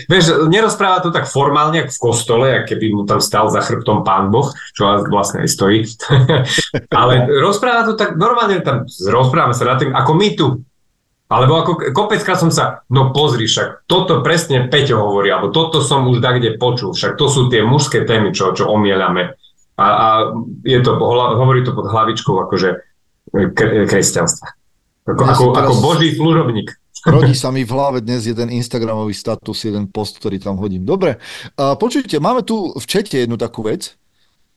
vieš, 0.09 0.49
nerozpráva 0.49 1.03
to 1.05 1.13
tak 1.13 1.29
formálne, 1.29 1.85
ako 1.85 1.91
v 1.93 2.03
kostole, 2.03 2.47
ako 2.51 2.65
keby 2.73 2.85
mu 2.91 3.03
tam 3.05 3.21
stal 3.21 3.47
za 3.53 3.61
chrbtom 3.61 4.01
pán 4.01 4.33
Boh, 4.33 4.49
čo 4.73 5.05
vlastne 5.07 5.45
aj 5.45 5.49
stojí. 5.49 5.79
Ale 6.99 7.29
rozpráva 7.29 7.87
to 7.87 7.93
tak 7.93 8.17
normálne, 8.17 8.59
tam 8.65 8.89
rozprávame 8.89 9.53
sa 9.53 9.69
na 9.69 9.75
tým, 9.77 9.91
ako 9.93 10.11
my 10.15 10.29
tu. 10.33 10.47
Alebo 11.25 11.57
ako 11.57 11.89
kopeckrát 11.89 12.37
som 12.37 12.53
sa, 12.53 12.85
no 12.93 13.09
pozri, 13.09 13.49
však 13.49 13.89
toto 13.89 14.21
presne 14.21 14.69
Peťo 14.69 15.01
hovorí, 15.01 15.33
alebo 15.33 15.49
toto 15.49 15.81
som 15.81 16.05
už 16.05 16.21
kde 16.21 16.61
počul, 16.61 16.93
však 16.93 17.17
to 17.17 17.25
sú 17.25 17.49
tie 17.49 17.65
mužské 17.65 18.05
témy, 18.05 18.29
čo, 18.29 18.53
čo 18.53 18.69
omielame. 18.69 19.33
A, 19.75 19.87
a 19.89 20.07
je 20.61 20.79
to, 20.85 20.95
hovorí 21.01 21.65
to 21.65 21.73
pod 21.73 21.89
hlavičkou 21.89 22.45
akože 22.45 22.69
kresťanstva. 23.89 24.47
Ako, 25.05 25.23
ako, 25.25 25.43
ako 25.57 25.73
boží 25.81 26.13
služobník. 26.13 26.77
Rodí 27.05 27.37
sa 27.37 27.53
mi 27.53 27.61
v 27.61 27.71
hlave 27.71 28.01
dnes 28.01 28.25
jeden 28.25 28.49
Instagramový 28.49 29.13
status, 29.13 29.61
jeden 29.61 29.85
post, 29.93 30.17
ktorý 30.17 30.41
tam 30.41 30.57
hodím. 30.57 30.83
Dobre, 30.83 31.21
a 31.55 31.77
počujte, 31.77 32.17
máme 32.17 32.41
tu 32.41 32.73
v 32.73 32.85
čete 32.89 33.21
jednu 33.21 33.37
takú 33.37 33.61
vec 33.61 33.93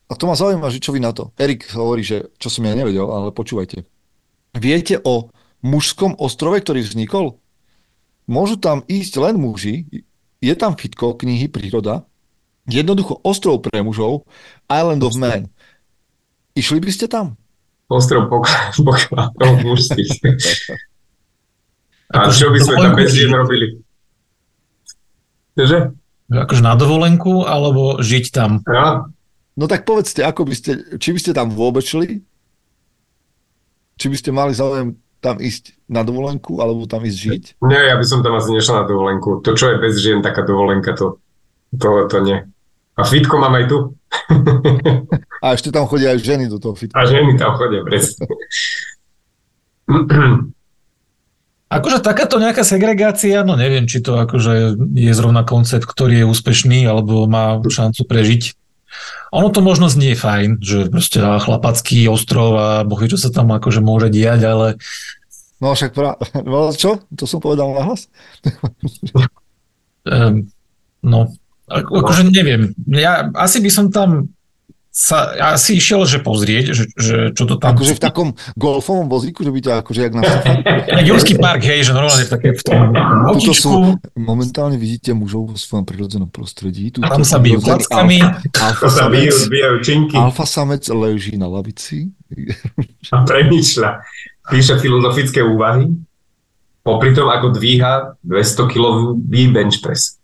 a 0.09 0.17
to 0.17 0.25
ma 0.25 0.33
zaujíma, 0.33 0.73
že 0.73 0.81
čo 0.81 0.97
vy 0.97 1.05
na 1.05 1.13
to. 1.13 1.31
Erik 1.37 1.69
hovorí, 1.77 2.01
že 2.01 2.33
čo 2.41 2.49
som 2.49 2.65
ja 2.65 2.73
nevedel, 2.73 3.05
ale 3.05 3.37
počúvajte. 3.37 3.85
Viete 4.57 4.97
o 5.05 5.29
mužskom 5.61 6.17
ostrove, 6.17 6.57
ktorý 6.65 6.81
vznikol? 6.81 7.37
Môžu 8.25 8.57
tam 8.57 8.81
ísť 8.89 9.21
len 9.21 9.37
muži, 9.37 9.85
je 10.41 10.55
tam 10.57 10.73
fitko 10.73 11.21
knihy 11.21 11.53
Príroda, 11.53 12.09
Jednoducho 12.69 13.17
ostrov 13.25 13.65
pre 13.65 13.81
mužov, 13.81 14.29
Island 14.69 15.01
of 15.01 15.17
Man. 15.17 15.49
Išli 16.53 16.85
by 16.85 16.93
ste 16.93 17.09
tam? 17.09 17.41
Ostrov 17.89 18.29
pokladov 18.85 19.65
mužských. 19.65 20.21
A 22.09 22.33
čo 22.33 22.49
by 22.49 22.59
sme 22.61 22.75
tam 22.81 22.93
bez 22.97 23.13
žien 23.13 23.33
robili? 23.33 23.85
Že? 25.59 25.93
Akože 26.29 26.63
na 26.65 26.73
dovolenku, 26.79 27.45
alebo 27.45 28.01
žiť 28.01 28.25
tam? 28.33 28.65
Ja. 28.65 29.05
No 29.59 29.65
tak 29.67 29.85
povedzte, 29.85 30.25
ako 30.25 30.49
by 30.49 30.55
ste, 30.55 30.71
či 30.97 31.13
by 31.13 31.19
ste 31.21 31.33
tam 31.37 31.53
vôbec 31.53 31.85
šli? 31.85 32.23
Či 33.99 34.07
by 34.07 34.17
ste 34.17 34.31
mali 34.31 34.55
záujem 34.55 34.97
tam 35.19 35.43
ísť 35.43 35.75
na 35.91 36.07
dovolenku, 36.07 36.63
alebo 36.63 36.87
tam 36.87 37.03
ísť 37.03 37.19
žiť? 37.19 37.43
Nie, 37.67 37.91
ja 37.91 37.99
by 37.99 38.07
som 38.07 38.23
tam 38.23 38.39
asi 38.39 38.55
nešiel 38.55 38.81
na 38.81 38.87
dovolenku. 38.87 39.43
To, 39.43 39.51
čo 39.53 39.75
je 39.75 39.83
bez 39.83 39.99
žien, 39.99 40.23
taká 40.23 40.47
dovolenka, 40.47 40.95
to, 40.95 41.19
to, 41.75 42.07
to 42.07 42.19
nie. 42.23 42.39
A 42.95 43.03
fitko 43.03 43.37
mám 43.43 43.59
aj 43.59 43.65
tu. 43.67 43.79
A 45.45 45.55
ešte 45.55 45.71
tam 45.71 45.87
chodia 45.87 46.15
aj 46.15 46.23
ženy 46.23 46.51
do 46.51 46.59
toho 46.59 46.75
fitka. 46.75 46.99
A 46.99 47.07
ženy 47.07 47.39
tam 47.39 47.55
chodia, 47.55 47.83
presne. 47.87 48.27
Akože 51.69 52.01
takáto 52.01 52.41
nejaká 52.41 52.65
segregácia, 52.65 53.45
no 53.45 53.53
neviem, 53.53 53.85
či 53.85 54.01
to 54.01 54.17
akože 54.17 54.81
je 54.97 55.13
zrovna 55.13 55.45
koncept, 55.45 55.85
ktorý 55.85 56.25
je 56.25 56.31
úspešný 56.33 56.89
alebo 56.89 57.29
má 57.29 57.61
šancu 57.61 58.09
prežiť. 58.09 58.57
Ono 59.37 59.53
to 59.53 59.61
možno 59.61 59.93
znie 59.93 60.17
fajn, 60.17 60.65
že 60.65 60.89
proste 60.89 61.21
chlapacký 61.21 62.09
ostrov 62.09 62.57
a 62.57 62.69
bohy, 62.89 63.13
čo 63.13 63.21
sa 63.21 63.29
tam 63.29 63.53
akože 63.53 63.85
môže 63.85 64.09
diať, 64.09 64.49
ale... 64.49 64.67
No 65.61 65.77
však 65.77 65.93
pra... 65.93 66.17
No, 66.49 66.73
čo? 66.73 67.05
To 67.13 67.25
som 67.29 67.45
povedal 67.45 67.69
na 67.77 67.85
hlas? 67.85 68.09
um, 70.09 70.49
no, 71.13 71.29
ako, 71.69 72.01
akože 72.01 72.33
neviem. 72.33 72.73
Ja 72.89 73.29
asi 73.37 73.61
by 73.61 73.69
som 73.69 73.93
tam 73.93 74.33
sa 74.89 75.31
asi 75.55 75.79
išiel, 75.79 76.03
že 76.09 76.19
pozrieť, 76.19 76.65
že, 76.75 76.85
že 76.99 77.17
čo 77.31 77.47
to 77.47 77.55
tam... 77.61 77.79
Akože 77.79 77.95
v 77.95 78.03
takom 78.03 78.29
golfovom 78.59 79.07
vozíku, 79.07 79.47
že 79.47 79.55
by 79.55 79.61
ťa 79.63 79.73
akože 79.85 80.01
jak 80.03 80.15
na... 80.17 80.23
Jurský 81.09 81.39
park, 81.39 81.63
hej, 81.63 81.87
že 81.87 81.93
normálne 81.95 82.27
v, 82.27 82.31
také, 82.35 82.49
v 82.57 82.63
tom 82.67 82.91
Tuto 83.39 83.53
sú, 83.55 83.95
momentálne 84.19 84.75
vidíte 84.75 85.15
mužov 85.15 85.55
vo 85.55 85.57
svojom 85.57 85.87
prírodzenom 85.87 86.27
prostredí. 86.27 86.91
Tuto 86.91 87.07
tam 87.07 87.23
sa 87.23 87.39
bijú 87.39 87.63
klackami. 87.63 88.19
Alfa 88.59 88.89
samec, 88.91 89.35
alfa 90.19 90.47
samec 90.49 90.83
leží 90.91 91.39
na 91.39 91.47
lavici. 91.47 92.11
A 93.15 93.23
premýšľa. 93.23 94.03
Píše 94.51 94.81
filozofické 94.83 95.45
úvahy. 95.45 95.93
Popri 96.83 97.13
tom, 97.13 97.29
ako 97.29 97.53
dvíha 97.53 98.17
200 98.25 98.73
kilový 98.73 99.53
bench 99.53 99.85
press 99.85 100.19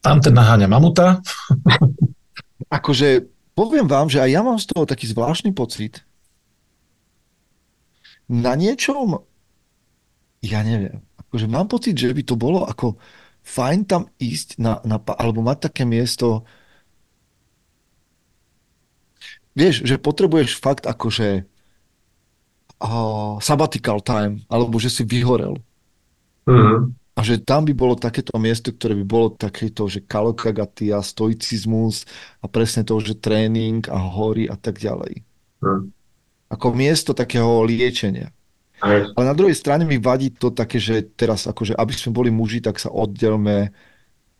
tam 0.00 0.16
ten 0.20 0.32
naháňa 0.32 0.64
mamuta. 0.64 1.20
Akože 2.70 3.26
poviem 3.58 3.84
vám, 3.90 4.06
že 4.06 4.22
aj 4.22 4.30
ja 4.30 4.40
mám 4.46 4.58
z 4.62 4.70
toho 4.70 4.86
taký 4.86 5.10
zvláštny 5.10 5.50
pocit. 5.52 6.06
Na 8.30 8.54
niečom, 8.54 9.26
ja 10.40 10.62
neviem, 10.62 11.02
akože 11.18 11.46
mám 11.50 11.66
pocit, 11.66 11.98
že 11.98 12.14
by 12.14 12.22
to 12.22 12.38
bolo 12.38 12.62
ako 12.62 12.94
fajn 13.42 13.80
tam 13.90 14.02
ísť 14.22 14.62
na, 14.62 14.78
na 14.86 15.02
alebo 15.18 15.42
mať 15.42 15.66
také 15.66 15.82
miesto, 15.82 16.46
vieš, 19.58 19.82
že 19.82 19.98
potrebuješ 19.98 20.62
fakt 20.62 20.86
akože 20.86 21.42
uh, 22.80 23.34
sabbatical 23.42 23.98
time, 24.00 24.46
alebo 24.46 24.78
že 24.78 24.94
si 24.94 25.02
vyhorel. 25.02 25.58
Mm-hmm. 26.46 26.99
A 27.20 27.22
že 27.22 27.36
tam 27.36 27.68
by 27.68 27.76
bolo 27.76 28.00
takéto 28.00 28.32
miesto, 28.40 28.72
ktoré 28.72 28.96
by 28.96 29.04
bolo 29.04 29.28
takéto, 29.36 29.84
že 29.92 30.00
kalokagatia, 30.00 31.04
stoicizmus 31.04 32.08
a 32.40 32.48
presne 32.48 32.80
to, 32.80 32.96
že 32.96 33.20
tréning 33.20 33.84
a 33.92 34.00
hory 34.00 34.48
a 34.48 34.56
tak 34.56 34.80
ďalej. 34.80 35.20
Hmm. 35.60 35.92
Ako 36.48 36.72
miesto 36.72 37.12
takého 37.12 37.60
liečenia. 37.68 38.32
Ale 38.80 39.12
na 39.12 39.36
druhej 39.36 39.52
strane 39.52 39.84
mi 39.84 40.00
vadí 40.00 40.32
to 40.32 40.48
také, 40.48 40.80
že 40.80 41.12
teraz 41.12 41.44
akože, 41.44 41.76
aby 41.76 41.92
sme 41.92 42.16
boli 42.16 42.32
muži, 42.32 42.64
tak 42.64 42.80
sa 42.80 42.88
oddelme 42.88 43.68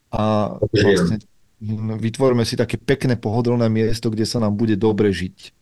a 0.09 0.57
vlastne 0.73 1.21
vytvoríme 2.01 2.43
si 2.49 2.57
také 2.57 2.81
pekné 2.81 3.21
pohodlné 3.21 3.69
miesto, 3.69 4.09
kde 4.09 4.25
sa 4.25 4.41
nám 4.41 4.57
bude 4.57 4.81
dobre 4.81 5.13
žiť. 5.13 5.53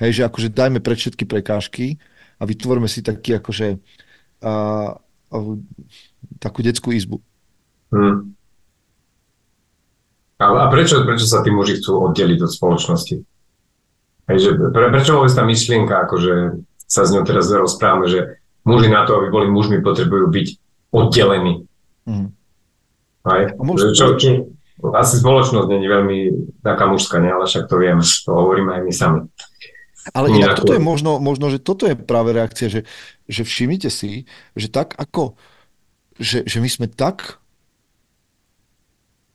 Hej, 0.00 0.10
že 0.16 0.22
akože 0.24 0.48
dajme 0.48 0.80
pred 0.80 0.96
všetky 0.96 1.28
prekážky 1.28 2.00
a 2.40 2.48
vytvoríme 2.48 2.88
si 2.88 3.04
taký 3.04 3.36
akože 3.36 3.76
a, 4.40 4.96
takú 6.38 6.60
detskú 6.60 6.92
izbu. 6.92 7.18
Hmm. 7.92 8.36
A, 10.42 10.44
a 10.44 10.66
prečo, 10.68 11.02
prečo 11.06 11.24
sa 11.28 11.40
tí 11.46 11.54
muži 11.54 11.78
chcú 11.78 12.10
oddeliť 12.10 12.38
od 12.42 12.50
spoločnosti? 12.50 13.16
Hej, 14.30 14.38
že 14.38 14.50
pre, 14.70 14.90
prečo 14.90 15.18
vôbec 15.18 15.30
tá 15.30 15.42
myšlienka, 15.46 16.06
akože 16.08 16.62
sa 16.86 17.02
s 17.06 17.12
ňou 17.14 17.22
teraz 17.22 17.50
rozprávame, 17.50 18.06
že 18.10 18.20
muži 18.66 18.90
na 18.90 19.06
to, 19.06 19.18
aby 19.18 19.30
boli 19.30 19.46
mužmi, 19.50 19.82
potrebujú 19.82 20.30
byť 20.30 20.46
oddelení. 20.90 21.66
Mm. 22.06 22.34
Aj. 23.22 23.54
môžu- 23.58 23.94
Čo, 23.94 24.18
čo, 24.18 24.50
asi 24.90 25.22
spoločnosť 25.22 25.68
není 25.70 25.86
veľmi 25.86 26.18
taká 26.66 26.90
mužská, 26.90 27.22
nie? 27.22 27.30
ale 27.30 27.46
však 27.46 27.70
to 27.70 27.78
vieme, 27.78 28.02
to 28.02 28.30
hovoríme 28.34 28.70
aj 28.74 28.82
my 28.82 28.92
sami. 28.92 29.20
Ale 30.10 30.34
inak 30.34 30.58
toto 30.58 30.74
je 30.74 30.82
možno, 30.82 31.22
možno, 31.22 31.46
že 31.46 31.62
toto 31.62 31.86
je 31.86 31.94
práve 31.94 32.34
reakcia, 32.34 32.66
že, 32.66 32.82
že 33.30 33.46
všimnite 33.46 33.86
si, 33.86 34.26
že 34.58 34.66
tak 34.66 34.98
ako, 34.98 35.38
že, 36.18 36.42
že 36.42 36.58
my 36.58 36.66
sme 36.66 36.86
tak 36.90 37.38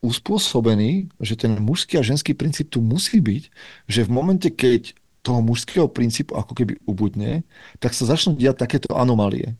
uspôsobení, 0.03 1.07
že 1.23 1.39
ten 1.39 1.55
mužský 1.55 1.97
a 1.97 2.05
ženský 2.05 2.35
princíp 2.35 2.67
tu 2.69 2.83
musí 2.83 3.23
byť, 3.23 3.43
že 3.87 4.03
v 4.03 4.11
momente, 4.11 4.51
keď 4.51 4.91
toho 5.23 5.43
mužského 5.43 5.87
princípu 5.91 6.35
ako 6.35 6.53
keby 6.55 6.79
ubudne, 6.87 7.43
tak 7.83 7.91
sa 7.91 8.07
začnú 8.07 8.39
diať 8.39 8.63
takéto 8.63 8.95
anomálie. 8.95 9.59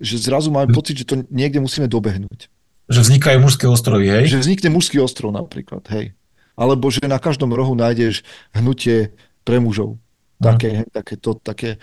Že 0.00 0.28
zrazu 0.28 0.48
máme 0.48 0.72
Hm. 0.72 0.76
pocit, 0.76 0.96
že 1.00 1.08
to 1.08 1.24
niekde 1.28 1.60
musíme 1.60 1.88
dobehnúť. 1.88 2.48
Že 2.88 3.00
vznikajú 3.00 3.38
mužské 3.40 3.64
ostrovy, 3.64 4.12
hej? 4.12 4.24
Že 4.28 4.44
vznikne 4.44 4.68
mužský 4.76 5.00
ostrov 5.00 5.32
napríklad, 5.32 5.84
hej. 5.92 6.12
Alebo 6.54 6.90
že 6.90 7.04
na 7.10 7.18
každom 7.18 7.50
rohu 7.50 7.74
nájdeš 7.74 8.22
hnutie 8.54 9.14
pre 9.42 9.58
mužov. 9.58 9.98
Také, 10.38 10.84
také, 10.92 11.14
to, 11.16 11.34
také. 11.38 11.82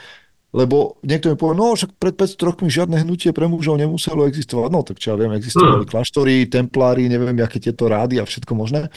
Lebo 0.52 1.00
niekto 1.02 1.32
mi 1.32 1.40
povie, 1.40 1.56
no 1.56 1.72
však 1.74 1.96
pred 1.96 2.12
500 2.16 2.48
rokmi 2.48 2.68
žiadne 2.68 3.00
hnutie 3.00 3.32
pre 3.32 3.48
mužov 3.48 3.80
nemuselo 3.80 4.28
existovať. 4.28 4.70
No 4.72 4.84
tak 4.84 5.00
čo 5.00 5.16
ja 5.16 5.18
viem, 5.18 5.32
existovali 5.32 5.88
kláštory, 5.88 6.48
templári, 6.52 7.08
neviem, 7.08 7.36
aké 7.40 7.64
tieto 7.64 7.88
rády 7.88 8.20
a 8.20 8.28
všetko 8.28 8.52
možné. 8.52 8.92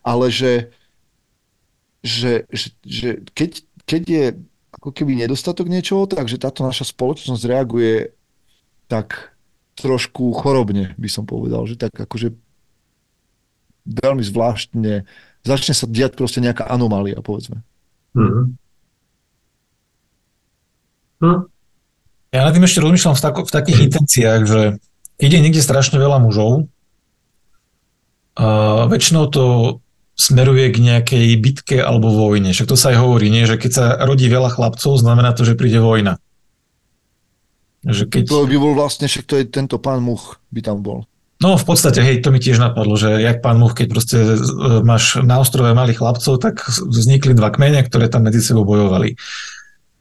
Ale 0.00 0.32
že, 0.32 0.72
že, 2.00 2.48
že, 2.48 2.72
že 2.84 3.08
keď, 3.36 3.50
keď 3.84 4.02
je 4.08 4.24
ako 4.80 4.90
keby 4.92 5.16
nedostatok 5.16 5.68
niečoho, 5.68 6.08
takže 6.08 6.40
táto 6.40 6.64
naša 6.64 6.88
spoločnosť 6.88 7.42
reaguje 7.48 8.12
tak 8.88 9.36
trošku 9.74 10.32
chorobne, 10.36 10.94
by 11.00 11.08
som 11.10 11.24
povedal, 11.26 11.66
že 11.66 11.80
tak 11.80 11.92
akože 11.94 12.36
veľmi 13.84 14.24
zvláštne, 14.24 15.04
začne 15.44 15.74
sa 15.76 15.86
diať 15.88 16.16
proste 16.16 16.40
nejaká 16.40 16.68
anomália, 16.68 17.20
povedzme. 17.20 17.60
Mhm. 18.16 18.42
Hm. 21.24 21.40
Ja 22.34 22.42
nad 22.42 22.52
tým 22.52 22.66
ešte 22.66 22.82
rozmýšľam 22.82 23.14
v, 23.14 23.22
tako, 23.22 23.40
v 23.46 23.54
takých 23.54 23.80
intenciách, 23.86 24.42
že 24.44 24.60
keď 25.22 25.30
je 25.30 25.42
niekde 25.46 25.62
strašne 25.62 25.96
veľa 26.02 26.18
mužov, 26.18 26.66
a 28.34 28.90
väčšinou 28.90 29.30
to 29.30 29.78
smeruje 30.18 30.70
k 30.74 30.78
nejakej 30.82 31.26
bitke 31.38 31.78
alebo 31.78 32.10
vojne. 32.10 32.50
Však 32.50 32.70
to 32.70 32.74
sa 32.78 32.90
aj 32.90 32.98
hovorí, 32.98 33.30
nie? 33.30 33.46
že 33.46 33.58
keď 33.58 33.70
sa 33.70 33.86
rodí 34.02 34.26
veľa 34.26 34.50
chlapcov, 34.50 34.98
znamená 34.98 35.34
to, 35.34 35.46
že 35.46 35.54
príde 35.54 35.78
vojna. 35.78 36.18
Že 37.86 38.10
keď... 38.10 38.22
To 38.30 38.46
by 38.46 38.56
bol 38.58 38.74
vlastne, 38.74 39.06
však 39.06 39.24
to 39.26 39.34
je 39.38 39.44
tento 39.46 39.78
pán 39.78 40.02
Much 40.02 40.42
by 40.50 40.60
tam 40.66 40.82
bol. 40.82 41.06
No 41.44 41.60
v 41.60 41.64
podstate, 41.68 42.00
hej, 42.00 42.24
to 42.24 42.32
mi 42.32 42.40
tiež 42.40 42.56
napadlo, 42.56 42.96
že 42.96 43.20
jak 43.20 43.44
pán 43.44 43.60
Much, 43.60 43.76
keď 43.76 43.86
proste 43.92 44.16
e, 44.16 44.80
máš 44.80 45.20
na 45.20 45.44
ostrove 45.44 45.68
malých 45.76 46.00
chlapcov, 46.00 46.40
tak 46.40 46.64
vznikli 46.72 47.36
dva 47.36 47.52
kmene, 47.52 47.84
ktoré 47.84 48.08
tam 48.08 48.24
medzi 48.24 48.40
sebou 48.40 48.64
bojovali. 48.64 49.20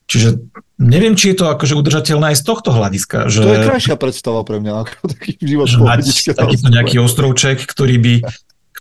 Čiže 0.07 0.39
neviem, 0.79 1.19
či 1.19 1.35
je 1.35 1.43
to 1.43 1.51
akože 1.51 1.75
udržateľné 1.75 2.31
aj 2.31 2.37
z 2.39 2.43
tohto 2.47 2.71
hľadiska. 2.71 3.27
Že... 3.27 3.39
To 3.43 3.55
je 3.59 3.67
krajšia 3.67 3.95
predstava 3.99 4.47
pre 4.47 4.63
mňa, 4.63 4.73
ako 4.87 4.93
taký 5.11 5.35
život 5.43 5.67
že 5.67 5.77
mať 5.83 6.03
takýto 6.31 6.67
nejaký 6.71 6.97
ostrovček, 7.03 7.67
ktorý 7.67 7.95
by, 7.99 8.13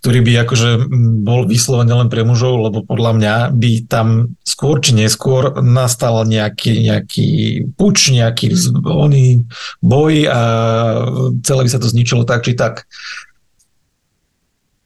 ktorý 0.03 0.19
by 0.19 0.33
akože 0.43 0.69
bol 1.23 1.47
vyslovene 1.47 1.95
len 1.95 2.11
pre 2.11 2.27
mužov, 2.27 2.59
lebo 2.59 2.83
podľa 2.83 3.11
mňa 3.15 3.35
by 3.55 3.71
tam 3.87 4.35
skôr 4.43 4.83
či 4.83 4.91
neskôr 4.99 5.63
nastal 5.63 6.27
nejaký, 6.27 6.91
nejaký 6.91 7.27
puč, 7.79 8.11
nejaký 8.11 8.51
oný 8.83 9.47
boj 9.79 10.27
a 10.27 10.41
celé 11.39 11.61
by 11.63 11.69
sa 11.71 11.79
to 11.79 11.87
zničilo 11.87 12.27
tak 12.27 12.43
či 12.43 12.51
tak. 12.51 12.83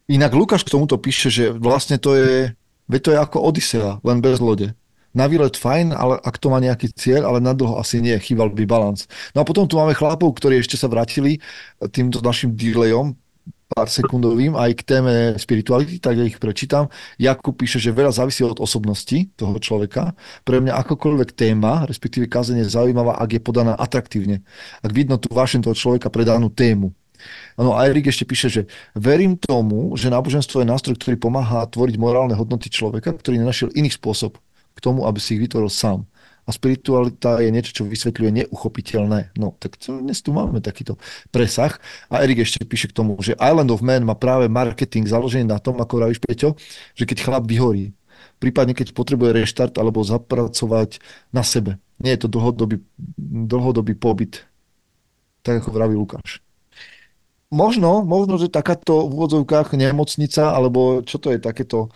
Inak 0.06 0.38
Lukáš 0.38 0.62
k 0.62 0.78
tomuto 0.78 1.02
píše, 1.02 1.34
že 1.34 1.50
vlastne 1.50 1.98
to 1.98 2.14
je, 2.14 2.54
veď 2.86 3.02
to 3.02 3.10
je 3.10 3.18
ako 3.18 3.38
Odisea, 3.42 3.98
len 4.06 4.22
bez 4.22 4.38
lode. 4.38 4.78
Na 5.18 5.26
výlet 5.26 5.58
fajn, 5.58 5.98
ale 5.98 6.22
ak 6.22 6.38
to 6.38 6.54
má 6.54 6.62
nejaký 6.62 6.94
cieľ, 6.94 7.26
ale 7.26 7.42
na 7.42 7.58
dlho 7.58 7.82
asi 7.82 8.06
nie, 8.06 8.14
chýbal 8.22 8.54
by 8.54 8.70
balans. 8.70 9.10
No 9.34 9.42
a 9.42 9.50
potom 9.50 9.66
tu 9.66 9.82
máme 9.82 9.98
chlapov, 9.98 10.38
ktorí 10.38 10.62
ešte 10.62 10.78
sa 10.78 10.86
vrátili 10.86 11.42
týmto 11.90 12.22
našim 12.22 12.54
delayom, 12.54 13.18
pár 13.68 13.92
sekundovým, 13.92 14.56
aj 14.56 14.72
k 14.80 14.82
téme 14.88 15.14
spirituality, 15.36 16.00
tak 16.00 16.16
ja 16.16 16.24
ich 16.24 16.40
prečítam. 16.40 16.88
Jakub 17.20 17.52
píše, 17.52 17.84
že 17.84 17.92
veľa 17.92 18.16
závisí 18.16 18.42
od 18.48 18.64
osobnosti 18.64 19.28
toho 19.36 19.60
človeka. 19.60 20.16
Pre 20.48 20.64
mňa 20.64 20.80
akokoľvek 20.88 21.36
téma, 21.36 21.84
respektíve 21.84 22.32
kázanie 22.32 22.64
je 22.64 22.74
zaujímavá, 22.74 23.20
ak 23.20 23.38
je 23.38 23.42
podaná 23.44 23.76
atraktívne. 23.76 24.42
Ak 24.80 24.96
vidno 24.96 25.20
tu 25.20 25.28
vášeň 25.30 25.68
toho 25.68 25.76
človeka 25.76 26.08
pre 26.08 26.24
danú 26.24 26.48
tému. 26.48 26.96
Áno, 27.58 27.74
a 27.74 27.90
Erik 27.90 28.08
ešte 28.08 28.30
píše, 28.30 28.48
že 28.48 28.62
verím 28.94 29.36
tomu, 29.36 29.98
že 29.98 30.14
náboženstvo 30.14 30.62
je 30.62 30.70
nástroj, 30.70 30.96
ktorý 30.96 31.18
pomáha 31.18 31.66
tvoriť 31.68 31.98
morálne 31.98 32.38
hodnoty 32.38 32.70
človeka, 32.70 33.18
ktorý 33.18 33.42
nenašiel 33.42 33.74
iný 33.74 33.90
spôsob 33.90 34.38
k 34.78 34.80
tomu, 34.80 35.10
aby 35.10 35.18
si 35.18 35.36
ich 35.36 35.42
vytvoril 35.42 35.74
sám. 35.74 36.06
A 36.48 36.56
spiritualita 36.56 37.44
je 37.44 37.52
niečo, 37.52 37.76
čo 37.76 37.84
vysvetľuje 37.84 38.32
neuchopiteľné. 38.32 39.36
No, 39.36 39.60
tak 39.60 39.76
to, 39.76 40.00
dnes 40.00 40.24
tu 40.24 40.32
máme 40.32 40.64
takýto 40.64 40.96
presah. 41.28 41.76
A 42.08 42.24
Erik 42.24 42.48
ešte 42.48 42.64
píše 42.64 42.88
k 42.88 42.96
tomu, 42.96 43.20
že 43.20 43.36
Island 43.36 43.68
of 43.68 43.84
Man 43.84 44.08
má 44.08 44.16
práve 44.16 44.48
marketing 44.48 45.12
založený 45.12 45.52
na 45.52 45.60
tom, 45.60 45.76
ako 45.76 46.00
vravíš 46.00 46.24
Peťo, 46.24 46.56
že 46.96 47.04
keď 47.04 47.28
chlap 47.28 47.44
vyhorí, 47.52 47.92
prípadne 48.40 48.72
keď 48.72 48.96
potrebuje 48.96 49.44
reštart 49.44 49.76
alebo 49.76 50.00
zapracovať 50.08 51.04
na 51.36 51.44
sebe. 51.44 51.84
Nie 52.00 52.16
je 52.16 52.24
to 52.24 52.32
dlhodobý, 52.32 52.80
dlhodobý 53.20 54.00
pobyt, 54.00 54.48
tak 55.44 55.60
ako 55.60 55.76
vraví 55.76 56.00
Lukáš. 56.00 56.40
Možno, 57.52 58.08
možno, 58.08 58.40
že 58.40 58.52
takáto 58.52 59.08
v 59.08 59.20
úvodzovkách 59.20 59.76
nemocnica, 59.76 60.52
alebo 60.52 61.04
čo 61.04 61.20
to 61.20 61.32
je 61.32 61.40
takéto 61.40 61.92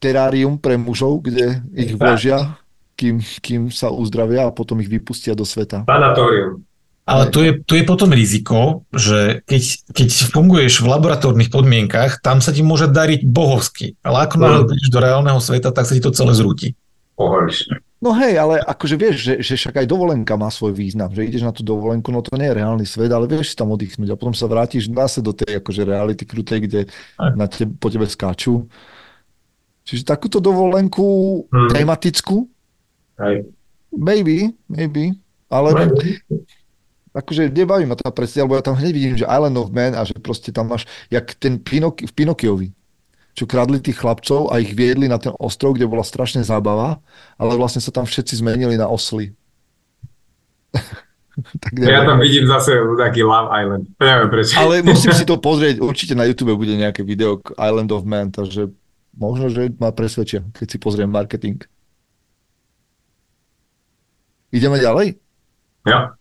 terárium 0.00 0.56
pre 0.56 0.80
mužov, 0.80 1.24
kde 1.24 1.60
ich 1.76 1.92
vložia, 1.94 2.56
kým, 2.96 3.20
kým 3.40 3.70
sa 3.72 3.88
uzdravia 3.90 4.48
a 4.48 4.54
potom 4.54 4.78
ich 4.80 4.88
vypustia 4.88 5.32
do 5.34 5.42
sveta. 5.42 5.84
Sanatórium. 5.88 6.62
Ale 7.02 7.34
tu 7.34 7.42
je, 7.42 7.58
tu 7.66 7.74
je 7.74 7.82
potom 7.82 8.14
riziko, 8.14 8.86
že 8.94 9.42
keď, 9.42 9.62
keď 9.90 10.08
funguješ 10.30 10.86
v 10.86 10.90
laboratórnych 10.92 11.50
podmienkach, 11.50 12.22
tam 12.22 12.38
sa 12.38 12.54
ti 12.54 12.62
môže 12.62 12.86
dariť 12.86 13.26
bohovsky. 13.26 13.98
Ale 14.06 14.30
ako 14.30 14.38
prídeš 14.70 14.86
do 14.94 15.02
reálneho 15.02 15.42
sveta, 15.42 15.74
tak 15.74 15.90
sa 15.90 15.98
ti 15.98 16.02
to 16.02 16.14
celé 16.14 16.30
zrúti. 16.30 16.78
No 18.02 18.10
hej, 18.18 18.34
ale 18.34 18.58
akože 18.62 18.98
vieš, 18.98 19.16
že, 19.22 19.34
že 19.42 19.54
však 19.54 19.82
aj 19.82 19.86
dovolenka 19.86 20.34
má 20.34 20.50
svoj 20.50 20.74
význam, 20.74 21.10
že 21.14 21.22
ideš 21.22 21.46
na 21.46 21.54
tú 21.54 21.62
dovolenku, 21.62 22.10
no 22.10 22.18
to 22.18 22.34
nie 22.34 22.50
je 22.50 22.58
reálny 22.58 22.82
svet, 22.82 23.10
ale 23.14 23.30
vieš 23.30 23.54
si 23.54 23.58
tam 23.58 23.70
oddychnúť 23.70 24.10
a 24.10 24.18
potom 24.18 24.34
sa 24.34 24.50
vrátiš 24.50 24.90
zase 24.90 25.22
do 25.22 25.30
tej 25.30 25.62
akože 25.62 25.86
reality 25.86 26.26
krutej, 26.26 26.66
kde 26.66 26.80
Aj. 27.18 27.30
na 27.38 27.46
te, 27.46 27.62
po 27.62 27.90
tebe 27.94 28.10
skáču. 28.10 28.66
Čiže 29.86 30.06
takúto 30.06 30.42
dovolenku 30.42 31.06
Hmm. 31.50 31.70
tematickú, 31.70 32.50
Hej. 33.22 33.36
maybe, 33.94 34.50
maybe, 34.66 35.14
ale 35.46 35.92
akože 37.12 37.52
nebaví 37.52 37.84
ma 37.84 37.94
tá 37.94 38.08
predstava, 38.08 38.48
lebo 38.48 38.56
ja 38.56 38.64
tam 38.64 38.76
hneď 38.76 38.92
vidím, 38.92 39.16
že 39.20 39.28
Island 39.28 39.56
of 39.60 39.68
Man 39.70 39.92
a 39.92 40.02
že 40.02 40.16
proste 40.16 40.48
tam 40.48 40.72
máš, 40.72 40.88
jak 41.12 41.36
ten 41.36 41.60
Pinok, 41.60 42.00
v 42.00 42.12
Pinokiovi, 42.12 42.68
čo 43.36 43.44
kradli 43.44 43.80
tých 43.80 44.00
chlapcov 44.00 44.48
a 44.48 44.60
ich 44.60 44.72
viedli 44.72 45.08
na 45.08 45.20
ten 45.20 45.36
ostrov, 45.36 45.76
kde 45.76 45.88
bola 45.88 46.04
strašne 46.04 46.40
zábava, 46.40 47.00
ale 47.36 47.52
vlastne 47.56 47.84
sa 47.84 47.92
tam 47.92 48.08
všetci 48.08 48.40
zmenili 48.40 48.80
na 48.80 48.88
osly. 48.88 49.36
tak 51.62 51.72
Ja 51.80 52.08
tam 52.08 52.20
vidím 52.20 52.48
zase 52.48 52.80
taký 52.96 53.24
Love 53.24 53.48
Island. 53.52 53.84
Neviem 54.00 54.28
prečo. 54.32 54.52
Ale 54.56 54.80
musím 54.80 55.12
si 55.12 55.28
to 55.28 55.36
pozrieť, 55.48 55.84
určite 55.84 56.16
na 56.16 56.24
YouTube 56.24 56.56
bude 56.56 56.72
nejaké 56.72 57.04
video 57.04 57.40
k 57.40 57.52
Island 57.60 57.92
of 57.92 58.08
Man, 58.08 58.32
takže 58.32 58.72
možno, 59.12 59.52
že 59.52 59.68
ma 59.76 59.92
presvedčia, 59.92 60.40
keď 60.56 60.66
si 60.68 60.76
pozriem 60.80 61.12
marketing. 61.12 61.60
Ideme 64.52 64.76
ďalej? 64.76 65.16
Ja. 65.88 66.12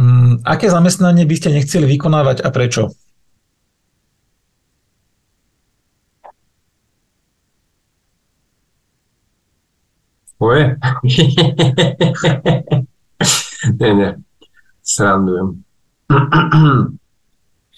Mm, 0.00 0.42
aké 0.42 0.66
zamestnanie 0.66 1.22
by 1.22 1.34
ste 1.36 1.52
nechceli 1.52 1.86
vykonávať 1.86 2.42
a 2.42 2.48
prečo? 2.50 2.90
Tvoje? 10.38 10.74
nie, 13.78 13.90
nie. 13.94 14.10
Srandujem. 14.82 15.62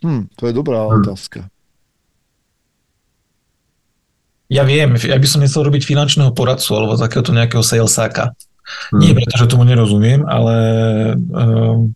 Hm, 0.00 0.22
to 0.32 0.42
je 0.48 0.52
dobrá 0.56 0.88
Hm. 0.88 1.04
otázka. 1.04 1.40
Ja 4.48 4.62
viem, 4.62 4.94
ja 4.96 5.16
by 5.16 5.28
som 5.28 5.40
nechcel 5.40 5.64
robiť 5.64 5.84
finančného 5.84 6.32
poradcu 6.36 6.68
alebo 6.76 6.96
takéhoto 6.96 7.32
nejakého 7.32 7.64
salesáka. 7.64 8.36
Nie 8.96 9.12
Hm. 9.12 9.16
preto, 9.20 9.34
že 9.36 9.50
tomu 9.50 9.64
nerozumiem, 9.68 10.24
ale 10.24 10.56
um, 11.30 11.92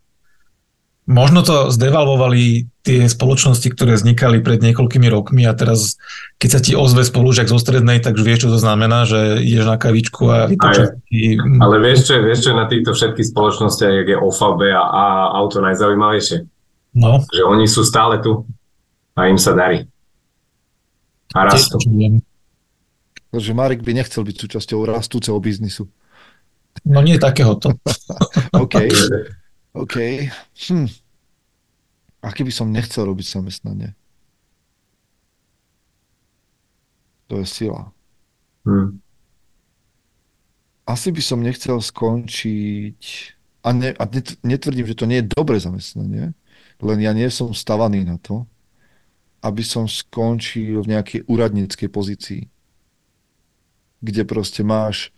Možno 1.08 1.40
to 1.40 1.72
zdevalvovali 1.72 2.68
tie 2.84 3.08
spoločnosti, 3.08 3.64
ktoré 3.72 3.96
vznikali 3.96 4.44
pred 4.44 4.60
niekoľkými 4.60 5.08
rokmi 5.08 5.48
a 5.48 5.56
teraz, 5.56 5.96
keď 6.36 6.50
sa 6.52 6.60
ti 6.60 6.76
ozve 6.76 7.00
spolužiak 7.00 7.48
zo 7.48 7.56
strednej, 7.56 8.04
tak 8.04 8.20
vieš, 8.20 8.44
čo 8.44 8.48
to 8.52 8.60
znamená, 8.60 9.08
že 9.08 9.40
ideš 9.40 9.72
na 9.72 9.80
kavičku 9.80 10.28
a 10.28 10.52
vypočuť. 10.52 11.00
Ale 11.64 11.74
vieš 11.80 12.12
čo, 12.12 12.20
vieš 12.20 12.44
čo 12.44 12.52
na 12.52 12.68
týchto 12.68 12.92
všetkých 12.92 13.24
spoločnostiach, 13.24 13.92
jak 14.04 14.08
je 14.12 14.18
OVB 14.20 14.60
a, 14.68 14.84
a 14.84 15.04
auto 15.40 15.64
najzaujímavejšie? 15.64 16.44
No. 17.00 17.24
Že 17.24 17.42
oni 17.56 17.64
sú 17.64 17.88
stále 17.88 18.20
tu 18.20 18.44
a 19.16 19.32
im 19.32 19.40
sa 19.40 19.56
darí. 19.56 19.88
A 21.32 21.48
rastú. 21.48 21.80
Takže 23.32 23.50
Marek 23.56 23.80
by 23.80 23.96
nechcel 23.96 24.28
byť 24.28 24.36
súčasťou 24.44 24.84
rastúceho 24.84 25.40
biznisu. 25.40 25.88
No 26.88 27.04
nie 27.04 27.20
takéhoto. 27.20 27.76
OK. 28.64 28.74
OK. 29.76 29.96
Hm. 30.56 30.88
A 32.24 32.32
keby 32.32 32.48
som 32.48 32.72
nechcel 32.72 33.04
robiť 33.04 33.26
zamestnanie? 33.28 33.92
To 37.28 37.44
je 37.44 37.46
sila. 37.46 37.92
Hmm. 38.64 39.04
Asi 40.88 41.12
by 41.12 41.20
som 41.20 41.44
nechcel 41.44 41.76
skončiť, 41.84 43.02
a, 43.60 43.68
ne, 43.76 43.92
a 43.92 44.04
netvrdím, 44.40 44.88
že 44.88 44.96
to 44.96 45.04
nie 45.04 45.20
je 45.20 45.30
dobré 45.36 45.60
zamestnanie, 45.60 46.32
len 46.80 46.98
ja 47.04 47.12
nie 47.12 47.28
som 47.28 47.52
stavaný 47.52 48.08
na 48.08 48.16
to, 48.16 48.48
aby 49.44 49.60
som 49.60 49.84
skončil 49.84 50.80
v 50.80 50.96
nejakej 50.96 51.28
úradníckej 51.28 51.88
pozícii, 51.92 52.42
kde 54.00 54.22
proste 54.24 54.64
máš 54.64 55.12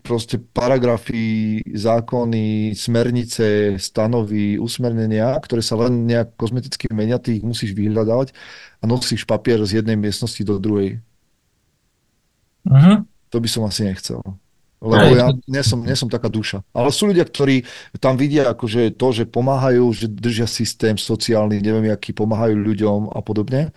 proste 0.00 0.40
paragrafy, 0.40 1.60
zákony, 1.68 2.72
smernice, 2.72 3.76
stanovy, 3.76 4.56
usmernenia, 4.56 5.36
ktoré 5.44 5.60
sa 5.60 5.76
len 5.76 6.08
nejak 6.08 6.40
kozmeticky 6.40 6.88
menia, 6.88 7.20
ty 7.20 7.36
ich 7.36 7.44
musíš 7.44 7.76
vyhľadávať 7.76 8.32
a 8.80 8.84
nosíš 8.88 9.28
papier 9.28 9.60
z 9.68 9.84
jednej 9.84 10.00
miestnosti 10.00 10.40
do 10.40 10.56
druhej. 10.56 11.04
Uh-huh. 12.64 13.04
To 13.30 13.36
by 13.36 13.48
som 13.48 13.68
asi 13.68 13.84
nechcel. 13.84 14.24
Lebo 14.76 15.08
ja 15.16 15.32
nie 15.48 15.64
som, 15.64 15.80
nie 15.80 15.96
som 15.96 16.08
taká 16.08 16.28
duša. 16.28 16.60
Ale 16.76 16.92
sú 16.92 17.08
ľudia, 17.08 17.24
ktorí 17.24 17.64
tam 17.96 18.20
vidia 18.20 18.52
akože 18.52 18.92
to, 18.96 19.08
že 19.12 19.24
pomáhajú, 19.24 19.84
že 19.92 20.06
držia 20.08 20.44
systém 20.44 21.00
sociálny, 21.00 21.60
neviem, 21.64 21.88
aký 21.92 22.12
pomáhajú 22.12 22.56
ľuďom 22.60 23.12
a 23.12 23.20
podobne. 23.24 23.72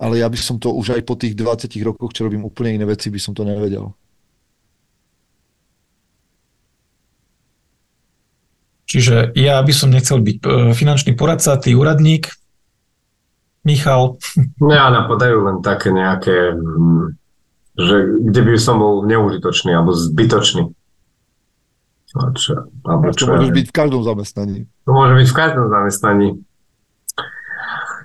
Ale 0.00 0.18
ja 0.18 0.26
by 0.32 0.38
som 0.40 0.56
to 0.56 0.72
už 0.72 0.96
aj 0.96 1.02
po 1.04 1.14
tých 1.14 1.36
20 1.36 1.68
rokoch, 1.84 2.16
čo 2.16 2.24
robím 2.24 2.48
úplne 2.48 2.80
iné 2.80 2.86
veci, 2.88 3.12
by 3.12 3.20
som 3.20 3.36
to 3.36 3.44
nevedel. 3.44 3.92
Čiže 8.92 9.32
ja 9.32 9.56
by 9.64 9.72
som 9.72 9.88
nechcel 9.88 10.20
byť 10.20 10.36
e, 10.44 10.48
finančný 10.76 11.16
poradca, 11.16 11.56
ty 11.56 11.72
úradník, 11.72 12.28
Michal. 13.64 14.20
Mňa 14.60 14.92
napadajú 14.92 15.48
len 15.48 15.56
také 15.64 15.88
nejaké, 15.88 16.52
mm, 16.52 17.16
že 17.80 17.96
kde 18.28 18.40
by 18.44 18.60
som 18.60 18.84
bol 18.84 19.00
neužitočný 19.08 19.72
alebo 19.72 19.96
zbytočný. 19.96 20.76
Čo, 22.12 22.68
alebo 22.84 23.08
čo, 23.16 23.24
to 23.24 23.40
môže 23.40 23.56
byť 23.56 23.66
v 23.72 23.74
každom 23.74 24.04
zamestnaní. 24.04 24.68
To 24.84 24.90
môže 24.92 25.14
byť 25.16 25.28
v 25.32 25.36
každom 25.40 25.66
zamestnaní. 25.72 26.28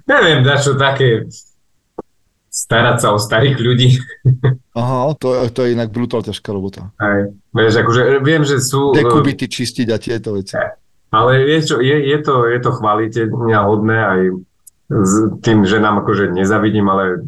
Neviem, 0.07 0.39
čo 0.63 0.79
také 0.79 1.27
starať 2.57 2.97
sa 2.97 3.07
o 3.13 3.21
starých 3.21 3.57
ľudí. 3.61 3.89
Aha, 4.79 5.13
to, 5.21 5.37
to 5.53 5.59
je 5.61 5.77
inak 5.77 5.93
brutál 5.93 6.25
ťažká 6.25 6.49
robota. 6.49 6.89
Aj, 6.97 7.29
vieš, 7.53 7.85
akože 7.85 8.01
viem, 8.25 8.41
že 8.41 8.57
sú... 8.57 8.97
Dekubity 8.97 9.45
čistiť 9.45 9.87
a 9.93 9.97
tieto 10.01 10.33
veci. 10.33 10.57
Ale 11.13 11.39
je, 11.45 11.59
čo, 11.63 11.75
je, 11.77 11.97
je 12.09 12.17
to, 12.19 12.49
je 12.49 12.59
to 12.59 12.71
chváliteľne 12.73 13.55
hodné 13.63 13.97
aj 13.97 14.21
s 14.89 15.13
tým, 15.45 15.63
že 15.63 15.77
nám 15.77 16.01
akože 16.01 16.33
nezavidím, 16.33 16.89
ale 16.89 17.21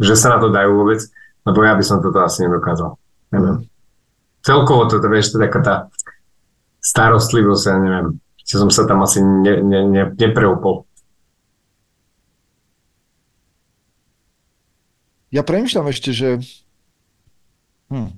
že 0.00 0.14
sa 0.16 0.36
na 0.36 0.38
to 0.40 0.48
dajú 0.48 0.70
vôbec, 0.78 1.00
lebo 1.44 1.58
ja 1.60 1.74
by 1.76 1.84
som 1.84 2.00
toto 2.00 2.22
asi 2.22 2.46
nedokázal. 2.46 2.96
Neviem. 3.34 3.68
Celkovo 4.40 4.88
to, 4.88 4.96
vieš, 5.10 5.36
to 5.36 5.42
taká 5.42 5.60
tá 5.60 5.74
starostlivosť, 6.80 7.64
ja 7.68 7.76
neviem, 7.76 8.06
že 8.40 8.56
som 8.56 8.72
sa 8.72 8.88
tam 8.88 9.04
asi 9.04 9.20
ne, 9.20 9.60
ne, 9.60 9.80
ne, 9.84 10.02
nepreupol. 10.16 10.88
Ja 15.30 15.42
premyšľam 15.46 15.86
ešte, 15.90 16.10
že 16.10 16.28
hm, 17.90 18.10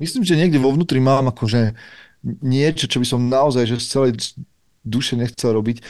myslím, 0.00 0.22
že 0.24 0.36
niekde 0.36 0.58
vo 0.58 0.72
vnútri 0.72 0.98
mám 0.98 1.28
akože 1.28 1.76
niečo, 2.40 2.88
čo 2.88 2.98
by 3.02 3.06
som 3.06 3.28
naozaj 3.28 3.68
že 3.68 3.76
z 3.82 3.86
celej 3.88 4.12
duše 4.82 5.14
nechcel 5.14 5.54
robiť. 5.54 5.84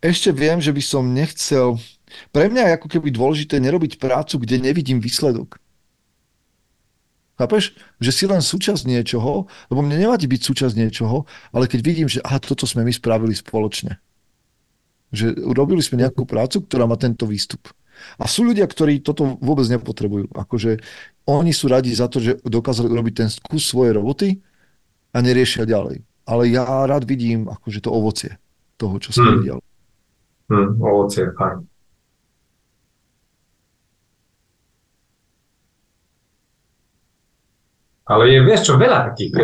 Ešte 0.00 0.32
viem, 0.32 0.60
že 0.60 0.72
by 0.72 0.82
som 0.82 1.12
nechcel... 1.12 1.76
Pre 2.34 2.44
mňa 2.48 2.62
je 2.66 2.76
ako 2.80 2.88
keby 2.90 3.08
dôležité 3.14 3.60
nerobiť 3.62 4.00
prácu, 4.00 4.42
kde 4.42 4.58
nevidím 4.58 4.98
výsledok. 4.98 5.60
Chápeš? 7.40 7.72
Že 8.02 8.10
si 8.12 8.24
len 8.28 8.42
súčasť 8.44 8.84
niečoho, 8.84 9.48
lebo 9.72 9.80
mne 9.80 9.96
nevadí 9.96 10.28
byť 10.28 10.40
súčasť 10.44 10.74
niečoho, 10.76 11.24
ale 11.56 11.70
keď 11.70 11.80
vidím, 11.80 12.08
že 12.10 12.20
aha, 12.20 12.36
toto 12.36 12.68
sme 12.68 12.84
my 12.84 12.92
spravili 12.92 13.32
spoločne. 13.32 13.96
Že 15.14 15.48
urobili 15.48 15.80
sme 15.80 16.04
nejakú 16.04 16.28
prácu, 16.28 16.60
ktorá 16.64 16.84
má 16.84 17.00
tento 17.00 17.24
výstup. 17.24 17.72
A 18.18 18.24
sú 18.28 18.46
ľudia, 18.46 18.66
ktorí 18.66 19.00
toto 19.00 19.38
vôbec 19.40 19.66
nepotrebujú. 19.70 20.32
Akože 20.32 20.80
oni 21.28 21.52
sú 21.54 21.70
radi 21.70 21.94
za 21.94 22.10
to, 22.10 22.18
že 22.18 22.40
dokázali 22.42 22.90
urobiť 22.90 23.14
ten 23.14 23.28
kus 23.30 23.68
svojej 23.70 23.96
roboty 23.96 24.42
a 25.14 25.18
neriešia 25.22 25.66
ďalej. 25.66 26.02
Ale 26.26 26.42
ja 26.50 26.66
rád 26.86 27.06
vidím 27.06 27.50
akože 27.50 27.84
to 27.84 27.90
ovocie 27.90 28.38
toho, 28.78 28.96
čo 29.02 29.10
sa 29.10 29.26
hmm. 29.26 29.36
udialo. 29.42 29.62
Hmm, 30.50 30.70
ovocie, 30.82 31.30
fajn. 31.34 31.70
Ale 38.10 38.26
je, 38.26 38.38
vieš 38.42 38.60
čo, 38.66 38.74
veľa 38.74 39.14
takých 39.14 39.32
e, 39.38 39.42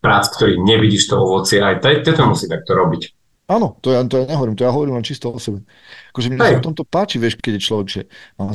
prác, 0.00 0.32
ktorých 0.32 0.64
nevidíš 0.64 1.12
to 1.12 1.20
ovocie, 1.20 1.60
aj 1.60 1.84
to 1.84 2.24
musí 2.24 2.48
takto 2.48 2.72
robiť. 2.72 3.21
Áno, 3.52 3.76
to 3.84 3.92
ja, 3.92 4.00
to 4.08 4.16
ja 4.16 4.24
nehovorím, 4.24 4.56
to 4.56 4.64
ja 4.64 4.72
hovorím 4.72 4.96
len 4.96 5.04
čisto 5.04 5.28
o 5.28 5.36
sebe. 5.36 5.60
Akože 6.16 6.32
mne 6.32 6.40
sa 6.40 6.56
v 6.56 6.66
tomto 6.72 6.88
páči, 6.88 7.20
vieš, 7.20 7.36
keď 7.36 7.60
je 7.60 7.62
človek, 7.62 7.88
že 7.92 8.02
má 8.40 8.48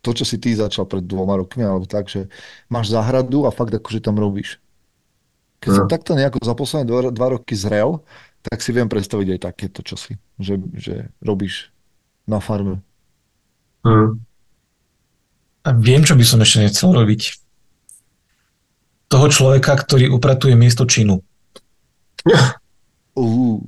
to, 0.00 0.10
čo 0.16 0.24
si 0.24 0.40
ty 0.40 0.56
začal 0.56 0.88
pred 0.88 1.04
dvoma 1.04 1.36
rokmi, 1.36 1.60
alebo 1.60 1.84
tak, 1.84 2.08
že 2.08 2.32
máš 2.72 2.88
záhradu 2.88 3.44
a 3.44 3.52
fakt 3.52 3.76
akože 3.76 4.00
tam 4.00 4.16
robíš. 4.16 4.56
Keď 5.60 5.68
no. 5.68 5.76
som 5.76 5.86
takto 5.92 6.16
nejako 6.16 6.40
za 6.40 6.56
posledné 6.56 6.88
dva, 6.88 7.12
dva 7.12 7.28
roky 7.36 7.52
zrel, 7.52 8.00
tak 8.40 8.64
si 8.64 8.72
viem 8.72 8.88
predstaviť 8.88 9.36
aj 9.36 9.40
takéto 9.44 9.84
čosi, 9.84 10.16
že, 10.40 10.56
že 10.72 11.12
robíš 11.20 11.68
na 12.24 12.40
farme. 12.40 12.80
Mm. 13.84 14.24
A 15.60 15.68
viem, 15.76 16.00
čo 16.00 16.16
by 16.16 16.24
som 16.24 16.40
ešte 16.40 16.64
nechcel 16.64 16.96
robiť. 16.96 17.36
Toho 19.12 19.26
človeka, 19.28 19.76
ktorý 19.76 20.08
upratuje 20.08 20.56
miesto 20.56 20.88
činu. 20.88 21.20
Uh. 23.20 23.60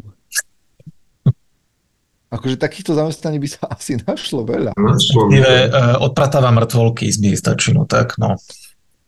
Akože 2.32 2.57
takýchto 2.57 2.96
zamestnaní 2.96 3.36
by 3.36 3.48
sa 3.53 3.68
asi 3.76 4.00
našlo 4.00 4.48
veľa. 4.48 4.72
Je, 5.28 5.53
uh, 5.68 6.00
odpratáva 6.00 6.48
mŕtvolky 6.48 7.12
z 7.12 7.20
miesta 7.20 7.53
činu, 7.53 7.84
tak 7.84 8.16
no. 8.16 8.40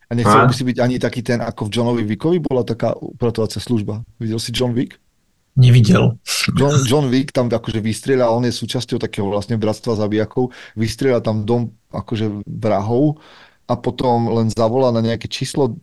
A 0.05 0.11
nechcel 0.13 0.45
by 0.45 0.53
si 0.53 0.61
byť 0.61 0.77
ani 0.77 1.01
taký 1.01 1.25
ten, 1.25 1.41
ako 1.41 1.65
v 1.65 1.73
Johnovi 1.73 2.03
Wickovi 2.05 2.37
bola 2.37 2.61
taká 2.61 2.93
upratovacia 2.93 3.57
služba. 3.57 4.05
Videl 4.21 4.37
si 4.37 4.53
John 4.53 4.77
Wick? 4.77 5.01
Nevidel. 5.57 6.21
John, 6.53 6.77
John 6.89 7.05
Wick 7.09 7.33
tam 7.33 7.49
akože 7.49 7.81
vystrieľa, 7.81 8.29
on 8.29 8.45
je 8.45 8.53
súčasťou 8.53 9.01
takého 9.01 9.25
vlastne 9.25 9.57
bratstva 9.57 9.97
zabijakov, 9.97 10.53
vystrieľa 10.77 11.25
tam 11.25 11.41
dom 11.41 11.73
akože 11.89 12.45
vrahov 12.45 13.17
a 13.65 13.73
potom 13.73 14.29
len 14.29 14.53
zavolá 14.53 14.93
na 14.93 15.01
nejaké 15.01 15.25
číslo 15.25 15.73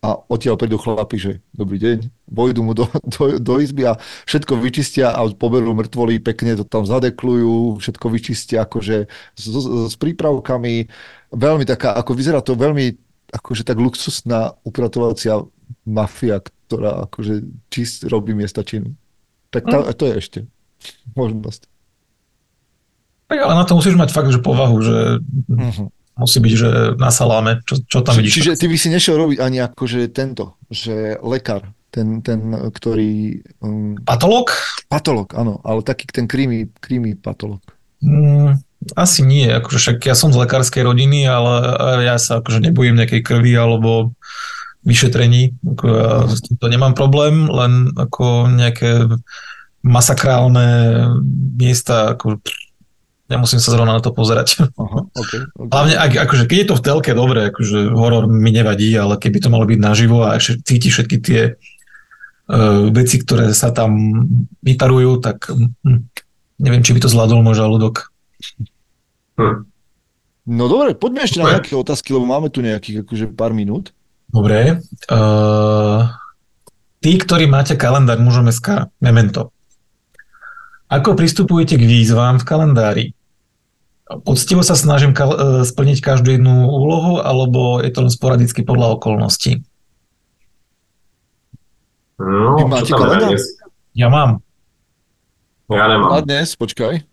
a 0.00 0.16
odtiaľ 0.32 0.56
prídu 0.56 0.80
chlapi, 0.80 1.16
že 1.20 1.32
dobrý 1.52 1.76
deň, 1.76 2.08
vojdu 2.24 2.60
mu 2.64 2.72
do, 2.72 2.88
do, 3.04 3.36
do 3.36 3.54
izby 3.60 3.84
a 3.84 4.00
všetko 4.24 4.56
vyčistia 4.56 5.12
a 5.12 5.20
poberú 5.28 5.76
mŕtvoly, 5.76 6.24
pekne 6.24 6.56
to 6.56 6.64
tam 6.64 6.88
zadeklujú, 6.88 7.76
všetko 7.84 8.06
vyčistia 8.08 8.64
akože 8.64 9.12
s, 9.36 9.44
s, 9.44 9.66
s 9.92 9.94
prípravkami. 10.00 10.88
Veľmi 11.36 11.68
taká, 11.68 11.92
ako 11.92 12.16
vyzerá 12.16 12.40
to 12.40 12.56
veľmi 12.56 12.96
akože 13.30 13.62
tak 13.62 13.76
luxusná 13.76 14.56
upratovacia 14.64 15.44
mafia, 15.84 16.40
ktorá 16.40 17.04
akože 17.06 17.44
čist 17.68 18.08
robí 18.08 18.32
miesta 18.32 18.64
činu. 18.64 18.96
Tak 19.52 19.68
tá, 19.68 19.84
mm. 19.84 19.94
to 20.00 20.04
je 20.08 20.14
ešte 20.16 20.38
možnosť. 21.12 21.68
Tak 23.28 23.38
ale 23.38 23.52
na 23.52 23.68
to 23.68 23.76
musíš 23.78 23.94
mať 23.94 24.10
fakt, 24.10 24.32
že 24.32 24.42
povahu, 24.42 24.80
že 24.80 24.96
uh-huh 25.46 25.92
musí 26.20 26.38
byť, 26.44 26.54
že 26.54 26.70
na 27.00 27.08
saláme, 27.08 27.64
čo, 27.64 27.80
čo 27.88 28.04
tam 28.04 28.20
vidíš. 28.20 28.36
Čiže 28.36 28.52
ty 28.60 28.66
by 28.68 28.76
si 28.76 28.88
nešiel 28.92 29.16
robiť 29.16 29.38
ani 29.40 29.58
akože 29.64 30.12
tento, 30.12 30.60
že 30.68 31.16
lekár, 31.24 31.72
ten, 31.88 32.20
ten 32.20 32.52
ktorý... 32.52 33.40
Um, 33.64 33.96
patolog? 34.04 34.52
Patolog, 34.92 35.32
áno, 35.32 35.64
ale 35.64 35.80
taký 35.80 36.04
ten 36.12 36.28
krímy, 36.28 36.68
krímy 36.78 37.16
patolog. 37.16 37.64
Mm, 38.04 38.60
asi 38.96 39.20
nie, 39.24 39.48
akože 39.48 39.78
však 39.80 39.98
ja 40.04 40.16
som 40.16 40.32
z 40.32 40.40
lekárskej 40.40 40.84
rodiny, 40.84 41.24
ale 41.24 42.04
ja 42.04 42.16
sa 42.20 42.44
akože 42.44 42.64
nebojím 42.64 43.00
nejakej 43.00 43.24
krvi 43.24 43.52
alebo 43.56 44.12
vyšetrení. 44.84 45.52
Ako 45.76 45.84
ja 45.88 46.12
s 46.28 46.40
týmto 46.40 46.66
nemám 46.68 46.96
problém, 46.96 47.48
len 47.48 47.92
ako 47.96 48.48
nejaké 48.48 49.08
masakrálne 49.84 50.68
miesta, 51.56 52.16
ako 52.16 52.40
nemusím 53.30 53.62
sa 53.62 53.70
zrovna 53.70 53.96
na 53.96 54.02
to 54.02 54.10
pozerať. 54.10 54.58
Aha, 54.74 55.06
okay, 55.14 55.46
okay. 55.46 55.70
Hlavne, 55.70 55.94
ak, 55.94 56.12
akože, 56.26 56.44
keď 56.50 56.56
je 56.58 56.68
to 56.68 56.76
v 56.76 56.84
telke, 56.84 57.10
dobre, 57.14 57.54
akože 57.54 57.94
horor 57.94 58.26
mi 58.26 58.50
nevadí, 58.50 58.90
ale 58.98 59.14
keby 59.16 59.38
to 59.38 59.48
malo 59.48 59.64
byť 59.64 59.78
naživo 59.78 60.26
a 60.26 60.34
ešte 60.34 60.66
cíti 60.66 60.90
všetky 60.90 61.16
tie 61.22 61.40
uh, 61.54 62.90
veci, 62.90 63.22
ktoré 63.22 63.54
sa 63.54 63.70
tam 63.70 63.94
vyparujú, 64.66 65.22
tak 65.22 65.46
hm, 65.46 66.10
neviem, 66.58 66.82
či 66.82 66.90
by 66.90 67.00
to 67.06 67.08
zvládol 67.08 67.46
môj 67.46 67.56
žalúdok. 67.56 68.10
Hm. 69.38 69.70
No 70.50 70.66
dobre, 70.66 70.98
poďme 70.98 71.22
ešte 71.22 71.38
na 71.38 71.54
nejaké 71.54 71.78
otázky, 71.78 72.10
lebo 72.10 72.26
máme 72.26 72.50
tu 72.50 72.58
nejakých 72.58 73.06
akože 73.06 73.30
pár 73.38 73.54
minút. 73.54 73.94
Dobre. 74.26 74.82
Uh, 75.06 76.10
tí, 76.98 77.14
ktorí 77.14 77.46
máte 77.46 77.78
kalendár 77.78 78.18
mužom 78.18 78.50
SK, 78.50 78.90
memento. 78.98 79.54
Ako 80.90 81.14
pristupujete 81.14 81.78
k 81.78 81.86
výzvám 81.86 82.42
v 82.42 82.46
kalendári? 82.46 83.06
Poctivo 84.10 84.66
sa 84.66 84.74
snažím 84.74 85.14
kal- 85.14 85.38
e, 85.38 85.62
splniť 85.62 86.02
každú 86.02 86.34
jednu 86.34 86.66
úlohu, 86.66 87.22
alebo 87.22 87.78
je 87.78 87.94
to 87.94 88.02
len 88.02 88.10
sporadicky 88.10 88.66
podľa 88.66 88.98
okolností? 88.98 89.62
No, 92.18 92.58
Vy 92.58 92.66
máte 92.66 92.90
kalendár? 92.90 93.38
Ja 93.94 94.10
mám. 94.10 94.42
Ja 95.70 95.86
nemám. 95.86 96.10
A 96.10 96.26
dnes, 96.26 96.58
počkaj. 96.58 97.06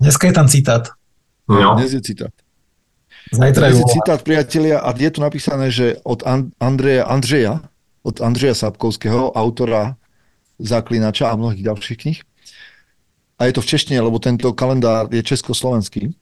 Dneska 0.00 0.32
je 0.32 0.34
tam 0.34 0.48
citát. 0.48 0.96
No. 1.44 1.76
Dnes 1.76 1.92
je 1.92 2.00
citát. 2.00 2.32
Zajtra 3.28 3.70
je 3.70 3.84
citát, 3.84 4.20
priatelia, 4.24 4.80
a 4.80 4.90
je 4.96 5.10
tu 5.12 5.20
napísané, 5.20 5.68
že 5.68 6.00
od 6.08 6.24
Andreja, 6.58 7.04
Andreja, 7.04 7.60
od 8.00 8.16
Andreja 8.24 8.56
Sapkovského, 8.56 9.36
autora 9.36 10.00
Zaklinača 10.56 11.28
a 11.28 11.38
mnohých 11.38 11.68
ďalších 11.68 11.98
knih 12.00 12.18
a 13.42 13.50
je 13.50 13.58
to 13.58 13.60
v 13.66 13.74
češtine, 13.74 13.98
lebo 13.98 14.22
tento 14.22 14.54
kalendár 14.54 15.10
je 15.10 15.18
československý. 15.18 16.14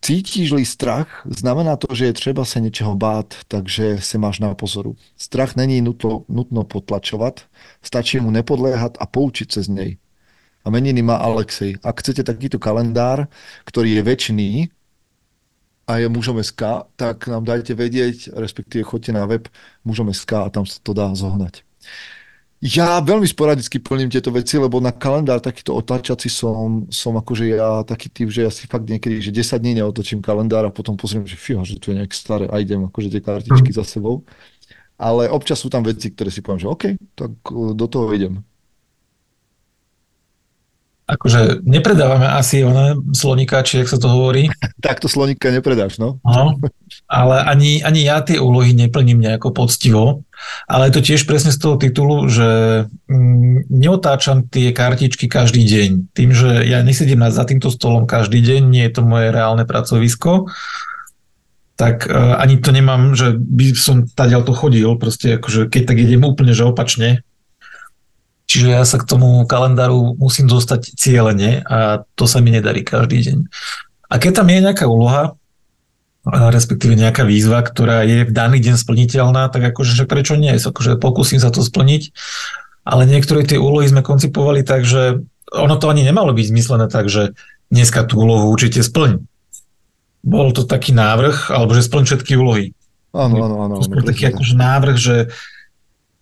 Cítíš-li 0.00 0.64
strach, 0.64 1.28
znamená 1.28 1.76
to, 1.76 1.92
že 1.92 2.04
je 2.04 2.12
třeba 2.12 2.44
se 2.44 2.60
něčeho 2.60 2.96
bát, 2.96 3.34
takže 3.48 4.00
se 4.00 4.18
máš 4.18 4.40
na 4.40 4.54
pozoru. 4.54 4.96
Strach 5.16 5.56
není 5.56 5.80
nutno, 5.80 6.24
nutno 6.28 6.64
potlačovat, 6.64 7.40
stačí 7.82 8.20
mu 8.20 8.30
nepodléhat 8.30 8.96
a 9.00 9.06
poučiť 9.06 9.52
se 9.52 9.62
z 9.62 9.68
nej. 9.68 9.90
A 10.64 10.70
meniny 10.70 11.02
má 11.02 11.16
Alexej. 11.16 11.76
Ak 11.84 12.00
chcete 12.00 12.24
takýto 12.24 12.58
kalendár, 12.58 13.28
ktorý 13.68 14.00
je 14.00 14.02
väčší 14.02 14.72
a 15.86 16.00
je 16.00 16.08
mužom 16.08 16.40
SK, 16.40 16.88
tak 16.96 17.28
nám 17.28 17.44
dajte 17.44 17.76
vedieť, 17.76 18.32
respektíve 18.32 18.88
choďte 18.88 19.12
na 19.12 19.28
web 19.28 19.52
mužom 19.84 20.08
SK 20.16 20.32
a 20.32 20.50
tam 20.50 20.64
sa 20.64 20.80
to 20.80 20.96
dá 20.96 21.12
zohnať. 21.12 21.60
Ja 22.64 23.04
veľmi 23.04 23.28
sporadicky 23.28 23.76
plním 23.76 24.08
tieto 24.08 24.32
veci, 24.32 24.56
lebo 24.56 24.80
na 24.80 24.88
kalendár 24.88 25.44
takýto 25.44 25.76
otáčací 25.76 26.32
som, 26.32 26.88
som 26.88 27.12
akože 27.12 27.44
ja 27.52 27.84
taký 27.84 28.08
typ, 28.08 28.32
že 28.32 28.48
ja 28.48 28.50
si 28.50 28.64
fakt 28.64 28.88
niekedy, 28.88 29.20
že 29.20 29.28
10 29.28 29.60
dní 29.60 29.72
neotočím 29.76 30.24
kalendár 30.24 30.64
a 30.64 30.72
potom 30.72 30.96
pozriem, 30.96 31.28
že 31.28 31.36
fíha, 31.36 31.60
že 31.68 31.76
tu 31.76 31.92
je 31.92 32.00
nejaké 32.00 32.16
staré 32.16 32.48
a 32.48 32.56
idem 32.56 32.88
akože 32.88 33.12
tie 33.12 33.20
kartičky 33.20 33.70
mm. 33.70 33.76
za 33.76 33.84
sebou. 33.84 34.24
Ale 34.96 35.28
občas 35.28 35.60
sú 35.60 35.68
tam 35.68 35.84
veci, 35.84 36.08
ktoré 36.08 36.32
si 36.32 36.40
poviem, 36.40 36.64
že 36.64 36.72
OK, 36.72 36.84
tak 37.12 37.32
e, 37.52 37.76
do 37.76 37.86
toho 37.92 38.08
idem. 38.16 38.40
Akože 41.06 41.62
nepredávame 41.62 42.26
asi 42.26 42.66
one 42.66 42.98
slonikáči, 43.14 43.78
jak 43.78 43.92
sa 43.92 44.00
to 44.00 44.10
hovorí. 44.10 44.50
Takto 44.82 45.06
sloníka 45.06 45.54
nepredáš, 45.54 46.02
no. 46.02 46.18
no. 46.26 46.58
Ale 47.06 47.46
ani, 47.46 47.78
ani 47.84 48.02
ja 48.08 48.24
tie 48.26 48.42
úlohy 48.42 48.74
neplním 48.74 49.22
nejako 49.22 49.54
poctivo, 49.54 50.25
ale 50.68 50.88
je 50.88 50.92
to 50.98 51.06
tiež 51.12 51.24
presne 51.24 51.52
z 51.54 51.58
toho 51.58 51.76
titulu, 51.80 52.28
že 52.28 52.48
mm, 53.08 53.70
neotáčam 53.72 54.46
tie 54.46 54.70
kartičky 54.70 55.26
každý 55.26 55.64
deň. 55.64 55.88
Tým, 56.12 56.30
že 56.32 56.64
ja 56.64 56.80
nesedím 56.84 57.24
za 57.28 57.44
týmto 57.48 57.72
stolom 57.72 58.04
každý 58.04 58.40
deň, 58.44 58.60
nie 58.68 58.84
je 58.86 58.92
to 58.96 59.02
moje 59.02 59.32
reálne 59.32 59.64
pracovisko, 59.64 60.48
tak 61.76 62.08
uh, 62.08 62.40
ani 62.40 62.56
to 62.56 62.72
nemám, 62.72 63.12
že 63.12 63.36
by 63.36 63.76
som 63.76 64.08
tadiaľ 64.08 64.48
to 64.48 64.56
chodil, 64.56 64.96
proste 64.96 65.36
akože 65.36 65.68
keď 65.68 65.82
tak 65.92 65.98
idem 66.00 66.24
úplne, 66.24 66.56
že 66.56 66.64
opačne, 66.64 67.20
Čiže 68.46 68.78
ja 68.78 68.86
sa 68.86 69.02
k 69.02 69.08
tomu 69.10 69.42
kalendáru 69.42 70.14
musím 70.22 70.46
zostať 70.46 70.94
cieľene 70.94 71.66
a 71.66 72.06
to 72.14 72.30
sa 72.30 72.38
mi 72.38 72.54
nedarí 72.54 72.86
každý 72.86 73.26
deň. 73.26 73.38
A 74.06 74.22
keď 74.22 74.42
tam 74.42 74.46
je 74.54 74.62
nejaká 74.62 74.86
úloha, 74.86 75.34
respektíve 76.26 76.98
nejaká 76.98 77.22
výzva, 77.22 77.62
ktorá 77.62 78.02
je 78.02 78.26
v 78.26 78.32
daný 78.34 78.58
deň 78.58 78.74
splniteľná, 78.76 79.46
tak 79.48 79.70
akože 79.70 79.94
že 79.94 80.04
prečo 80.10 80.34
nie? 80.34 80.50
Akože 80.58 80.98
pokúsim 80.98 81.38
sa 81.38 81.54
to 81.54 81.62
splniť, 81.62 82.10
ale 82.82 83.06
niektoré 83.06 83.46
tie 83.46 83.62
úlohy 83.62 83.86
sme 83.86 84.02
koncipovali 84.02 84.66
tak, 84.66 84.82
že 84.82 85.22
ono 85.54 85.78
to 85.78 85.86
ani 85.86 86.02
nemalo 86.02 86.34
byť 86.34 86.46
zmyslené 86.50 86.90
tak, 86.90 87.06
že 87.06 87.38
dneska 87.70 88.02
tú 88.02 88.26
úlohu 88.26 88.50
určite 88.50 88.82
splň. 88.82 89.22
Bol 90.26 90.50
to 90.50 90.66
taký 90.66 90.90
návrh, 90.90 91.54
alebo 91.54 91.70
že 91.70 91.86
splň 91.86 92.02
všetky 92.10 92.34
úlohy. 92.34 92.74
Áno, 93.14 93.46
áno, 93.46 93.56
áno. 93.62 93.74
To 93.78 93.86
bol 93.86 94.02
taký 94.02 94.34
akože 94.34 94.54
návrh, 94.58 94.96
že 94.98 95.16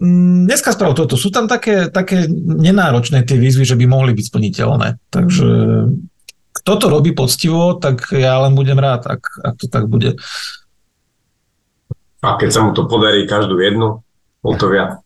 Mm, 0.03 0.51
dneska 0.51 0.75
sprav 0.75 0.93
toto. 0.99 1.15
Sú 1.15 1.31
tam 1.31 1.47
také, 1.47 1.87
také 1.87 2.27
nenáročné 2.29 3.23
tie 3.23 3.39
výzvy, 3.39 3.63
že 3.63 3.79
by 3.79 3.87
mohli 3.87 4.11
byť 4.13 4.25
splniteľné. 4.27 4.89
Takže 5.09 5.49
kto 6.65 6.81
to 6.81 6.87
robí 6.89 7.13
poctivo, 7.13 7.77
tak 7.77 8.09
ja 8.17 8.41
len 8.41 8.57
budem 8.57 8.81
rád, 8.81 9.05
ak, 9.05 9.21
ak 9.45 9.55
to 9.61 9.69
tak 9.69 9.85
bude. 9.85 10.17
A 12.25 12.41
keď 12.41 12.49
sa 12.49 12.65
mu 12.65 12.73
to 12.73 12.89
podarí 12.89 13.29
každú 13.29 13.61
jednu, 13.61 14.01
bol 14.41 14.57
to 14.57 14.73
viac. 14.73 14.97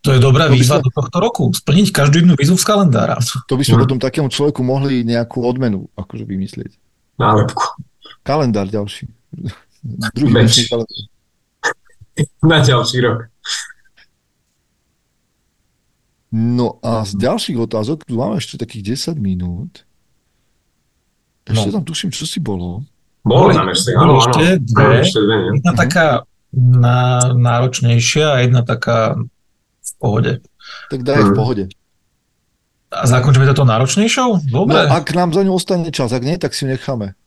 To 0.00 0.16
je 0.16 0.20
dobrá 0.20 0.48
to 0.48 0.56
výzva 0.56 0.80
sa... 0.80 0.84
do 0.84 0.88
tohto 0.88 1.16
roku. 1.20 1.52
Splniť 1.52 1.92
každú 1.92 2.24
jednu 2.24 2.34
výzvu 2.40 2.56
z 2.56 2.64
kalendára. 2.64 3.20
To 3.20 3.60
by 3.60 3.68
sme 3.68 3.76
hm. 3.76 3.82
potom 3.84 3.98
takému 4.00 4.32
človeku 4.32 4.64
mohli 4.64 5.04
nejakú 5.04 5.44
odmenu 5.44 5.92
akože 5.92 6.24
vymyslieť. 6.24 6.72
Nálepku. 7.20 7.84
Kalendár 8.24 8.72
ďalší. 8.72 9.04
Druhý 10.16 10.48
kalendár. 10.72 11.04
Na 12.40 12.58
ďalší 12.64 12.96
rok. 13.04 13.28
No 16.32 16.80
a 16.80 17.04
z 17.04 17.12
ďalších 17.20 17.60
otázok, 17.60 18.08
tu 18.08 18.16
máme 18.16 18.40
ešte 18.40 18.56
takých 18.56 18.96
10 19.12 19.20
minút. 19.20 19.84
Ešte 21.44 21.68
no. 21.68 21.74
tam 21.80 21.84
tuším, 21.84 22.10
čo 22.12 22.24
si 22.24 22.40
bolo. 22.40 22.80
Bolo 23.24 23.52
tam 23.52 23.68
ešte, 23.72 23.92
áno, 23.96 24.16
áno. 24.16 24.20
Ešte 24.20 24.44
dve. 24.60 25.00
Ešte 25.00 25.20
dve 25.20 25.36
jedna 25.52 25.72
uh-huh. 25.72 25.80
taká 25.80 26.06
na, 26.52 26.98
náročnejšia 27.32 28.26
a 28.32 28.36
jedna 28.44 28.60
taká 28.64 29.16
v 29.84 29.92
pohode. 30.00 30.32
Tak 30.92 31.00
daj 31.04 31.16
uh-huh. 31.20 31.28
v 31.28 31.32
mhm. 31.32 31.38
pohode. 31.38 31.64
A 32.94 33.04
zakončíme 33.10 33.48
toto 33.50 33.66
náročnejšou? 33.66 34.54
Dobre. 34.54 34.86
No, 34.86 34.94
ak 34.94 35.10
nám 35.18 35.34
za 35.34 35.42
ňu 35.42 35.52
ostane 35.56 35.90
čas, 35.90 36.14
ak 36.14 36.22
nie, 36.22 36.38
tak 36.38 36.54
si 36.54 36.62
necháme. 36.62 37.18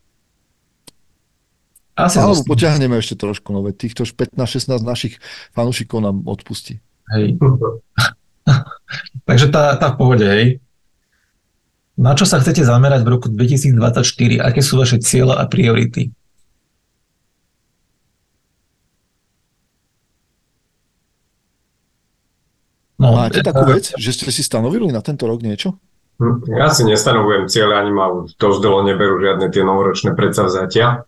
Asi 1.97 2.21
Alebo 2.21 2.37
zostane. 2.37 2.51
potiahneme 2.53 2.95
ešte 3.01 3.17
trošku, 3.17 3.49
no 3.51 3.65
týchto 3.73 4.05
15-16 4.05 4.85
našich 4.85 5.13
fanúšikov 5.57 6.05
nám 6.05 6.23
odpustí. 6.29 6.77
Hej. 7.09 7.41
Takže 9.27 9.49
tá, 9.49 9.75
tá 9.75 9.91
v 9.91 9.95
pohode, 9.97 10.23
hej. 10.23 10.61
Na 11.97 12.13
čo 12.13 12.29
sa 12.29 12.37
chcete 12.37 12.61
zamerať 12.61 13.01
v 13.01 13.09
roku 13.09 13.27
2024? 13.27 14.45
Aké 14.45 14.61
sú 14.61 14.77
vaše 14.77 15.01
cieľe 15.01 15.33
a 15.33 15.49
priority? 15.49 16.13
No, 22.97 23.13
Máte 23.13 23.41
takú 23.45 23.65
vec, 23.65 23.93
že 23.97 24.09
ste 24.13 24.29
si 24.29 24.41
stanovili 24.41 24.89
na 24.89 25.01
tento 25.01 25.25
rok 25.29 25.41
niečo? 25.41 25.77
Hm, 26.17 26.49
ja 26.53 26.69
si 26.73 26.81
nestanovujem 26.85 27.45
cieľe, 27.45 27.77
ani 27.77 27.93
ma 27.93 28.25
to 28.41 28.47
zdelo 28.57 28.81
neberú 28.81 29.21
žiadne 29.21 29.53
tie 29.53 29.61
novoročné 29.61 30.17
predsavzatia 30.17 31.05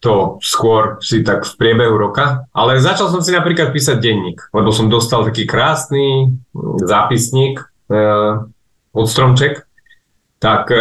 to 0.00 0.40
skôr 0.40 0.96
si 1.04 1.20
tak 1.20 1.44
v 1.44 1.52
priebehu 1.60 1.92
roka, 2.00 2.48
ale 2.56 2.80
začal 2.80 3.12
som 3.12 3.20
si 3.20 3.36
napríklad 3.36 3.68
písať 3.68 4.00
denník, 4.00 4.48
lebo 4.56 4.72
som 4.72 4.88
dostal 4.88 5.28
taký 5.28 5.44
krásny 5.44 6.40
zápisník 6.80 7.60
e, 7.60 7.64
od 8.92 9.06
Stromček, 9.06 9.66
tak 10.40 10.72
e, 10.72 10.80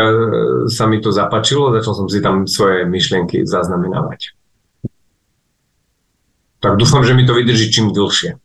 sa 0.71 0.87
mi 0.87 1.03
to 1.03 1.11
zapačilo, 1.11 1.75
začal 1.75 1.93
som 1.93 2.07
si 2.07 2.23
tam 2.23 2.47
svoje 2.47 2.87
myšlienky 2.87 3.43
zaznamenávať. 3.43 4.33
Tak 6.59 6.75
dúfam, 6.75 7.03
že 7.03 7.15
mi 7.15 7.23
to 7.23 7.35
vydrží 7.35 7.71
čím 7.71 7.91
dlhšie. 7.91 8.35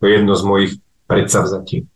To 0.00 0.02
je 0.04 0.12
jedno 0.12 0.36
z 0.36 0.42
mojich 0.44 0.72
predsavzatí. 1.08 1.88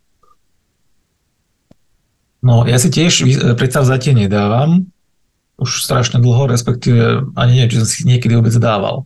No, 2.40 2.64
ja 2.64 2.80
si 2.80 2.88
tiež 2.88 3.28
predsavzatie 3.60 4.16
nedávam, 4.16 4.88
už 5.60 5.84
strašne 5.84 6.24
dlho, 6.24 6.48
respektíve 6.48 7.28
ani 7.36 7.60
neviem, 7.60 7.70
či 7.76 7.80
som 7.84 7.88
si 7.88 8.08
niekedy 8.08 8.32
vôbec 8.32 8.56
dával. 8.56 9.04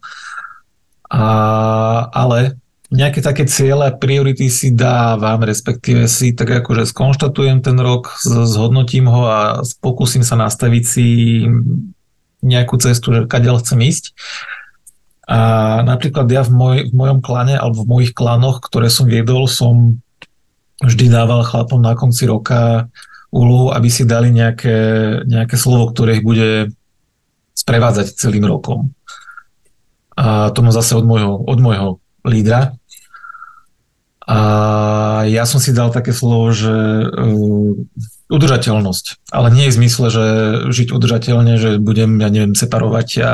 A, 1.11 1.27
ale 2.15 2.55
nejaké 2.95 3.19
také 3.19 3.43
ciele, 3.51 3.91
priority 3.99 4.47
si 4.47 4.71
dávam, 4.71 5.43
respektíve 5.43 6.07
si 6.07 6.31
tak 6.31 6.63
akože 6.63 6.87
skonštatujem 6.87 7.59
ten 7.59 7.75
rok, 7.83 8.15
zhodnotím 8.23 9.11
ho 9.11 9.27
a 9.27 9.41
pokúsim 9.83 10.23
sa 10.23 10.39
nastaviť 10.39 10.85
si 10.87 11.07
nejakú 12.45 12.79
cestu, 12.79 13.11
že 13.11 13.21
kadiaľ 13.27 13.59
chcem 13.67 13.83
ísť. 13.83 14.15
A 15.27 15.81
napríklad 15.83 16.29
ja 16.31 16.47
v, 16.47 16.53
moj, 16.53 16.77
v 16.87 16.95
mojom 16.95 17.19
klane 17.25 17.59
alebo 17.59 17.83
v 17.83 17.91
mojich 17.91 18.13
klanoch, 18.15 18.63
ktoré 18.63 18.93
som 18.93 19.09
viedol, 19.09 19.49
som 19.49 19.99
vždy 20.85 21.11
dával 21.11 21.43
chlapom 21.43 21.81
na 21.81 21.97
konci 21.97 22.29
roka 22.29 22.93
úlohu, 23.35 23.75
aby 23.75 23.89
si 23.91 24.07
dali 24.07 24.31
nejaké, 24.31 24.77
nejaké 25.27 25.57
slovo, 25.59 25.91
ktoré 25.91 26.21
ich 26.21 26.25
bude 26.25 26.71
sprevádzať 27.57 28.15
celým 28.15 28.47
rokom. 28.47 28.93
A 30.15 30.55
to 30.55 30.63
mám 30.63 30.71
zase 30.71 30.95
od 30.95 31.03
môjho, 31.03 31.43
od 31.43 31.59
môjho 31.59 31.89
lídra. 32.23 32.77
A 34.25 34.39
ja 35.29 35.45
som 35.45 35.61
si 35.61 35.77
dal 35.77 35.93
také 35.93 36.17
slovo, 36.17 36.49
že 36.49 36.73
uh, 36.73 37.77
udržateľnosť. 38.33 39.31
Ale 39.37 39.53
nie 39.53 39.69
v 39.69 39.77
zmysle, 39.77 40.07
že 40.09 40.25
žiť 40.73 40.97
udržateľne, 40.97 41.61
že 41.61 41.71
budem, 41.77 42.17
ja 42.25 42.33
neviem, 42.33 42.57
separovať 42.57 43.09
a, 43.21 43.33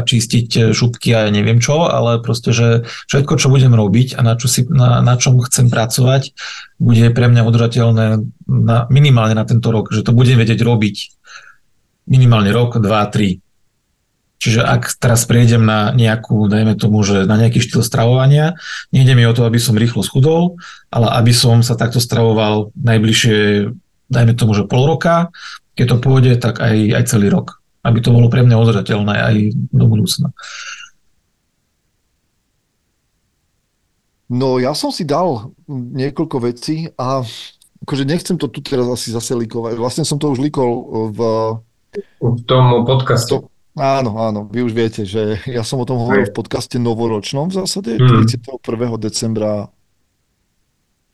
čistiť 0.00 0.72
šupky 0.72 1.12
a 1.12 1.28
ja 1.28 1.30
neviem 1.30 1.60
čo, 1.60 1.84
ale 1.84 2.24
proste, 2.24 2.56
že 2.56 2.88
všetko, 3.12 3.36
čo 3.36 3.52
budem 3.52 3.76
robiť 3.76 4.16
a 4.16 4.24
na, 4.24 4.40
čo 4.40 4.48
si, 4.48 4.64
na, 4.72 5.04
na 5.04 5.20
čom 5.20 5.36
chcem 5.44 5.68
pracovať, 5.68 6.32
bude 6.80 7.12
pre 7.12 7.28
mňa 7.28 7.44
udržateľné 7.44 8.04
na, 8.48 8.78
minimálne 8.88 9.36
na 9.36 9.44
tento 9.44 9.68
rok, 9.68 9.92
že 9.92 10.00
to 10.00 10.16
budem 10.16 10.40
vedieť 10.40 10.64
robiť 10.64 10.96
minimálne 12.08 12.48
rok, 12.50 12.80
dva, 12.80 13.04
tri. 13.12 13.44
Čiže 14.40 14.64
ak 14.64 14.96
teraz 14.96 15.28
prejdem 15.28 15.60
na 15.68 15.92
nejakú, 15.92 16.48
dajme 16.48 16.72
tomu, 16.80 17.04
že 17.04 17.28
na 17.28 17.36
nejaký 17.36 17.60
štýl 17.60 17.84
stravovania, 17.84 18.56
nejde 18.88 19.12
mi 19.12 19.28
o 19.28 19.36
to, 19.36 19.44
aby 19.44 19.60
som 19.60 19.76
rýchlo 19.76 20.00
schudol, 20.00 20.56
ale 20.88 21.12
aby 21.20 21.30
som 21.36 21.60
sa 21.60 21.76
takto 21.76 22.00
stravoval 22.00 22.72
najbližšie 22.72 23.68
dajme 24.10 24.34
tomu, 24.34 24.52
že 24.58 24.66
pol 24.66 24.90
roka, 24.90 25.30
keď 25.78 25.86
to 25.86 25.96
pôjde, 26.02 26.32
tak 26.42 26.58
aj, 26.58 26.76
aj 26.98 27.04
celý 27.06 27.30
rok. 27.30 27.62
Aby 27.80 28.04
to 28.04 28.12
bolo 28.12 28.28
pre 28.28 28.44
mňa 28.44 28.56
udržateľné 28.58 29.14
aj 29.16 29.36
do 29.72 29.84
budúcna. 29.86 30.34
No 34.30 34.60
ja 34.62 34.76
som 34.76 34.94
si 34.94 35.06
dal 35.06 35.54
niekoľko 35.68 36.36
vecí 36.48 36.90
a 36.94 37.24
akože 37.82 38.04
nechcem 38.06 38.36
to 38.38 38.46
tu 38.46 38.60
teraz 38.60 38.86
asi 38.86 39.10
zase 39.10 39.32
likovať. 39.34 39.74
Vlastne 39.80 40.04
som 40.06 40.20
to 40.20 40.30
už 40.30 40.42
likol 40.42 40.70
v... 41.10 41.20
V 42.22 42.40
tom 42.46 42.86
podcaste. 42.86 43.49
Áno, 43.78 44.18
áno, 44.18 44.50
vy 44.50 44.66
už 44.66 44.72
viete, 44.74 45.02
že 45.06 45.38
ja 45.56 45.62
som 45.62 45.78
o 45.78 45.86
tom 45.86 46.02
hovoril 46.02 46.26
v 46.30 46.36
podcaste 46.36 46.80
novoročnom 46.80 47.50
v 47.50 47.62
zásade, 47.62 47.98
mm. 47.98 48.30
31. 48.30 48.98
decembra 48.98 49.70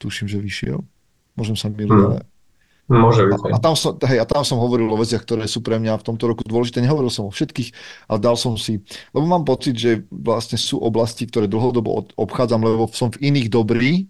tuším, 0.00 0.28
že 0.28 0.38
vyšiel. 0.40 0.80
Môžem 1.36 1.56
sa 1.56 1.68
miliť, 1.68 1.92
mm. 1.92 2.06
ale 2.08 2.20
Môže 2.86 3.26
byť. 3.26 3.50
A, 3.50 3.58
a, 3.58 3.58
tam 3.58 3.74
som, 3.74 3.98
hej, 3.98 4.22
a 4.22 4.26
tam 4.26 4.46
som 4.46 4.62
hovoril 4.62 4.86
o 4.86 4.94
veciach, 4.94 5.26
ktoré 5.26 5.50
sú 5.50 5.58
pre 5.58 5.82
mňa 5.82 5.98
v 5.98 6.06
tomto 6.06 6.30
roku 6.30 6.46
dôležité. 6.46 6.78
Nehovoril 6.78 7.10
som 7.10 7.26
o 7.26 7.34
všetkých, 7.34 7.74
ale 8.06 8.18
dal 8.22 8.38
som 8.38 8.54
si, 8.54 8.78
lebo 9.10 9.26
mám 9.26 9.42
pocit, 9.42 9.74
že 9.74 10.06
vlastne 10.06 10.54
sú 10.54 10.78
oblasti, 10.78 11.26
ktoré 11.26 11.50
dlhodobo 11.50 12.14
obchádzam, 12.14 12.62
lebo 12.62 12.86
som 12.94 13.10
v 13.10 13.26
iných 13.26 13.50
dobrý, 13.50 14.06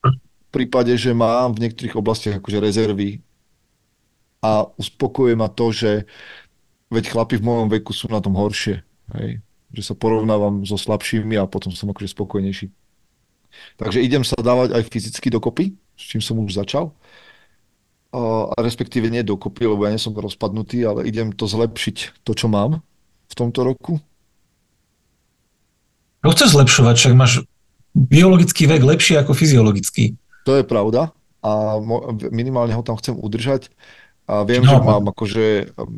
v 0.00 0.48
prípade, 0.48 0.96
že 0.96 1.12
mám 1.12 1.52
v 1.52 1.68
niektorých 1.68 1.98
oblastiach 2.00 2.40
akože 2.40 2.64
rezervy 2.64 3.20
a 4.40 4.72
uspokojuje 4.72 5.36
ma 5.36 5.52
to, 5.52 5.68
že 5.68 6.08
veď 6.94 7.10
chlapi 7.10 7.42
v 7.42 7.46
mojom 7.46 7.68
veku 7.68 7.90
sú 7.90 8.06
na 8.06 8.22
tom 8.22 8.38
horšie. 8.38 8.86
Hej. 9.18 9.42
Že 9.74 9.82
sa 9.82 9.94
porovnávam 9.98 10.62
so 10.62 10.78
slabšími 10.78 11.34
a 11.34 11.50
potom 11.50 11.74
som 11.74 11.90
akože 11.90 12.14
spokojnejší. 12.14 12.70
Takže 13.78 14.02
idem 14.02 14.22
sa 14.22 14.38
dávať 14.38 14.74
aj 14.74 14.82
fyzicky 14.90 15.30
dokopy, 15.30 15.74
s 15.94 16.02
čím 16.10 16.22
som 16.22 16.38
už 16.38 16.54
začal 16.54 16.94
a 18.14 18.54
respektíve 18.62 19.10
nie 19.10 19.26
dokopy, 19.26 19.66
lebo 19.66 19.82
ja 19.82 19.90
nie 19.90 19.98
som 19.98 20.14
rozpadnutý, 20.14 20.86
ale 20.86 21.02
idem 21.02 21.34
to 21.34 21.50
zlepšiť, 21.50 22.22
to, 22.22 22.32
čo 22.38 22.46
mám 22.46 22.78
v 23.26 23.34
tomto 23.34 23.66
roku. 23.66 23.98
Čo 26.22 26.30
chceš 26.30 26.50
zlepšovať, 26.54 26.94
však 26.94 27.14
máš 27.18 27.42
biologický 27.90 28.70
vek 28.70 28.86
lepší 28.86 29.18
ako 29.18 29.34
fyziologický. 29.34 30.14
To 30.46 30.54
je 30.54 30.62
pravda 30.62 31.10
a 31.42 31.82
minimálne 32.30 32.72
ho 32.72 32.86
tam 32.86 32.94
chcem 33.02 33.18
udržať. 33.18 33.68
A 34.24 34.40
viem, 34.48 34.64
no, 34.64 34.72
že 34.72 34.78
mám 34.80 35.04
akože, 35.12 35.46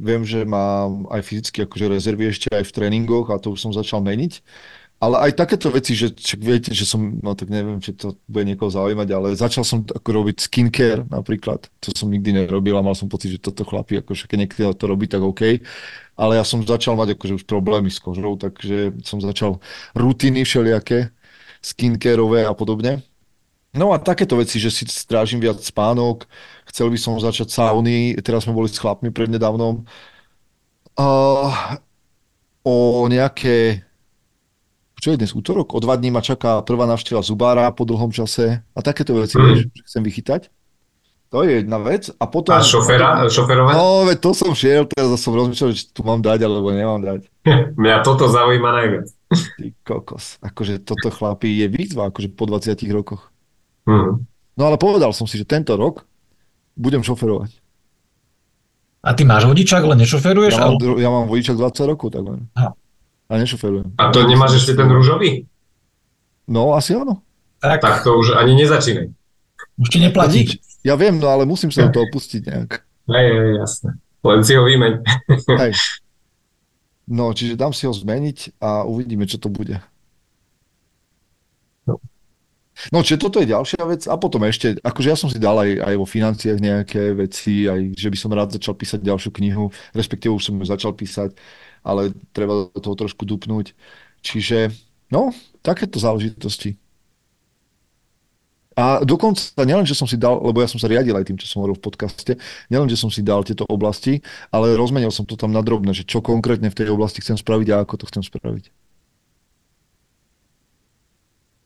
viem, 0.02 0.22
že 0.26 0.42
mám 0.42 1.06
aj 1.14 1.22
fyzicky 1.22 1.62
akože 1.62 1.86
rezervy 1.86 2.34
ešte 2.34 2.50
aj 2.50 2.66
v 2.66 2.74
tréningoch 2.74 3.30
a 3.30 3.38
to 3.38 3.54
už 3.54 3.62
som 3.62 3.70
začal 3.70 4.02
meniť. 4.02 4.42
Ale 4.96 5.28
aj 5.28 5.36
takéto 5.36 5.68
veci, 5.68 5.92
že 5.92 6.08
však 6.08 6.40
viete, 6.40 6.70
že 6.72 6.88
som, 6.88 7.20
no 7.20 7.36
tak 7.36 7.52
neviem, 7.52 7.84
či 7.84 7.92
to 7.92 8.16
bude 8.24 8.48
niekoho 8.48 8.72
zaujímať, 8.72 9.08
ale 9.12 9.36
začal 9.36 9.60
som 9.60 9.84
ako 9.84 10.08
robiť 10.08 10.48
skincare 10.48 11.04
napríklad, 11.12 11.68
to 11.84 11.92
som 11.92 12.08
nikdy 12.08 12.32
nerobil 12.32 12.80
a 12.80 12.82
mal 12.82 12.96
som 12.96 13.04
pocit, 13.04 13.36
že 13.36 13.44
toto 13.44 13.68
chlapí, 13.68 14.00
ako 14.00 14.16
keď 14.16 14.38
niekto 14.40 14.72
to 14.72 14.84
robí, 14.88 15.04
tak 15.04 15.20
OK. 15.20 15.60
Ale 16.16 16.40
ja 16.40 16.44
som 16.48 16.64
začal 16.64 16.96
mať 16.96 17.12
akože 17.12 17.36
už 17.38 17.44
problémy 17.44 17.92
s 17.92 18.00
kožou, 18.00 18.40
takže 18.40 18.96
som 19.04 19.20
začal 19.20 19.60
rutiny 19.92 20.48
všelijaké, 20.48 21.12
skincareové 21.60 22.48
a 22.48 22.56
podobne. 22.56 23.04
No 23.76 23.92
a 23.92 24.00
takéto 24.00 24.40
veci, 24.40 24.56
že 24.56 24.72
si 24.72 24.88
strážim 24.88 25.36
viac 25.36 25.60
spánok, 25.60 26.24
chcel 26.72 26.88
by 26.88 26.98
som 26.98 27.20
začať 27.20 27.52
sauny, 27.52 28.16
teraz 28.24 28.48
sme 28.48 28.56
boli 28.56 28.72
s 28.72 28.80
chlapmi 28.80 29.12
prednedávnom. 29.12 29.84
Uh, 30.96 31.52
o 32.64 33.04
nejaké 33.04 33.84
čo 34.96 35.12
je 35.12 35.20
dnes 35.20 35.36
útorok? 35.36 35.76
O 35.76 35.78
dva 35.78 35.94
dní 36.00 36.08
ma 36.08 36.24
čaká 36.24 36.64
prvá 36.64 36.88
návšteva 36.88 37.20
zubára 37.20 37.68
po 37.68 37.84
dlhom 37.84 38.08
čase 38.10 38.64
a 38.72 38.80
takéto 38.80 39.12
veci, 39.12 39.36
mm. 39.36 39.54
že 39.54 39.64
chcem 39.84 40.02
vychytať. 40.02 40.48
To 41.34 41.44
je 41.44 41.60
jedna 41.60 41.76
vec. 41.82 42.08
A 42.16 42.24
potom... 42.24 42.56
A 42.56 42.64
šoféra, 42.64 43.28
šoferovať? 43.28 43.74
No, 43.76 44.08
veď 44.08 44.18
to 44.24 44.30
som 44.32 44.56
šiel, 44.56 44.88
teraz 44.88 45.20
som 45.20 45.36
rozmýšľal, 45.36 45.70
že 45.74 45.90
tu 45.92 46.00
mám 46.00 46.24
dať, 46.24 46.48
alebo 46.48 46.72
nemám 46.72 47.02
dať. 47.02 47.20
Mňa 47.82 47.96
toto 48.06 48.30
zaujíma 48.30 48.70
najviac. 48.72 49.06
Ty 49.30 49.66
kokos. 49.84 50.40
Akože 50.40 50.80
toto 50.80 51.12
chlapí 51.12 51.50
je 51.60 51.66
výzva, 51.68 52.08
akože 52.08 52.32
po 52.32 52.48
20 52.48 52.78
rokoch. 52.88 53.35
Mm. 53.86 54.26
No 54.56 54.62
ale 54.66 54.76
povedal 54.76 55.14
som 55.14 55.24
si, 55.24 55.38
že 55.38 55.46
tento 55.46 55.74
rok 55.78 56.02
budem 56.74 57.00
šoferovať. 57.00 57.54
A 59.06 59.14
ty 59.14 59.22
máš 59.22 59.46
vodičák, 59.46 59.86
ale 59.86 59.94
nešoferuješ? 60.02 60.58
Ja 60.58 60.66
mám, 60.66 60.82
ale... 60.82 60.98
ja 60.98 61.08
mám 61.08 61.24
vodičák 61.30 61.54
20 61.54 61.90
rokov, 61.94 62.10
tak 62.10 62.26
len. 62.26 62.50
Aha. 62.58 62.74
A 63.26 63.32
nešoferujem. 63.38 63.94
A 63.98 64.10
to 64.10 64.26
nemáš 64.26 64.62
ešte 64.62 64.74
ten 64.74 64.90
rúžový? 64.90 65.46
No, 66.46 66.74
asi 66.74 66.94
áno. 66.94 67.22
Tak, 67.58 67.82
tak 67.82 67.96
to 68.02 68.18
už 68.18 68.38
ani 68.38 68.54
nezačínaj. 68.58 69.10
Už 69.78 69.88
ti 69.90 69.98
neplatí. 69.98 70.58
Ja 70.86 70.94
viem, 70.94 71.18
no 71.18 71.26
ale 71.30 71.42
musím 71.42 71.74
sa 71.74 71.90
do 71.90 72.02
toho 72.02 72.06
pustiť 72.14 72.42
nejak. 72.46 72.70
Hej, 73.10 73.28
hej, 73.30 73.50
jasné. 73.62 73.90
Len 74.22 74.40
si 74.42 74.52
ho 74.58 74.62
vymeň. 74.66 74.92
Hej. 75.62 75.72
No, 77.06 77.30
čiže 77.30 77.54
dám 77.54 77.70
si 77.70 77.86
ho 77.86 77.94
zmeniť 77.94 78.58
a 78.58 78.82
uvidíme, 78.82 79.30
čo 79.30 79.38
to 79.38 79.46
bude. 79.46 79.78
No. 81.86 82.02
No, 82.92 83.00
čiže 83.00 83.24
toto 83.24 83.40
je 83.40 83.48
ďalšia 83.48 83.82
vec. 83.88 84.04
A 84.04 84.20
potom 84.20 84.44
ešte, 84.44 84.76
akože 84.84 85.08
ja 85.08 85.16
som 85.16 85.32
si 85.32 85.40
dal 85.40 85.56
aj, 85.56 85.80
aj 85.80 85.94
vo 85.96 86.06
financiách 86.06 86.58
nejaké 86.60 87.16
veci, 87.16 87.64
aj 87.64 87.96
že 87.96 88.08
by 88.12 88.18
som 88.20 88.30
rád 88.36 88.52
začal 88.52 88.76
písať 88.76 89.00
ďalšiu 89.00 89.32
knihu, 89.32 89.72
respektíve 89.96 90.36
už 90.36 90.52
som 90.52 90.54
ju 90.60 90.64
začal 90.68 90.92
písať 90.92 91.32
ale 91.86 92.10
treba 92.34 92.66
do 92.74 92.80
toho 92.82 92.98
trošku 92.98 93.22
dupnúť. 93.22 93.70
Čiže, 94.26 94.74
no, 95.14 95.30
takéto 95.62 96.02
záležitosti. 96.02 96.74
A 98.76 99.00
dokonca, 99.06 99.40
nielen, 99.64 99.88
že 99.88 99.96
som 99.96 100.04
si 100.04 100.20
dal, 100.20 100.36
lebo 100.42 100.60
ja 100.60 100.68
som 100.68 100.76
sa 100.76 100.90
riadil 100.90 101.16
aj 101.16 101.30
tým, 101.30 101.38
čo 101.40 101.48
som 101.48 101.64
hovoril 101.64 101.80
v 101.80 101.86
podcaste, 101.86 102.36
nielen, 102.68 102.90
že 102.92 103.00
som 103.00 103.08
si 103.08 103.24
dal 103.24 103.40
tieto 103.46 103.64
oblasti, 103.70 104.20
ale 104.52 104.76
rozmenil 104.76 105.08
som 105.14 105.24
to 105.24 105.38
tam 105.38 105.54
na 105.54 105.64
drobné, 105.64 105.96
že 105.96 106.04
čo 106.04 106.20
konkrétne 106.20 106.68
v 106.68 106.76
tej 106.76 106.92
oblasti 106.92 107.24
chcem 107.24 107.38
spraviť 107.40 107.72
a 107.72 107.80
ako 107.86 108.04
to 108.04 108.08
chcem 108.10 108.26
spraviť. 108.26 108.68